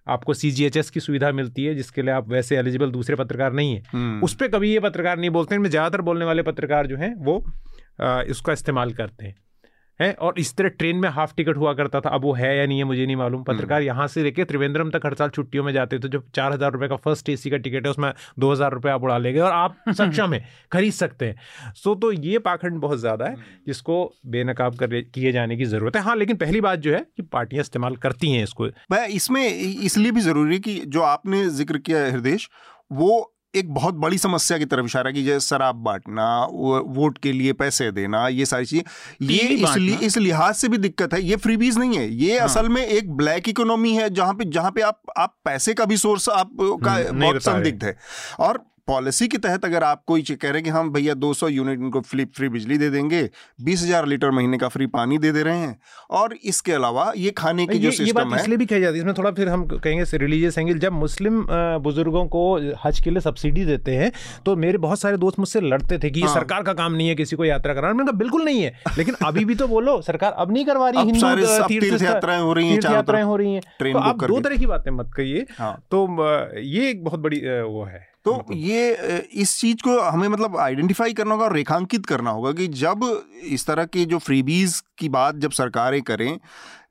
[0.08, 3.84] आपको सीजीएचएस की सुविधा मिलती है जिसके लिए आप वैसे एलिजिबल दूसरे पत्रकार नहीं है
[3.94, 7.14] हम्म। उस पर कभी ये पत्रकार नहीं बोलते हैं ज़्यादातर बोलने वाले पत्रकार जो हैं
[7.16, 7.44] वो
[8.02, 9.36] आ, इसका इस्तेमाल करते हैं
[10.00, 12.66] है और इस तरह ट्रेन में हाफ़ टिकट हुआ करता था अब वो है या
[12.66, 15.64] नहीं है मुझे नहीं मालूम पत्रकार हम्म। यहाँ से लेके त्रिवेंद्रम तक हर साल छुट्टियों
[15.64, 18.52] में जाते थे जो चार हज़ार रुपये का फ़र्स्ट एसी का टिकट है उसमें दो
[18.52, 22.40] हज़ार रुपये आप उड़ा लेंगे और आप सक्षम है खरीद सकते हैं सो तो ये
[22.42, 26.38] पाखंड बहुत ज़्यादा है हम्म। जिसको बेनकाब कर किए जाने की ज़रूरत है हाँ लेकिन
[26.38, 28.70] पहली बात जो है कि पार्टियाँ इस्तेमाल करती हैं इसको
[29.16, 32.38] इसमें इसलिए भी ज़रूरी है कि जो आपने ज़िक्र किया हृदय
[32.92, 33.12] वो
[33.56, 36.28] एक बहुत बड़ी समस्या की तरफ़ इशारा की जैसे शराब बांटना
[36.90, 41.14] वोट के लिए पैसे देना ये सारी चीज़ें। ये इसलिए इस लिहाज से भी दिक्कत
[41.14, 44.46] है ये फ्रीबीज नहीं है। ये हाँ। असल में एक ब्लैक इकोनॉमी है जहाँ पे
[44.52, 47.98] जहाँ पे आप आप पैसे का भी सोर्स आप का बहुत संदिग्ध है।
[48.40, 51.80] और पॉलिसी के तहत अगर आप कोई कह रहे हैं कि हम भैया 200 यूनिट
[51.80, 53.22] इनको फ्री फ्री बिजली दे देंगे
[53.60, 55.80] बीस हज़ार लीटर महीने का फ्री पानी दे दे रहे हैं।
[56.12, 58.98] और इसके अलावा ये खाने की जो सिस्टम ये बात है इसलिए भी कही जाती
[58.98, 61.46] है इसमें थोड़ा फिर हम कहेंगे रिलीजियस एंगल जब मुस्लिम
[61.84, 62.44] बुज़ुर्गों को
[62.86, 64.12] हज के लिए सब्सिडी देते हैं
[64.46, 67.08] तो मेरे बहुत सारे दोस्त मुझसे लड़ते थे कि ये हाँ। सरकार का काम नहीं
[67.08, 70.02] है किसी को यात्रा कराना। मैंने कहा बिल्कुल नहीं है लेकिन अभी भी तो बोलो
[70.04, 73.94] सरकार अब नहीं करवा रही हिंदू तीर्थ यात्राएँ हो रही हैं यात्राएँ हो रही हैं।
[73.94, 76.08] तो आप दो तरह की बातें मत कहिए। हाँ। तो
[76.56, 78.94] ये एक बहुत बड़ी वो है। तो ये
[79.34, 83.66] इस चीज़ को हमें मतलब आइडेंटिफाई करना होगा और रेखांकित करना होगा कि जब इस
[83.66, 86.40] तरह के जो फ्रीबीज की बात जब सरकारें करें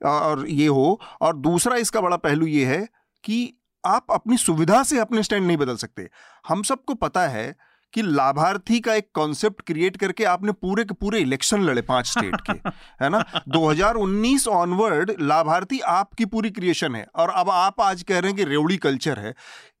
[0.05, 2.87] और ये हो और दूसरा इसका बड़ा पहलू ये है
[3.23, 3.53] कि
[3.85, 6.09] आप अपनी सुविधा से अपने स्टैंड नहीं बदल सकते।
[6.47, 7.55] हम सबको पता है
[7.93, 12.41] कि लाभार्थी का एक कॉन्सेप्ट क्रिएट करके आपने पूरे के पूरे इलेक्शन लड़े पाँच स्टेट
[12.41, 12.69] के
[13.03, 13.23] है ना?
[13.49, 18.43] 2019 ऑनवर्ड लाभार्थी आपकी पूरी क्रिएशन है और अब आप आज कह रहे हैं कि
[18.43, 19.33] रेवड़ी कल्चर है।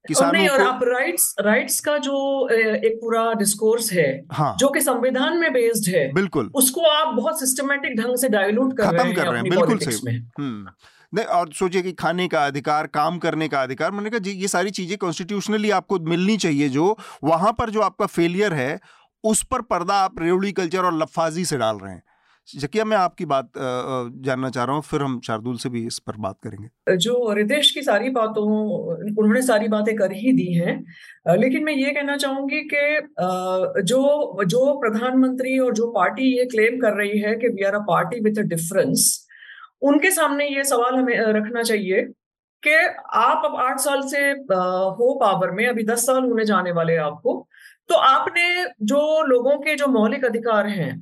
[0.07, 2.15] किसानों और आप राइट्स राइट्स का जो
[2.49, 7.39] एक पूरा डिस्कोर्स है हाँ, जो कि संविधान में बेस्ड है बिल्कुल। उसको आप बहुत
[7.39, 10.69] सिस्टमेटिक ढंग से डायलूट कर खत्म कर रहे हैं। बिल्कुल सही। हम्म।
[11.13, 14.69] नहीं और सोचिए कि खाने का अधिकार काम करने का अधिकार मैंने कहा ये सारी
[14.71, 18.79] चीज़ें कॉन्स्टिट्यूशनली आपको मिलनी चाहिए जो वहाँ पर जो आपका फेलियर है
[19.23, 22.03] उस पर पर्दा आप रेवड़ी कल्चर और लफाजी से डाल रहे हैं।
[22.47, 26.15] जकिया, मैं आपकी बात जानना चाह रहा हूँ, फिर हम शार्दुल से भी इस पर
[26.17, 28.43] बात करेंगे। जो रितेश की सारी बातों,
[29.17, 32.83] उन्होंने सारी बातें कर ही दी हैं लेकिन मैं ये कहना चाहूँगी कि
[33.83, 37.79] जो जो प्रधानमंत्री और जो पार्टी ये क्लेम कर रही है कि we are a
[37.87, 39.07] party with a difference
[39.83, 42.01] उनके सामने ये सवाल हमें रखना चाहिए
[42.63, 42.75] कि
[43.15, 47.47] आप अब आठ साल से हो पावर में, अभी दस साल होने जाने वाले आपको
[47.89, 48.45] तो आपने
[48.83, 50.93] जो लोगों के जो मौलिक अधिकार हैं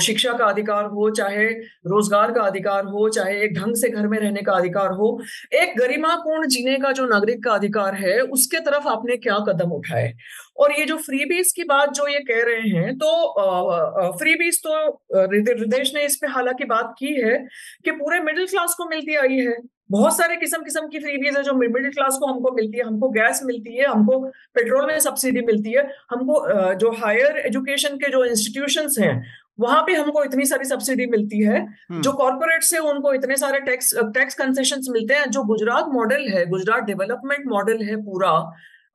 [0.00, 1.46] शिक्षा का अधिकार हो, चाहे
[1.86, 5.08] रोज़गार का अधिकार हो, चाहे एक ढंग से घर में रहने का अधिकार हो,
[5.54, 10.12] एक गरिमापूर्ण जीने का जो नागरिक का अधिकार है, उसके तरफ़ आपने क्या कदम उठाए?
[10.56, 14.74] और ये जो फ्रीबीज की बात जो ये कह रहे हैं तो फ्रीबीज तो
[15.14, 17.38] हृदय ने इस पे हालाँकि बात की है
[17.84, 19.56] कि पूरे मिडिल क्लास को मिलती आई है।
[19.90, 22.84] बहुत सारे किस्म किस्म की फ्री फ्रीबीज है जो मिडिल क्लास को हमको मिलती है,
[22.84, 24.18] हमको गैस मिलती है, हमको
[24.54, 29.22] पेट्रोल में सब्सिडी मिलती है, हमको जो हायर एजुकेशन के जो इंस्टीट्यूशंस हैं
[29.58, 33.60] वहाँ पे हमको इतनी सारी सब्सिडी मिलती है हम्म। जो कॉर्पोरेट से उनको इतने सारे
[33.60, 38.32] टैक्स टैक्स कंसेशन मिलते हैं जो गुजरात मॉडल है गुजरात डेवलपमेंट मॉडल है पूरा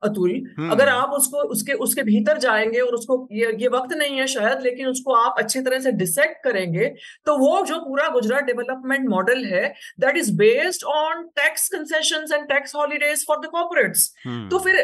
[0.02, 4.18] अतुल हम्म। अगर आप उसको उसके उसके भीतर जाएँगे और उसको ये ये वक्त नहीं
[4.18, 6.88] है शायद लेकिन उसको आप अच्छी तरह से डिसेक्ट करेंगे
[7.26, 9.66] तो वो जो पूरा गुजरात डेवलपमेंट मॉडल है
[10.00, 14.08] that is based on tax concession and tax holidays for the corporates.
[14.50, 14.80] तो फिर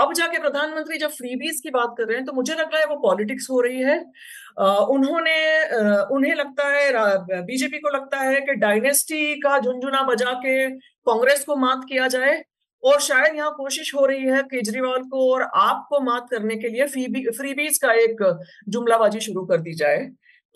[0.00, 2.86] अब जाके प्रधानमंत्री जब फ्रीबीज की बात कर रहे हैं तो मुझे लग रहा है
[2.86, 3.98] वो पॉलिटिक्स हो रही है
[4.56, 5.38] उन्होंने
[6.14, 10.68] उन्हें लगता है बीजेपी को लगता है कि डायनेस्टी का झुंझुना बजा के
[11.06, 12.42] कांग्रेस को मात किया जाए
[12.82, 16.86] और शायद यहाँ कोशिश हो रही है केजरीवाल को और आपको मात करने के लिए
[16.86, 18.22] फ्रीबी फ्रीबीज का एक
[18.68, 19.98] जुमलाबाजी शुरू कर दी जाए।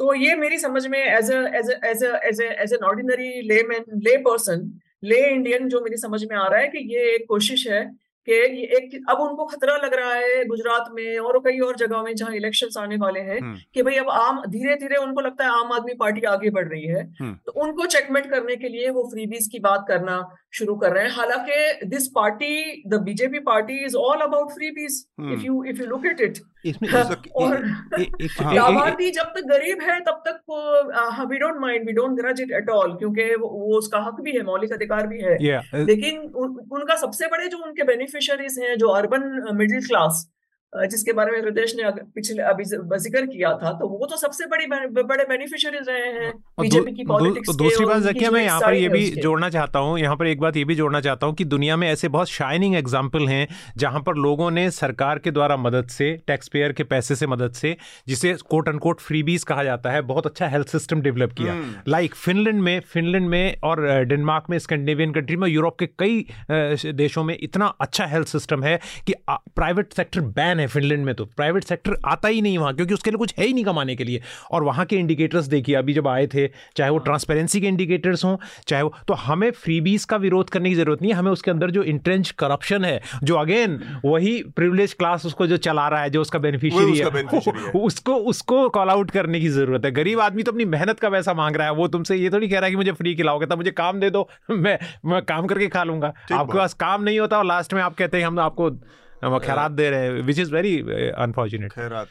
[0.01, 4.71] तो ये मेरी समझ में as as as as as an ordinary layman lay person
[5.05, 7.85] lay Indian जो मेरी समझ में आ रहा है कि ये एक कोशिश है
[8.29, 12.03] कि ये एक अब उनको खतरा लग रहा है गुजरात में और कई और जगहों
[12.05, 15.45] में जहाँ इलेक्शंस आने वाले हैं हम्म। कि भाई अब आम धीरे धीरे उनको लगता
[15.45, 18.91] है आम आदमी पार्टी आगे बढ़ रही है हम्म। तो उनको चेकमेट करने के लिए
[18.91, 20.21] वो फ्रीबीज की बात करना
[20.53, 25.05] शुरू कर रहे हैं हालाँकि this party the BJP party is all about freebies.
[25.33, 30.23] If you if you look at it और हाँ। लाभार्थी जब तक गरीब है तब
[30.27, 34.33] तक we don't mind we don't grudge it at all क्योंकि वो, उसका हक भी
[34.33, 38.89] है मौलिक अधिकार भी है uh, लेकिन उनका सबसे बड़े जो उनके बेनिफिशियरीज हैं जो
[38.91, 40.27] अर्बन मिडिल क्लास
[40.73, 44.67] जिसके बारे में रितेश ने पिछले अभी ज़िक्र किया था तो वो तो सबसे बड़ी
[45.03, 48.75] बड़े बेनिफिशियरीज रहे हैं बीजेपी की दू- पॉलिटिक्स तो दूसरी बात जकिया मैं यहाँ पर
[48.75, 51.45] ये भी जोड़ना चाहता हूँ यहाँ पर एक बात ये भी जोड़ना चाहता हूँ कि
[51.45, 55.89] दुनिया में ऐसे बहुत शाइनिंग एग्ज़ाम्पल हैं जहाँ पर लोगों ने सरकार के द्वारा मदद
[55.89, 57.77] से टैक्स पेयर के पैसे से मदद से
[58.09, 62.15] जिसे कोट अनकोट फ्रीबीज कहा जाता है बहुत अच्छा हेल्थ सिस्टम डेवलप किया हम्म। लाइक
[62.15, 66.25] फिनलैंड में फिनलैंड में और डेनमार्क में स्कैंडिनेवियन कंट्री में यूरोप के कई
[66.93, 71.25] देशों में इतना अच्छा हेल्थ सिस्टम है कि प्राइवेट सेक्टर बैन है फिनलैंड में तो
[71.27, 74.05] प्राइवेट सेक्टर आता ही नहीं वहाँ क्योंकि उसके लिए कुछ है ही नहीं कमाने के
[74.05, 76.47] लिए। और वहाँ के इंडिकेटर्स देखिए अभी जब आए थे
[76.77, 78.37] चाहे वो ट्रांसपेरेंसी के इंडिकेटर्स हों
[78.69, 81.71] चाहे वो तो हमें फ्रीबीज का विरोध करने की ज़रूरत नहीं है हमें उसके अंदर
[81.71, 86.21] जो इंट्रेंच करप्शन है जो अगेन वही प्रिविलेज क्लास उसको जो चला रहा है जो
[86.21, 90.53] उसका बेनिफिशियरी है है। उसको उसको कॉल आउट करने की ज़रूरत है। गरीब आदमी तो
[90.53, 92.77] अपनी मेहनत का पैसा मांग रहा है वो तुमसे ये थोड़ी कह रहा है कि
[92.77, 96.59] मुझे फ्री खिलाओगे तब मुझे काम दे दो मैं मैं काम करके खा लूँगा। आपके
[96.59, 98.71] पास काम नहीं होता और लास्ट में आप कहते हैं हम आपको
[99.25, 100.79] हम खैरात दे रहे हैं विच इज़ वेरी
[101.19, 102.09] अनफॉर्चुनेट खैरात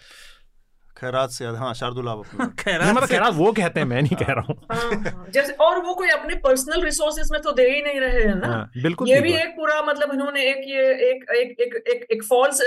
[0.98, 2.22] खैरात से हाँ शार्दुल आप।
[2.60, 5.94] खैरात मतलब खैरात वो कहते हैं मैं नहीं कह रहा हूँ। हाँ, जैसे और वो
[5.96, 9.20] कोई अपने पर्सनल रिसोर्सेज में तो दे ही नहीं रहे हैं ना। हाँ, बिल्कुल ये
[9.22, 12.62] भी। एक पूरा मतलब इन्होंने एक ये एक एक एक एक एक फॉल्स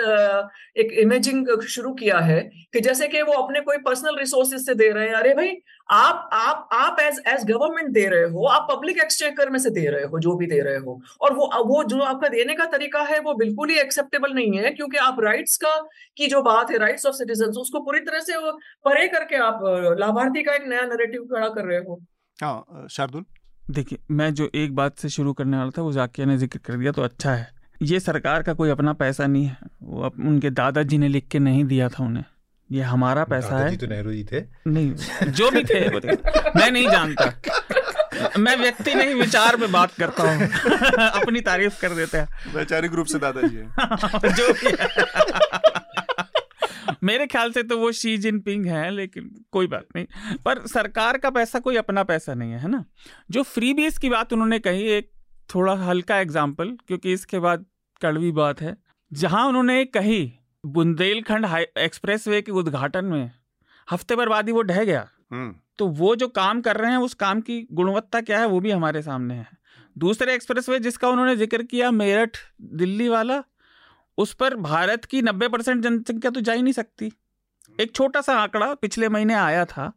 [0.77, 2.41] एक इमेजिंग शुरू किया है
[2.73, 5.53] कि जैसे कि वो अपने कोई पर्सनल रिसोर्सेज से दे रहे हैं। अरे भाई
[5.93, 9.87] आप आप आप एज एज गवर्नमेंट दे रहे हो आप पब्लिक एक्सचेकर में से दे
[9.87, 13.03] रहे हो जो भी दे रहे हो। और वो वो जो आपका देने का तरीका
[13.05, 15.75] है वो बिल्कुल ही एक्सेप्टेबल नहीं है क्योंकि आप राइट्स का
[16.17, 18.41] की जो बात है राइट्स ऑफ़ सिटीजन उसको पूरी तरह से
[18.85, 19.61] परे करके आप
[20.01, 22.01] लाभार्थी का एक नया नैरेटिव खड़ा कर रहे हो।
[22.39, 23.25] हाँ शार्दुल?
[23.71, 26.77] देखिए मैं जो एक बात से शुरू करने वाला था वो जाकिया ने ज़िक्र कर
[26.77, 27.49] दिया तो अच्छा है।
[27.83, 31.39] ये सरकार का कोई अपना पैसा नहीं है। वो अप, उनके दादाजी ने लिख के
[31.39, 32.25] नहीं दिया था उन्हें।
[32.73, 34.95] ये हमारा पैसा है। तो नेहरू जी थे। नहीं
[35.31, 36.01] जो भी थे। वो
[36.57, 37.33] मैं नहीं जानता।
[38.39, 40.49] मैं व्यक्ति नहीं विचार में बात करता हूँ।
[41.23, 43.65] अपनी तारीफ़ कर देते हैं। वैचारिक रूप से दादाजी है।
[44.35, 44.89] जो भी है।
[47.05, 51.31] मेरे ख्याल से तो वो शी जिनपिंग है लेकिन कोई बात नहीं। पर सरकार का
[51.31, 52.85] पैसा कोई अपना पैसा नहीं है है ना?
[53.31, 55.11] जो फ्री बेस की बात उन्होंने कही एक
[55.55, 57.65] थोड़ा हल्का एग्ज़ाम्पल क्योंकि इसके बाद
[58.03, 58.77] कड़वी बात है।
[59.13, 60.33] जहाँ उन्होंने कही
[60.65, 61.47] बुंदेलखंड
[61.79, 63.31] एक्सप्रेस वे के उद्घाटन में
[63.89, 66.99] हफ़्ते भर बाद ही वो ढह गया। हम्म। तो वो जो काम कर रहे हैं
[66.99, 69.49] उस काम की गुणवत्ता क्या है वो भी हमारे सामने है।
[69.97, 72.37] दूसरे एक्सप्रेसवे जिसका उन्होंने ज़िक्र किया मेरठ
[72.75, 73.43] दिल्ली वाला
[74.19, 77.13] उस पर भारत की नब्बे परसेंट जनसंख्या तो जा ही नहीं सकती।
[77.79, 79.93] एक छोटा सा आंकड़ा पिछले महीने आया था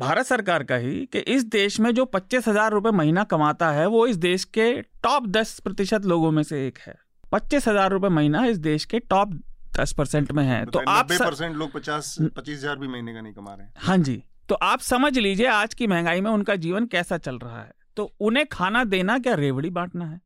[0.00, 3.86] भारत सरकार का ही कि इस देश में जो पच्चीस हज़ार रुपये महीना कमाता है
[3.86, 4.72] वो इस देश के
[5.02, 6.94] टॉप दस प्रतिशत लोगों में से एक है।
[7.32, 9.40] पच्चीस हज़ार रुपये महीना इस देश के टॉप
[9.80, 13.20] दस परसेंट में है। तो आप स- परसेंट लोग पचास पच्चीस हज़ार भी महीने का
[13.20, 16.56] नहीं कमा रहे हैं। हाँ जी। तो आप समझ लीजिए आज की महँगाई में उनका
[16.56, 20.20] जीवन कैसा चल रहा है। तो उन्हें खाना देना क्या रेवड़ी बांटना है?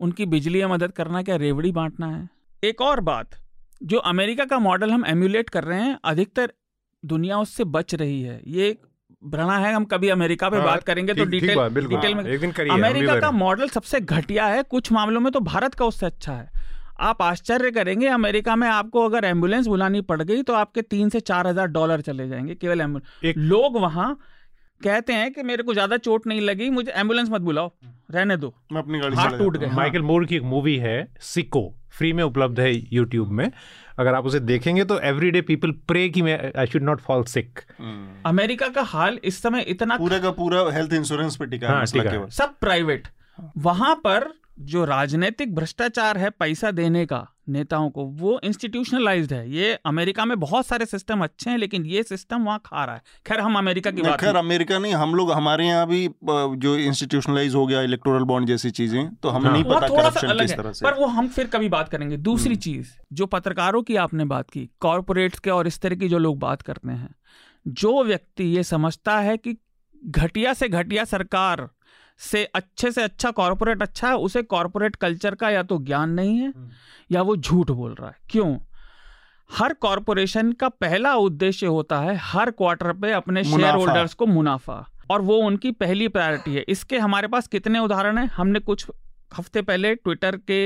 [0.00, 2.28] उनकी बिजली में मदद करना क्या रेवड़ी बांटना है?
[2.64, 3.30] एक और बात
[3.82, 6.52] जो अमेरिका का मॉडल हम एम्यूलेट कर रहे हैं अधिकतर
[7.04, 8.82] दुनिया उससे बच रही है। ये एक
[9.24, 12.52] भ्रणा है हम कभी अमेरिका पे हाँ, बात करेंगे तो डिटेल डिटेल में एक दिन
[12.70, 16.50] अमेरिका का मॉडल सबसे घटिया है कुछ मामलों में तो भारत का उससे अच्छा है।
[17.00, 21.20] आप आश्चर्य करेंगे अमेरिका में आपको अगर एंबुलेंस बुलानी पड़ गई तो आपके तीन से
[21.22, 24.16] चार हज़ार डॉलर चले जाएँगे केवल एंबुलेंस। लोग वहाँ
[24.80, 27.70] कहते हैं कि मेरे को ज़्यादा चोट नहीं लगी मुझे एंबुलेंस मत बुलाओ
[28.10, 30.96] रहने दो। मैं अपनी गाड़ी हाथ टूट जाता गए। माइकल मोर की एक मूवी है
[31.22, 33.50] सिको फ्री में उपलब्ध है यूट्यूब में।
[33.98, 37.60] अगर आप उसे देखेंगे तो एवरीडे पीपल प्रे कि मैं I should not fall sick.
[38.26, 41.84] America का हाल इस समय इतना पूरा का पूरा हेल्थ इंश्योरेंस पे टिका है हाँ,
[41.96, 43.08] है। सब प्राइवेट
[43.58, 44.28] वहाँ पर
[44.60, 50.38] जो राजनीतिक भ्रष्टाचार है पैसा देने का नेताओं को वो इंस्टीट्यूशनलाइज्ड है। ये अमेरिका में
[50.40, 53.90] बहुत सारे सिस्टम अच्छे हैं लेकिन ये सिस्टम वहाँ खा रहा है। खैर हम अमेरिका
[53.90, 58.24] की बात खैर अमेरिका नहीं हम लोग हमारे यहाँ भी जो इंस्टीट्यूशनलाइज हो गया इलेक्टोरल
[58.24, 61.28] बॉन्ड जैसी चीज़ें तो हमें हाँ, नहीं पता थोड़ा सा अलग है पर वो हम
[61.28, 65.50] फिर कभी बात करेंगे। दूसरी हम्म। चीज़ जो पत्रकारों की आपने बात की कॉरपोरेट्स के
[65.50, 67.14] और इस तरह की जो लोग बात करते हैं
[67.66, 69.56] जो व्यक्ति ये समझता है कि
[70.02, 71.68] घटिया से घटिया सरकार
[72.20, 76.36] से अच्छे से अच्छा कॉरपोरेट अच्छा है उसे कॉरपोरेट कल्चर का या तो ज्ञान नहीं
[76.38, 76.70] है हम्म।
[77.12, 78.56] या वो झूठ बोल रहा है। क्यों?
[79.50, 84.84] हर कॉरपोरेशन का पहला उद्देश्य होता है हर क्वार्टर पे अपने शेयर होल्डर्स को मुनाफा
[85.10, 88.26] और वो उनकी पहली प्रायोरिटी है। इसके हमारे पास कितने उदाहरण हैं?
[88.26, 88.86] हमने कुछ
[89.36, 90.60] हफ़्ते पहले ट्विटर के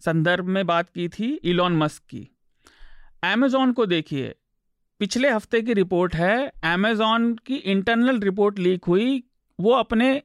[0.00, 2.28] संदर्भ में बात की थी इलॉन मस्क की।
[3.24, 4.34] एमेजॉन को देखिए
[5.00, 9.22] पिछले हफ़्ते की रिपोर्ट है अमेजॉन की इंटरनल रिपोर्ट लीक हुई
[9.58, 10.22] वो अपने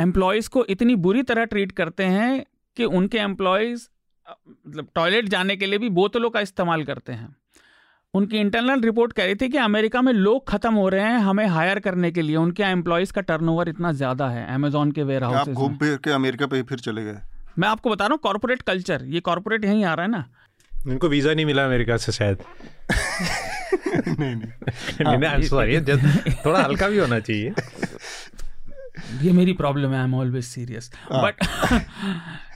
[0.00, 2.44] एम्प्लॉयज़ को इतनी बुरी तरह ट्रीट करते हैं
[2.76, 3.88] कि उनके एम्प्लॉयज़
[4.28, 7.36] मतलब टॉयलेट जाने के लिए भी बोतलों का इस्तेमाल करते हैं।
[8.14, 11.46] उनकी इंटरनल रिपोर्ट कह रही थी कि अमेरिका में लोग खत्म हो रहे हैं हमें
[11.46, 15.48] हायर करने के लिए। उनके एम्प्लॉयज़ का टर्नओवर इतना ज़्यादा है अमेजोन के वेयर हाउस
[15.48, 17.20] घूम फिर के अमेरिका पे फिर चले गए।
[17.58, 20.24] मैं आपको बता रहा हूँ कॉर्पोरेट कल्चर ये कॉर्पोरेट यहीं आ रहा है ना?
[20.88, 22.38] इनको वीज़ा नहीं मिला अमेरिका से शायद।
[24.08, 25.80] नहीं नहीं। नहीं सॉरी
[26.46, 27.54] थोड़ा हल्का भी होना चाहिए।
[29.22, 31.44] ये मेरी प्रॉब्लम है I am always serious but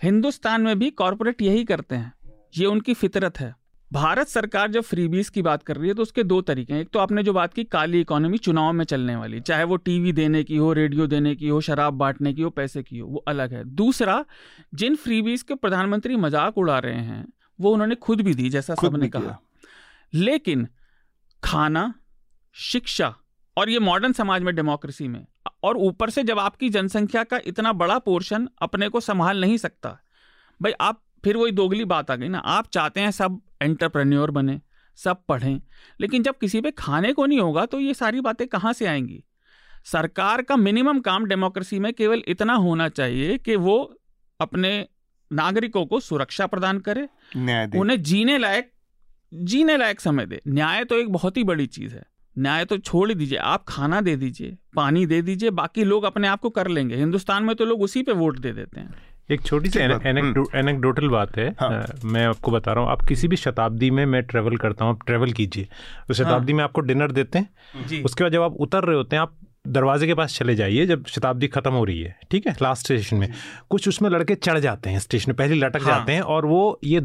[0.02, 2.12] Hindustan में भी कॉरपोरेट यही करते हैं।
[2.56, 3.54] ये उनकी फितरत है।
[3.90, 6.88] भारत सरकार जब फ्रीबीज की बात कर रही है तो उसके दो तरीके हैं। एक
[6.92, 10.42] तो आपने जो बात की काली इकोनॉमी चुनाव में चलने वाली चाहे वो टीवी देने
[10.44, 13.52] की हो रेडियो देने की हो शराब बांटने की हो पैसे की हो वो अलग
[13.52, 14.24] है। दूसरा
[14.74, 17.26] जिन फ्रीबीज के प्रधानमंत्री मज़ाक उड़ा रहे हैं
[17.58, 19.38] वो उन्होंने खुद भी दी जैसा सबने कहा।
[20.12, 20.66] लेकिन
[21.42, 21.92] खाना
[22.56, 23.14] शिक्षा
[23.58, 25.24] और ये मॉडर्न समाज में डेमोक्रेसी में।
[25.62, 29.98] और ऊपर से जब आपकी जनसंख्या का इतना बड़ा पोर्शन अपने को संभाल नहीं सकता
[30.60, 34.60] भाई आप फिर वही दोगली बात आ गई ना। आप चाहते हैं सब एंटरप्रेन्योर बने
[34.98, 35.60] सब पढ़ें
[36.00, 39.22] लेकिन जब किसी पे खाने को नहीं होगा तो ये सारी बातें कहाँ से आएँगी?
[39.84, 43.78] सरकार का मिनिमम काम डेमोक्रेसी में केवल इतना होना चाहिए कि वो
[44.40, 44.86] अपने
[45.30, 47.08] नागरिकों को सुरक्षा प्रदान करे
[47.80, 48.70] उन्हें जीने लायक
[49.34, 52.04] जीने लायक समय दे। न्याय तो एक बहुत ही बड़ी चीज़ है।
[52.38, 56.40] न्याय तो छोड़ दीजिए आप खाना दे दीजिए पानी दे दीजिए बाकी लोग अपने आप
[56.40, 58.94] को कर लेंगे हिंदुस्तान में तो लोग उसी पे वोट दे देते हैं
[59.30, 63.02] एक छोटी सी एनेक्डोटल हम्म। बात है हाँ। आ, मैं आपको बता रहा हूँ आप
[63.02, 65.68] किसी भी शताब्दी में मैं ट्रेवल करता हूँ आप ट्रेवल कीजिए
[66.10, 69.16] उस शताब्दी हाँ। में आपको डिनर देते हैं उसके बाद जब आप उतर रहे होते
[69.16, 72.54] हैं आप दरवाजे के पास चले जाइए जब शताब्दी खत्म हो रही है ठीक है
[72.62, 73.28] लास्ट स्टेशन में
[73.70, 76.78] कुछ उसमें लड़के चढ़ जाते हैं स्टेशन में पहले लटक हाँ। जाते हैं और वो
[76.84, 77.00] ये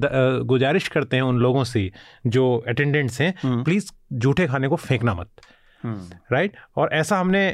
[0.45, 1.89] गुजारिश करते हैं उन लोगों से
[2.27, 5.29] जो अटेंडेंट्स हैं प्लीज़ हम्म। जूठे खाने को फेंकना मत
[5.83, 6.77] राइट right?
[6.77, 7.53] और ऐसा हमने आ,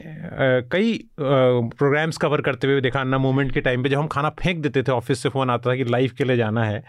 [0.71, 4.61] कई प्रोग्राम्स कवर करते हुए देखा अन्ना मूवमेंट के टाइम पे जब हम खाना फेंक
[4.61, 6.83] देते थे ऑफ़िस से फ़ोन आता था कि लाइव के लिए जाना है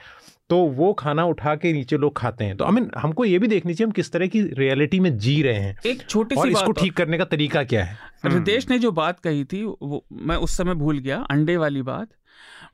[0.51, 3.49] तो वो खाना उठा के नीचे लोग खाते हैं। तो आई मीन हमको ये भी
[3.49, 6.49] देखनी चाहिए हम किस तरह की रियलिटी में जी रहे हैं। एक छोटी सी और
[6.49, 7.97] इसको ठीक करने का तरीका क्या है?
[8.27, 12.09] रितेश ने जो बात कही थी वो मैं उस समय भूल गया अंडे वाली बात।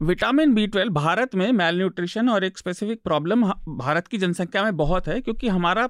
[0.03, 3.45] विटामिन बी ट्वेल्व भारत में मेल न्यूट्रिशन और एक स्पेसिफिक प्रॉब्लम
[3.77, 5.87] भारत की जनसंख्या में बहुत है क्योंकि हमारा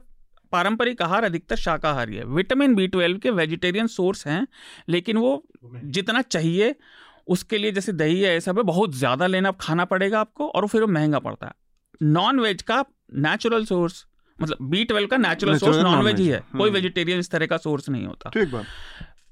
[0.53, 4.47] पारंपरिक आहार अधिकतर शाकाहारी है। विटामिन बी ट्वेल्व के वेजिटेरियन सोर्स हैं
[4.89, 5.43] लेकिन वो
[5.87, 6.75] जितना चाहिए
[7.29, 10.87] उसके लिए जैसे दही है ऐसा बहुत ज़्यादा लेना खाना पड़ेगा आपको और फिर वो
[10.89, 11.53] महँगा पड़ता है।
[12.03, 14.05] नॉन वेज का नेचुरल सोर्स
[14.39, 17.47] मतलब बी ट्वेल्व का नेचुरल सोर्स नॉन वेज ही है। कोई वेजिटेरियन हम्म। इस तरह
[17.47, 18.65] का सोर्स नहीं होता। ठीक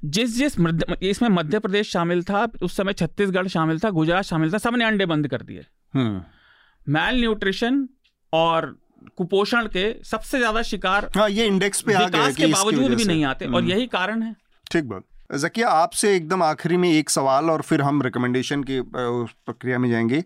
[0.06, 0.56] जिस जिस
[1.02, 5.06] इसमें मध्य प्रदेश शामिल था उस समय छत्तीसगढ़ शामिल था गुजरात शामिल था सबने अंडे
[5.06, 5.64] बंद कर दिए।
[5.94, 7.88] मैल हम्म। न्यूट्रिशन
[8.32, 8.74] और
[9.16, 13.24] कुपोषण के सबसे ज़्यादा शिकार हाँ ये इंडेक्स पे आ गया के बावजूद भी नहीं
[13.24, 14.34] आते और हम्म। यही कारण है।
[14.70, 15.04] ठीक बात।
[15.36, 20.22] जकिया आपसे एकदम आखिरी में एक सवाल और फिर हम रिकमेंडेशन की प्रक्रिया में जाएँगे।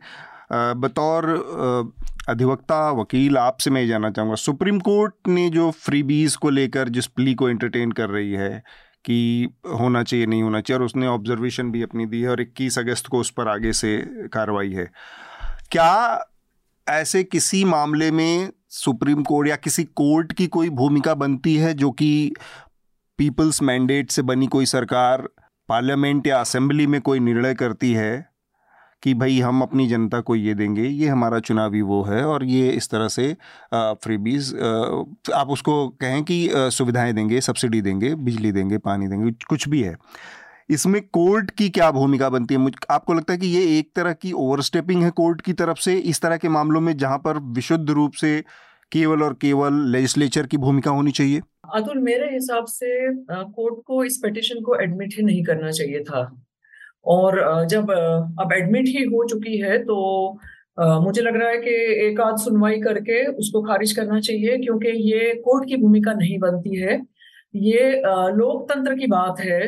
[0.51, 1.27] बतौर
[2.29, 7.35] अधिवक्ता, वकील आपसे मैं जानना चाहूँगा, सुप्रीम कोर्ट ने जो फ्रीबीज को लेकर, जिस प्ली
[7.35, 8.63] को एंटरटेन कर रही है
[9.05, 9.49] कि
[9.81, 13.07] होना चाहिए, नहीं होना चाहिए, और उसने ऑब्जर्वेशन भी अपनी दी है और 21 अगस्त
[13.07, 13.97] को उस पर आगे से
[14.33, 14.91] कार्रवाई है,
[15.71, 16.25] क्या
[16.87, 21.91] ऐसे किसी मामले में सुप्रीम कोर्ट या किसी कोर्ट की कोई भूमिका बनती है जो
[21.91, 22.33] कि
[23.19, 25.29] पीपल्स मैंडेट से बनी कोई सरकार
[25.69, 28.38] पार्लियामेंट या असेंबली में कोई निर्णय करती है?
[29.03, 32.69] कि भाई हम अपनी जनता को ये देंगे, ये हमारा चुनावी वो है और ये
[32.71, 33.37] इस तरह से
[33.75, 34.55] फ्रीबीज
[35.35, 39.97] आप उसको कहें कि सुविधाएँ देंगे सब्सिडी देंगे, बिजली देंगे, पानी देंगे, कुछ भी है।
[40.71, 42.61] इसमें कोर्ट की क्या भूमिका बनती है?
[42.61, 45.97] मुझ, आपको लगता है कि ये एक तरह की ओवरस्टेपिंग है कोर्ट की तरफ़ से?
[45.97, 48.43] इस तरह के मामलों में जहाँ पर विशुद्ध रूप से
[48.93, 51.41] केवल और केवल लेजिस्लेचर की भूमिका होनी चाहिए?
[51.75, 56.23] अतुल, मेरे हिसाब से कोर्ट को इस पिटिशन को एडमिट ही नहीं करना चाहिए था।
[57.09, 59.97] और जब अब एडमिट ही हो चुकी है तो
[61.03, 61.71] मुझे लग रहा है कि
[62.07, 66.77] एक आध सुनवाई करके उसको खारिज करना चाहिए, क्योंकि ये कोर्ट की भूमिका नहीं बनती
[66.77, 67.01] है।
[67.55, 67.91] ये
[68.33, 69.61] लोकतंत्र की बात है।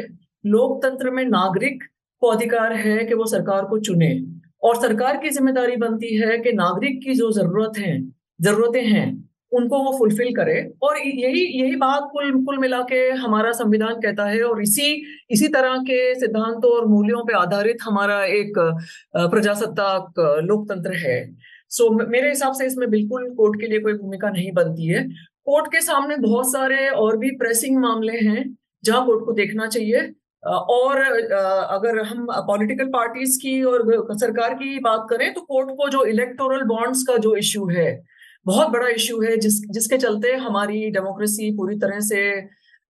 [0.45, 1.83] लोकतंत्र में नागरिक
[2.23, 4.12] को अधिकार है कि वो सरकार को चुने।
[4.62, 8.01] और सरकार की ज़िम्मेदारी बनती है कि नागरिक की जो ज़रूरत है,
[8.41, 9.09] जरूरतें हैं
[9.52, 14.24] उनको वो फुलफिल करे। और यही यही बात कुल कुल मिला के हमारा संविधान कहता
[14.24, 14.93] है और इसी
[15.31, 18.59] इसी तरह के सिद्धांतों और मूल्यों पे आधारित हमारा एक
[19.16, 21.18] प्रजासत्ताक लोकतंत्र है।
[21.70, 25.02] सो मेरे हिसाब से इसमें बिल्कुल कोर्ट के लिए कोई भूमिका नहीं बनती है।
[25.47, 28.44] कोर्ट के सामने बहुत सारे और भी प्रेसिंग मामले हैं,
[28.85, 30.01] जहाँ कोर्ट को देखना चाहिए।
[30.43, 33.82] और अगर हम पॉलिटिकल पार्टीज़ की और
[34.18, 37.90] सरकार की बात करें तो कोर्ट को जो इलेक्टोरल बॉन्ड्स का जो इश्यू है
[38.47, 42.21] बहुत बड़ा इश्यू है जिस जिसके चलते हमारी डेमोक्रेसी पूरी तरह से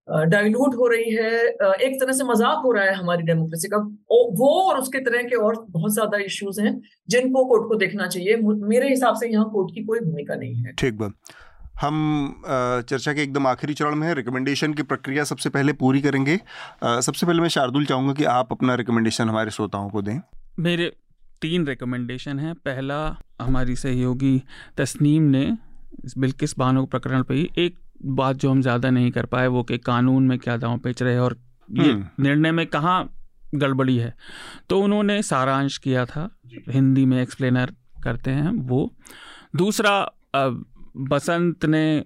[0.08, 1.32] डाइल्यूट हो रही है।
[1.80, 3.78] एक तरह से मज़ाक हो रहा है हमारी डेमोक्रेसी का।
[4.38, 8.36] वो और उसके तरह के और बहुत ज़्यादा इश्यूज़ हैं जिनको कोर्ट को देखना चाहिए।
[8.64, 11.14] मेरे हिसाब से यहाँ कोर्ट की कोई भूमिका नहीं है। ठीक बात।
[11.82, 16.40] हम चर्चा के एकदम आखिरी चरण में है। रिकमेंडेशन की प्रक्रिया सबसे पहले पूरी करेंगे।
[17.02, 20.20] सबसे पहले मैं शार्दुल चाहूँगा कि आप अपना रिकमेंडेशन हमारे श्रोताओं को दें।
[20.60, 20.92] मेरे
[21.42, 23.00] तीन रिकमेंडेशन हैं। पहला
[23.42, 24.42] हमारी सहयोगी
[24.78, 25.44] तस्नीम ने
[26.06, 29.64] इस बिल्किस बानो प्रकरण पर ही एक बात जो हम ज़्यादा नहीं कर पाए वो
[29.64, 31.38] कि कानून में क्या दाव पेच रहे और
[31.70, 33.10] ये हम्म। निर्णय में कहाँ
[33.56, 34.14] गड़बड़ी है।
[34.70, 36.30] तो उन्होंने सारांश किया था
[36.70, 38.92] हिंदी में एक्सप्लेनर करते हैं वो।
[39.56, 40.00] दूसरा
[41.10, 42.04] बसंत ने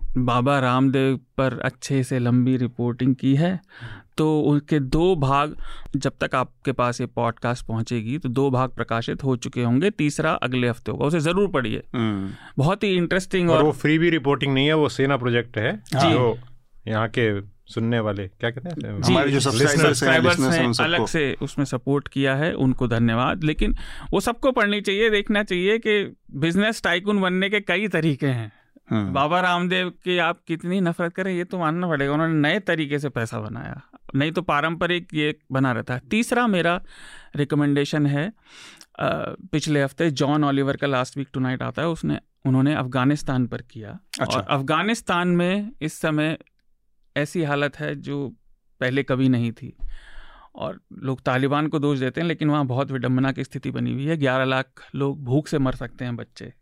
[0.00, 3.60] बाबा रामदेव पर अच्छे से लंबी रिपोर्टिंग की है।
[4.18, 5.56] तो उनके दो भाग
[5.96, 10.32] जब तक आपके पास ये पॉडकास्ट पहुंचेगी तो दो भाग प्रकाशित हो चुके होंगे तीसरा
[10.42, 14.10] अगले हफ़्ते होगा। उसे ज़रूर पढ़िए। हम्म। बहुत ही इंटरेस्टिंग और, और वो फ्री भी
[14.10, 16.38] रिपोर्टिंग नहीं है वो सेना प्रोजेक्ट है जी। जो
[16.88, 19.00] यहाँ के सुनने वाले क्या कहते हैं?
[19.02, 23.74] हमारे जो सब्सक्राइबर्स हैं अलग से उसमें सपोर्ट किया है उनको धन्यवाद। लेकिन
[24.12, 26.02] वो सबको पढ़नी चाहिए देखना चाहिए कि
[26.36, 28.52] बिज़नेस टाइकून बनने के कई तरीके हैं।
[28.88, 32.98] हम्म। बाबा रामदेव की आप कितनी नफरत करें ये तो मानना पड़ेगा। उन्होंने नए तरीके
[32.98, 33.80] से पैसा बनाया।
[34.14, 36.80] नहीं तो पारंपरिक ये बना रहता है। तीसरा मेरा
[37.36, 38.32] रिकमेंडेशन है
[39.00, 43.62] पिछले हफ़्ते जॉन ऑलिवर का लास्ट वीक टू नाइट आता है। उसने उन्होंने अफ़गानिस्तान पर
[43.62, 46.36] किया। अच्छा। और अफ़गानिस्तान में इस समय
[47.16, 48.28] ऐसी हालत है जो
[48.80, 49.76] पहले कभी नहीं थी।
[50.54, 54.04] और लोग तालिबान को दोष देते हैं लेकिन वहाँ बहुत विडम्बना की स्थिति बनी हुई
[54.04, 56.52] है। ग्यारह लाख लोग भूख से मर सकते हैं बच्चे।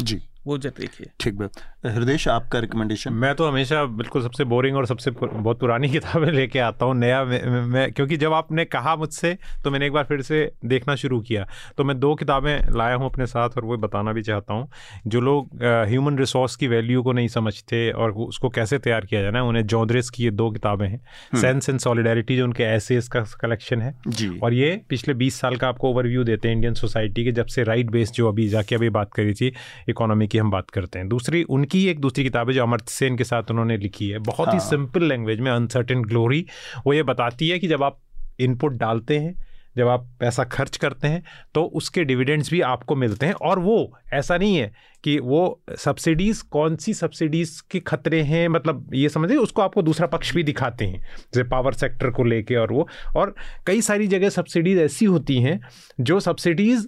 [0.00, 1.50] जी। वो जब देखिए। ठीक बात
[1.86, 6.58] हृदय आपका रिकमेंडेशन मैं तो हमेशा बिल्कुल सबसे बोरिंग और सबसे बहुत पुरानी किताबें लेके
[6.58, 10.22] आता हूँ नया मैं, मैं क्योंकि जब आपने कहा मुझसे तो मैंने एक बार फिर
[10.22, 11.46] से देखना शुरू किया।
[11.78, 14.68] तो मैं दो किताबें लाया हूँ अपने साथ और वो बताना भी चाहता हूँ।
[15.06, 19.38] जो लोग ह्यूमन रिसोर्स की वैल्यू को नहीं समझते और उसको कैसे तैयार किया जाना
[19.38, 21.00] है उन्हें जौद्रेस की ये दो किताबें हैं।
[21.40, 25.56] सेंस एंड सॉलिडेरिटी जो उनके ऐसे का कलेक्शन है। जी। और ये पिछले बीस साल
[25.56, 28.74] का आपको ओवरव्यू देते हैं इंडियन सोसाइटी के जब से राइट बेस्ड जो अभी जाके
[28.74, 29.52] अभी बात करी थी
[29.88, 33.16] इकोनॉमी की हम बात करते हैं। दूसरी उनकी एक दूसरी किताब है जो अमर्त सेन
[33.16, 36.46] के साथ उन्होंने लिखी है। बहुत हाँ। ही। सिंपल लैंग्वेज में अनसर्टेन ग्लोरी
[36.86, 38.00] वो ये बताती है कि जब आप
[38.40, 39.34] इनपुट डालते हैं
[39.76, 41.22] जब आप पैसा खर्च करते हैं
[41.54, 43.76] तो उसके डिविडेंड्स भी आपको मिलते हैं। और वो
[44.12, 44.70] ऐसा नहीं है
[45.04, 45.40] कि वो
[45.78, 50.42] सब्सिडीज़ कौन सी सब्सिडीज़ के खतरे हैं मतलब ये समझिए उसको आपको दूसरा पक्ष भी
[50.42, 53.34] दिखाते हैं जैसे पावर सेक्टर को लेके और वो। और
[53.66, 55.60] कई सारी जगह सब्सिडीज़ ऐसी होती हैं
[56.00, 56.86] जो सब्सिडीज़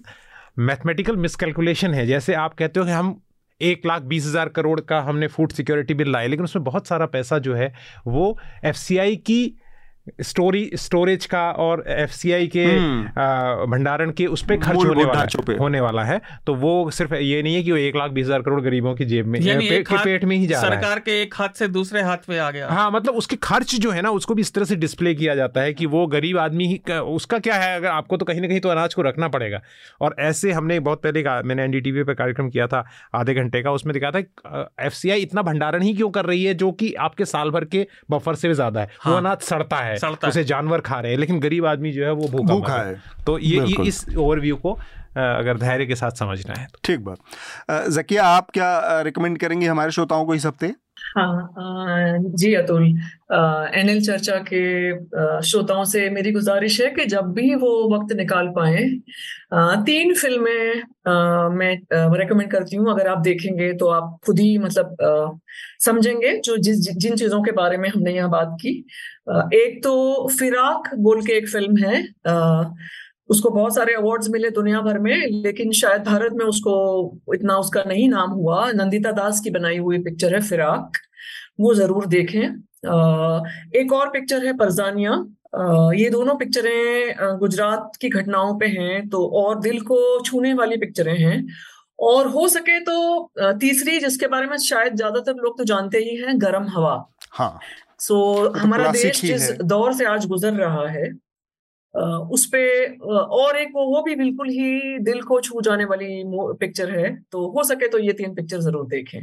[0.59, 3.19] मैथमेटिकल मिसकैलकुलेशन है। जैसे आप कहते हो कि हम
[3.61, 7.05] एक लाख बीस हज़ार करोड़ का हमने फ़ूड सिक्योरिटी बिल लाया लेकिन उसमें बहुत सारा
[7.05, 7.73] पैसा जो है
[8.07, 9.39] वो एफसीआई की
[10.21, 15.79] स्टोरी स्टोरेज का और एफसीआई के हम्म। भंडारण के उस पर खर्च होने वाला होने
[15.81, 18.61] वाला है। तो वो सिर्फ़ ये नहीं है कि वो एक लाख बीस हज़ार करोड़
[18.61, 21.33] गरीबों की जेब में पे, के पेट में ही जा रहा है। सरकार के एक
[21.35, 24.33] हाथ से दूसरे हाथ पे आ गया। हाँ मतलब उसके खर्च जो है ना उसको
[24.33, 27.55] भी इस तरह से डिस्प्ले किया जाता है कि वो गरीब आदमी ही उसका क्या
[27.55, 27.75] है?
[27.75, 29.61] अगर आपको तो कहीं ना कहीं तो अनाज को रखना पड़ेगा।
[30.01, 32.85] और ऐसे हमने बहुत पहले मैंने एनडीटीवी पे कार्यक्रम किया था
[33.15, 34.19] आधे घंटे का उसमें दिखा था
[34.81, 38.35] एफसीआई इतना भंडारण ही क्यों कर रही है जो कि आपके साल भर के बफर
[38.35, 41.39] से ज़्यादा है। वो हाँ। अनाज सड़ता है। सड़ता उसे जानवर खा रहे हैं लेकिन
[41.39, 44.79] गरीब आदमी जो है वो भूखा भूखा है। तो ये, ये इस ओवरव्यू को
[45.17, 49.91] अगर धैर्य के साथ समझना है तो। ठीक बात। जकिया आप क्या रिकमेंड करेंगे हमारे
[49.91, 50.73] श्रोताओं को इस हफ़्ते?
[51.17, 54.61] हाँ जी अतुल। एनएल चर्चा के
[55.47, 58.83] श्रोताओं से मेरी गुजारिश है कि जब भी वो वक्त निकाल पाए
[59.85, 60.83] तीन फ़िल्में
[61.51, 61.73] मैं
[62.17, 65.39] रेकमेंड करती हूँ। अगर आप देखेंगे तो आप खुद ही मतलब
[65.85, 68.77] समझेंगे जो जिस जिन चीज़ों के बारे में हमने यहाँ बात की।
[69.55, 72.03] एक तो फिराक बोल के एक फ़िल्म है
[73.29, 76.75] उसको बहुत सारे अवार्ड्स मिले दुनिया भर में लेकिन शायद भारत में उसको
[77.35, 80.97] इतना उसका नहीं नाम हुआ। नंदिता दास की बनाई हुई पिक्चर है फिराक।
[81.59, 82.41] वो ज़रूर देखें।
[83.75, 85.11] एक और पिक्चर है परजानिया।
[85.95, 91.17] ये दोनों पिक्चरें गुजरात की घटनाओं पे हैं तो और दिल को छूने वाली पिक्चरें
[91.17, 91.45] हैं।
[91.99, 96.41] और हो सके तो तीसरी जिसके बारे में शायद ज़्यादातर लोग तो जानते ही हैं
[96.41, 96.95] गर्म हवा।
[97.31, 97.59] हाँ।
[97.99, 101.11] सो so, तो हमारा देश जिस दौर से आज गुजर रहा है
[101.95, 102.59] उस पे
[103.09, 106.23] और एक वो वो भी बिल्कुल ही दिल को छू जाने वाली
[106.59, 109.21] पिक्चर है। तो हो सके तो ये तीन पिक्चर ज़रूर देखें।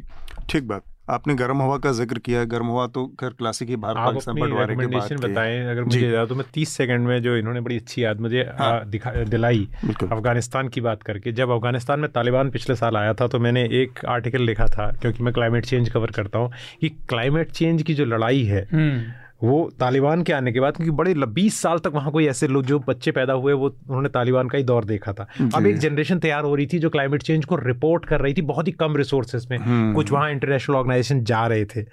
[0.50, 3.76] ठीक बात। आपने गर्म हवा का ज़िक्र किया है। गर्म हवा तो खैर क्लासिक ही
[3.76, 7.36] भारत पाकिस्तान बंटवारे के बाद बताएँ। अगर मुझे याद तो मैं तीस सेकंड में जो
[7.36, 9.68] इन्होंने बड़ी अच्छी याद मुझे हाँ, दिखा दिलाई
[10.02, 14.04] अफ़गानिस्तान की बात करके। जब अफ़गानिस्तान में तालिबान पिछले साल आया था तो मैंने एक
[14.08, 18.04] आर्टिकल लिखा था क्योंकि मैं क्लाइमेट चेंज कवर करता हूँ कि क्लाइमेट चेंज की जो
[18.06, 19.12] लड़ाई है हम्म।
[19.44, 22.64] वो तालिबान के आने के बाद क्योंकि बड़े बीस साल तक वहाँ कोई ऐसे लोग
[22.64, 26.18] जो बच्चे पैदा हुए वो उन्होंने तालिबान का ही दौर देखा था। अब एक जनरेशन
[26.18, 28.96] तैयार हो रही थी जो क्लाइमेट चेंज को रिपोर्ट कर रही थी बहुत ही कम
[28.96, 31.84] रिसोर्सेज में। हम्म। कुछ वहाँ इंटरनेशनल ऑर्गेनाइजेशन जा रहे थे।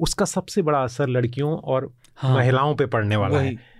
[0.00, 3.73] उसका सबसे बड़ा असर लड़कियों और हाँ, महिलाओं पर पड़ने वाला है।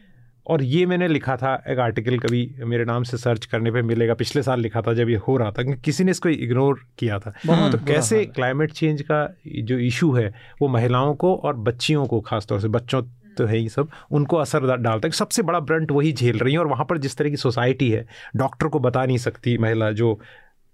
[0.47, 4.15] और ये मैंने लिखा था एक आर्टिकल कभी मेरे नाम से सर्च करने पे मिलेगा
[4.15, 7.19] पिछले साल लिखा था जब ये हो रहा था क्योंकि किसी ने इसको इग्नोर किया
[7.19, 7.31] था।
[7.71, 12.61] तो कैसे क्लाइमेट चेंज का जो इशू है वो महिलाओं को और बच्चियों को खासतौर
[12.61, 13.03] से बच्चों
[13.39, 16.59] तो है ही सब उनको असर डालता है। सबसे बड़ा ब्रंट वही झेल रही है
[16.59, 18.07] और वहाँ पर जिस तरह की सोसाइटी है
[18.37, 20.19] डॉक्टर को बता नहीं सकती महिला जो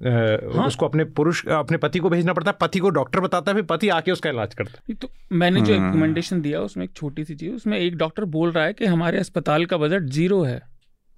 [0.01, 0.66] हाँ?
[0.66, 3.64] उसको अपने पुरुष अपने पति को भेजना पड़ता है पति को डॉक्टर बताता है फिर
[3.66, 7.24] पति आके उसका इलाज करता है तो मैंने जो रिकमेंडेशन हम्म। दिया उसमें एक छोटी
[7.24, 10.60] सी चीज़ उसमें एक डॉक्टर बोल रहा है कि हमारे अस्पताल का बजट ज़ीरो है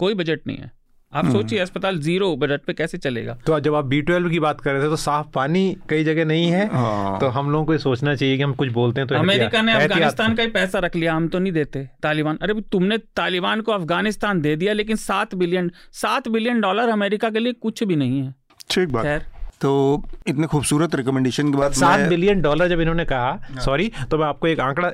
[0.00, 0.70] कोई बजट नहीं है
[1.12, 4.38] आप हम्म। सोचिए अस्पताल ज़ीरो बजट पे कैसे चलेगा तो जब आप बी ट्वेल्व की
[4.40, 7.64] बात कर रहे थे तो साफ़ पानी कई जगह नहीं है हाँ। तो हम लोगों
[7.64, 10.78] को सोचना चाहिए कि हम कुछ बोलते हैं तो अमेरिका ने अफ़गानिस्तान का ही पैसा
[10.78, 14.96] रख लिया हम तो नहीं देते तालिबान अरे तुमने तालिबान को अफ़गानिस्तान दे दिया लेकिन
[14.98, 18.34] सात बिलियन सात बिलियन डॉलर अमेरिका के लिए कुछ भी नहीं है
[18.72, 19.22] ठीक बात।
[19.60, 24.18] तो इतने खूबसूरत रिकमेंडेशन के बाद सात बिलियन डॉलर जब इन्होंने कहा सॉरी हाँ। तो
[24.18, 24.88] मैं आपको एक आंकड़ा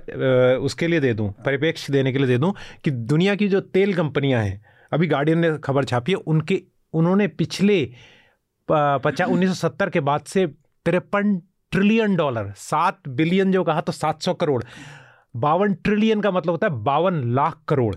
[0.57, 2.53] उसके लिए दे दूँ परिप्रेक्ष्य देने के लिए दे दूँ
[2.85, 6.63] कि दुनिया की जो तेल कंपनियाँ हैं अभी गार्डियन ने खबर छापी है उनके
[6.95, 7.93] उन्होंने पिछले
[8.69, 10.47] पचास उन्नीस के बाद से
[10.87, 11.43] तिरपन
[11.73, 14.63] ट्रिलियन डॉलर सात बिलियन जो कहा तो सात सौ करोड़।
[15.37, 17.95] बावन ट्रिलियन का मतलब होता है बावन लाख करोड़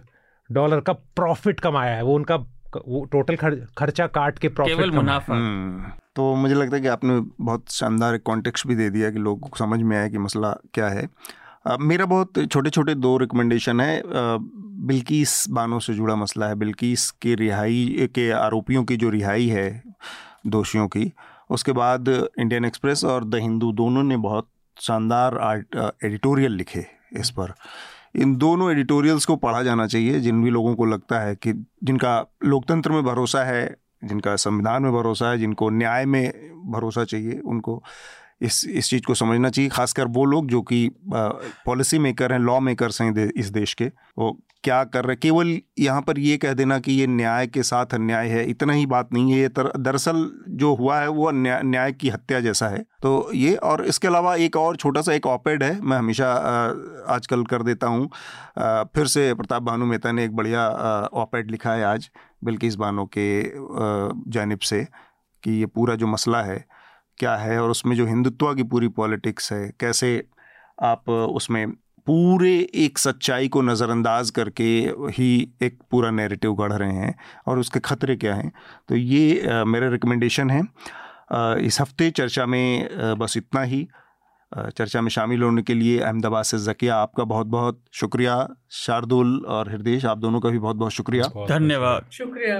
[0.51, 2.37] डॉलर का प्रॉफिट कमाया है वो उनका
[2.77, 3.35] वो टोटल
[3.77, 8.67] खर्चा काट के प्रॉफिट मुनाफा। हम्म, तो मुझे लगता है कि आपने बहुत शानदार कॉन्टेक्स्ट
[8.67, 11.07] भी दे दिया कि लोगों को समझ में आया कि मसला क्या है।
[11.79, 17.35] मेरा बहुत छोटे छोटे दो रिकमेंडेशन है। बिल्किस बानों से जुड़ा मसला है। बिल्किस के
[17.35, 19.83] रिहाई के आरोपियों की जो रिहाई है
[20.47, 21.11] दोषियों की
[21.49, 27.29] उसके बाद इंडियन एक्सप्रेस और द हिंदू दोनों ने बहुत शानदार आर्ट एडिटोरियल लिखे इस
[27.29, 27.53] पर।
[28.15, 32.25] इन दोनों एडिटोरियल्स को पढ़ा जाना चाहिए, जिन भी लोगों को लगता है कि जिनका
[32.45, 37.83] लोकतंत्र में भरोसा है, जिनका संविधान में भरोसा है, जिनको न्याय में भरोसा चाहिए, उनको
[38.41, 42.59] इस इस चीज़ को समझना चाहिए खासकर वो लोग जो कि पॉलिसी मेकर हैं लॉ
[42.59, 46.53] मेकर्स हैं दे, इस देश के वो क्या कर रहे केवल यहाँ पर ये कह
[46.53, 50.29] देना कि ये न्याय के साथ अन्याय है इतना ही बात नहीं है ये दरअसल
[50.49, 54.55] जो हुआ है वो न्याय, की हत्या जैसा है। तो ये और इसके अलावा एक
[54.57, 56.31] और छोटा सा एक ऑपेड है मैं हमेशा
[57.09, 58.09] आजकल कर देता हूँ।
[58.95, 60.67] फिर से प्रताप भानु मेहता ने एक बढ़िया
[61.13, 62.09] ऑपेड लिखा है आज
[62.43, 63.31] बिल्किस बानो के
[64.31, 64.83] जानब से
[65.43, 66.65] कि ये पूरा जो मसला है
[67.21, 70.11] क्या है और उसमें जो हिंदुत्व की पूरी पॉलिटिक्स है कैसे
[70.83, 71.65] आप उसमें
[72.07, 74.69] पूरे एक सच्चाई को नज़रअंदाज करके
[75.17, 75.29] ही
[75.61, 77.13] एक पूरा नैरेटिव गढ़ रहे हैं
[77.47, 78.51] और उसके ख़तरे क्या हैं?
[78.89, 80.61] तो ये आ, मेरा रिकमेंडेशन है।
[81.31, 83.87] आ, इस हफ़्ते चर्चा में आ, बस इतना ही।
[84.51, 88.35] चर्चा में शामिल होने के लिए अहमदाबाद से जकिया आपका बहुत बहुत शुक्रिया।
[88.77, 92.59] शार्दुल और हृदय आप दोनों का भी बहुत बहुत शुक्रिया। धन्यवाद। शुक्रिया।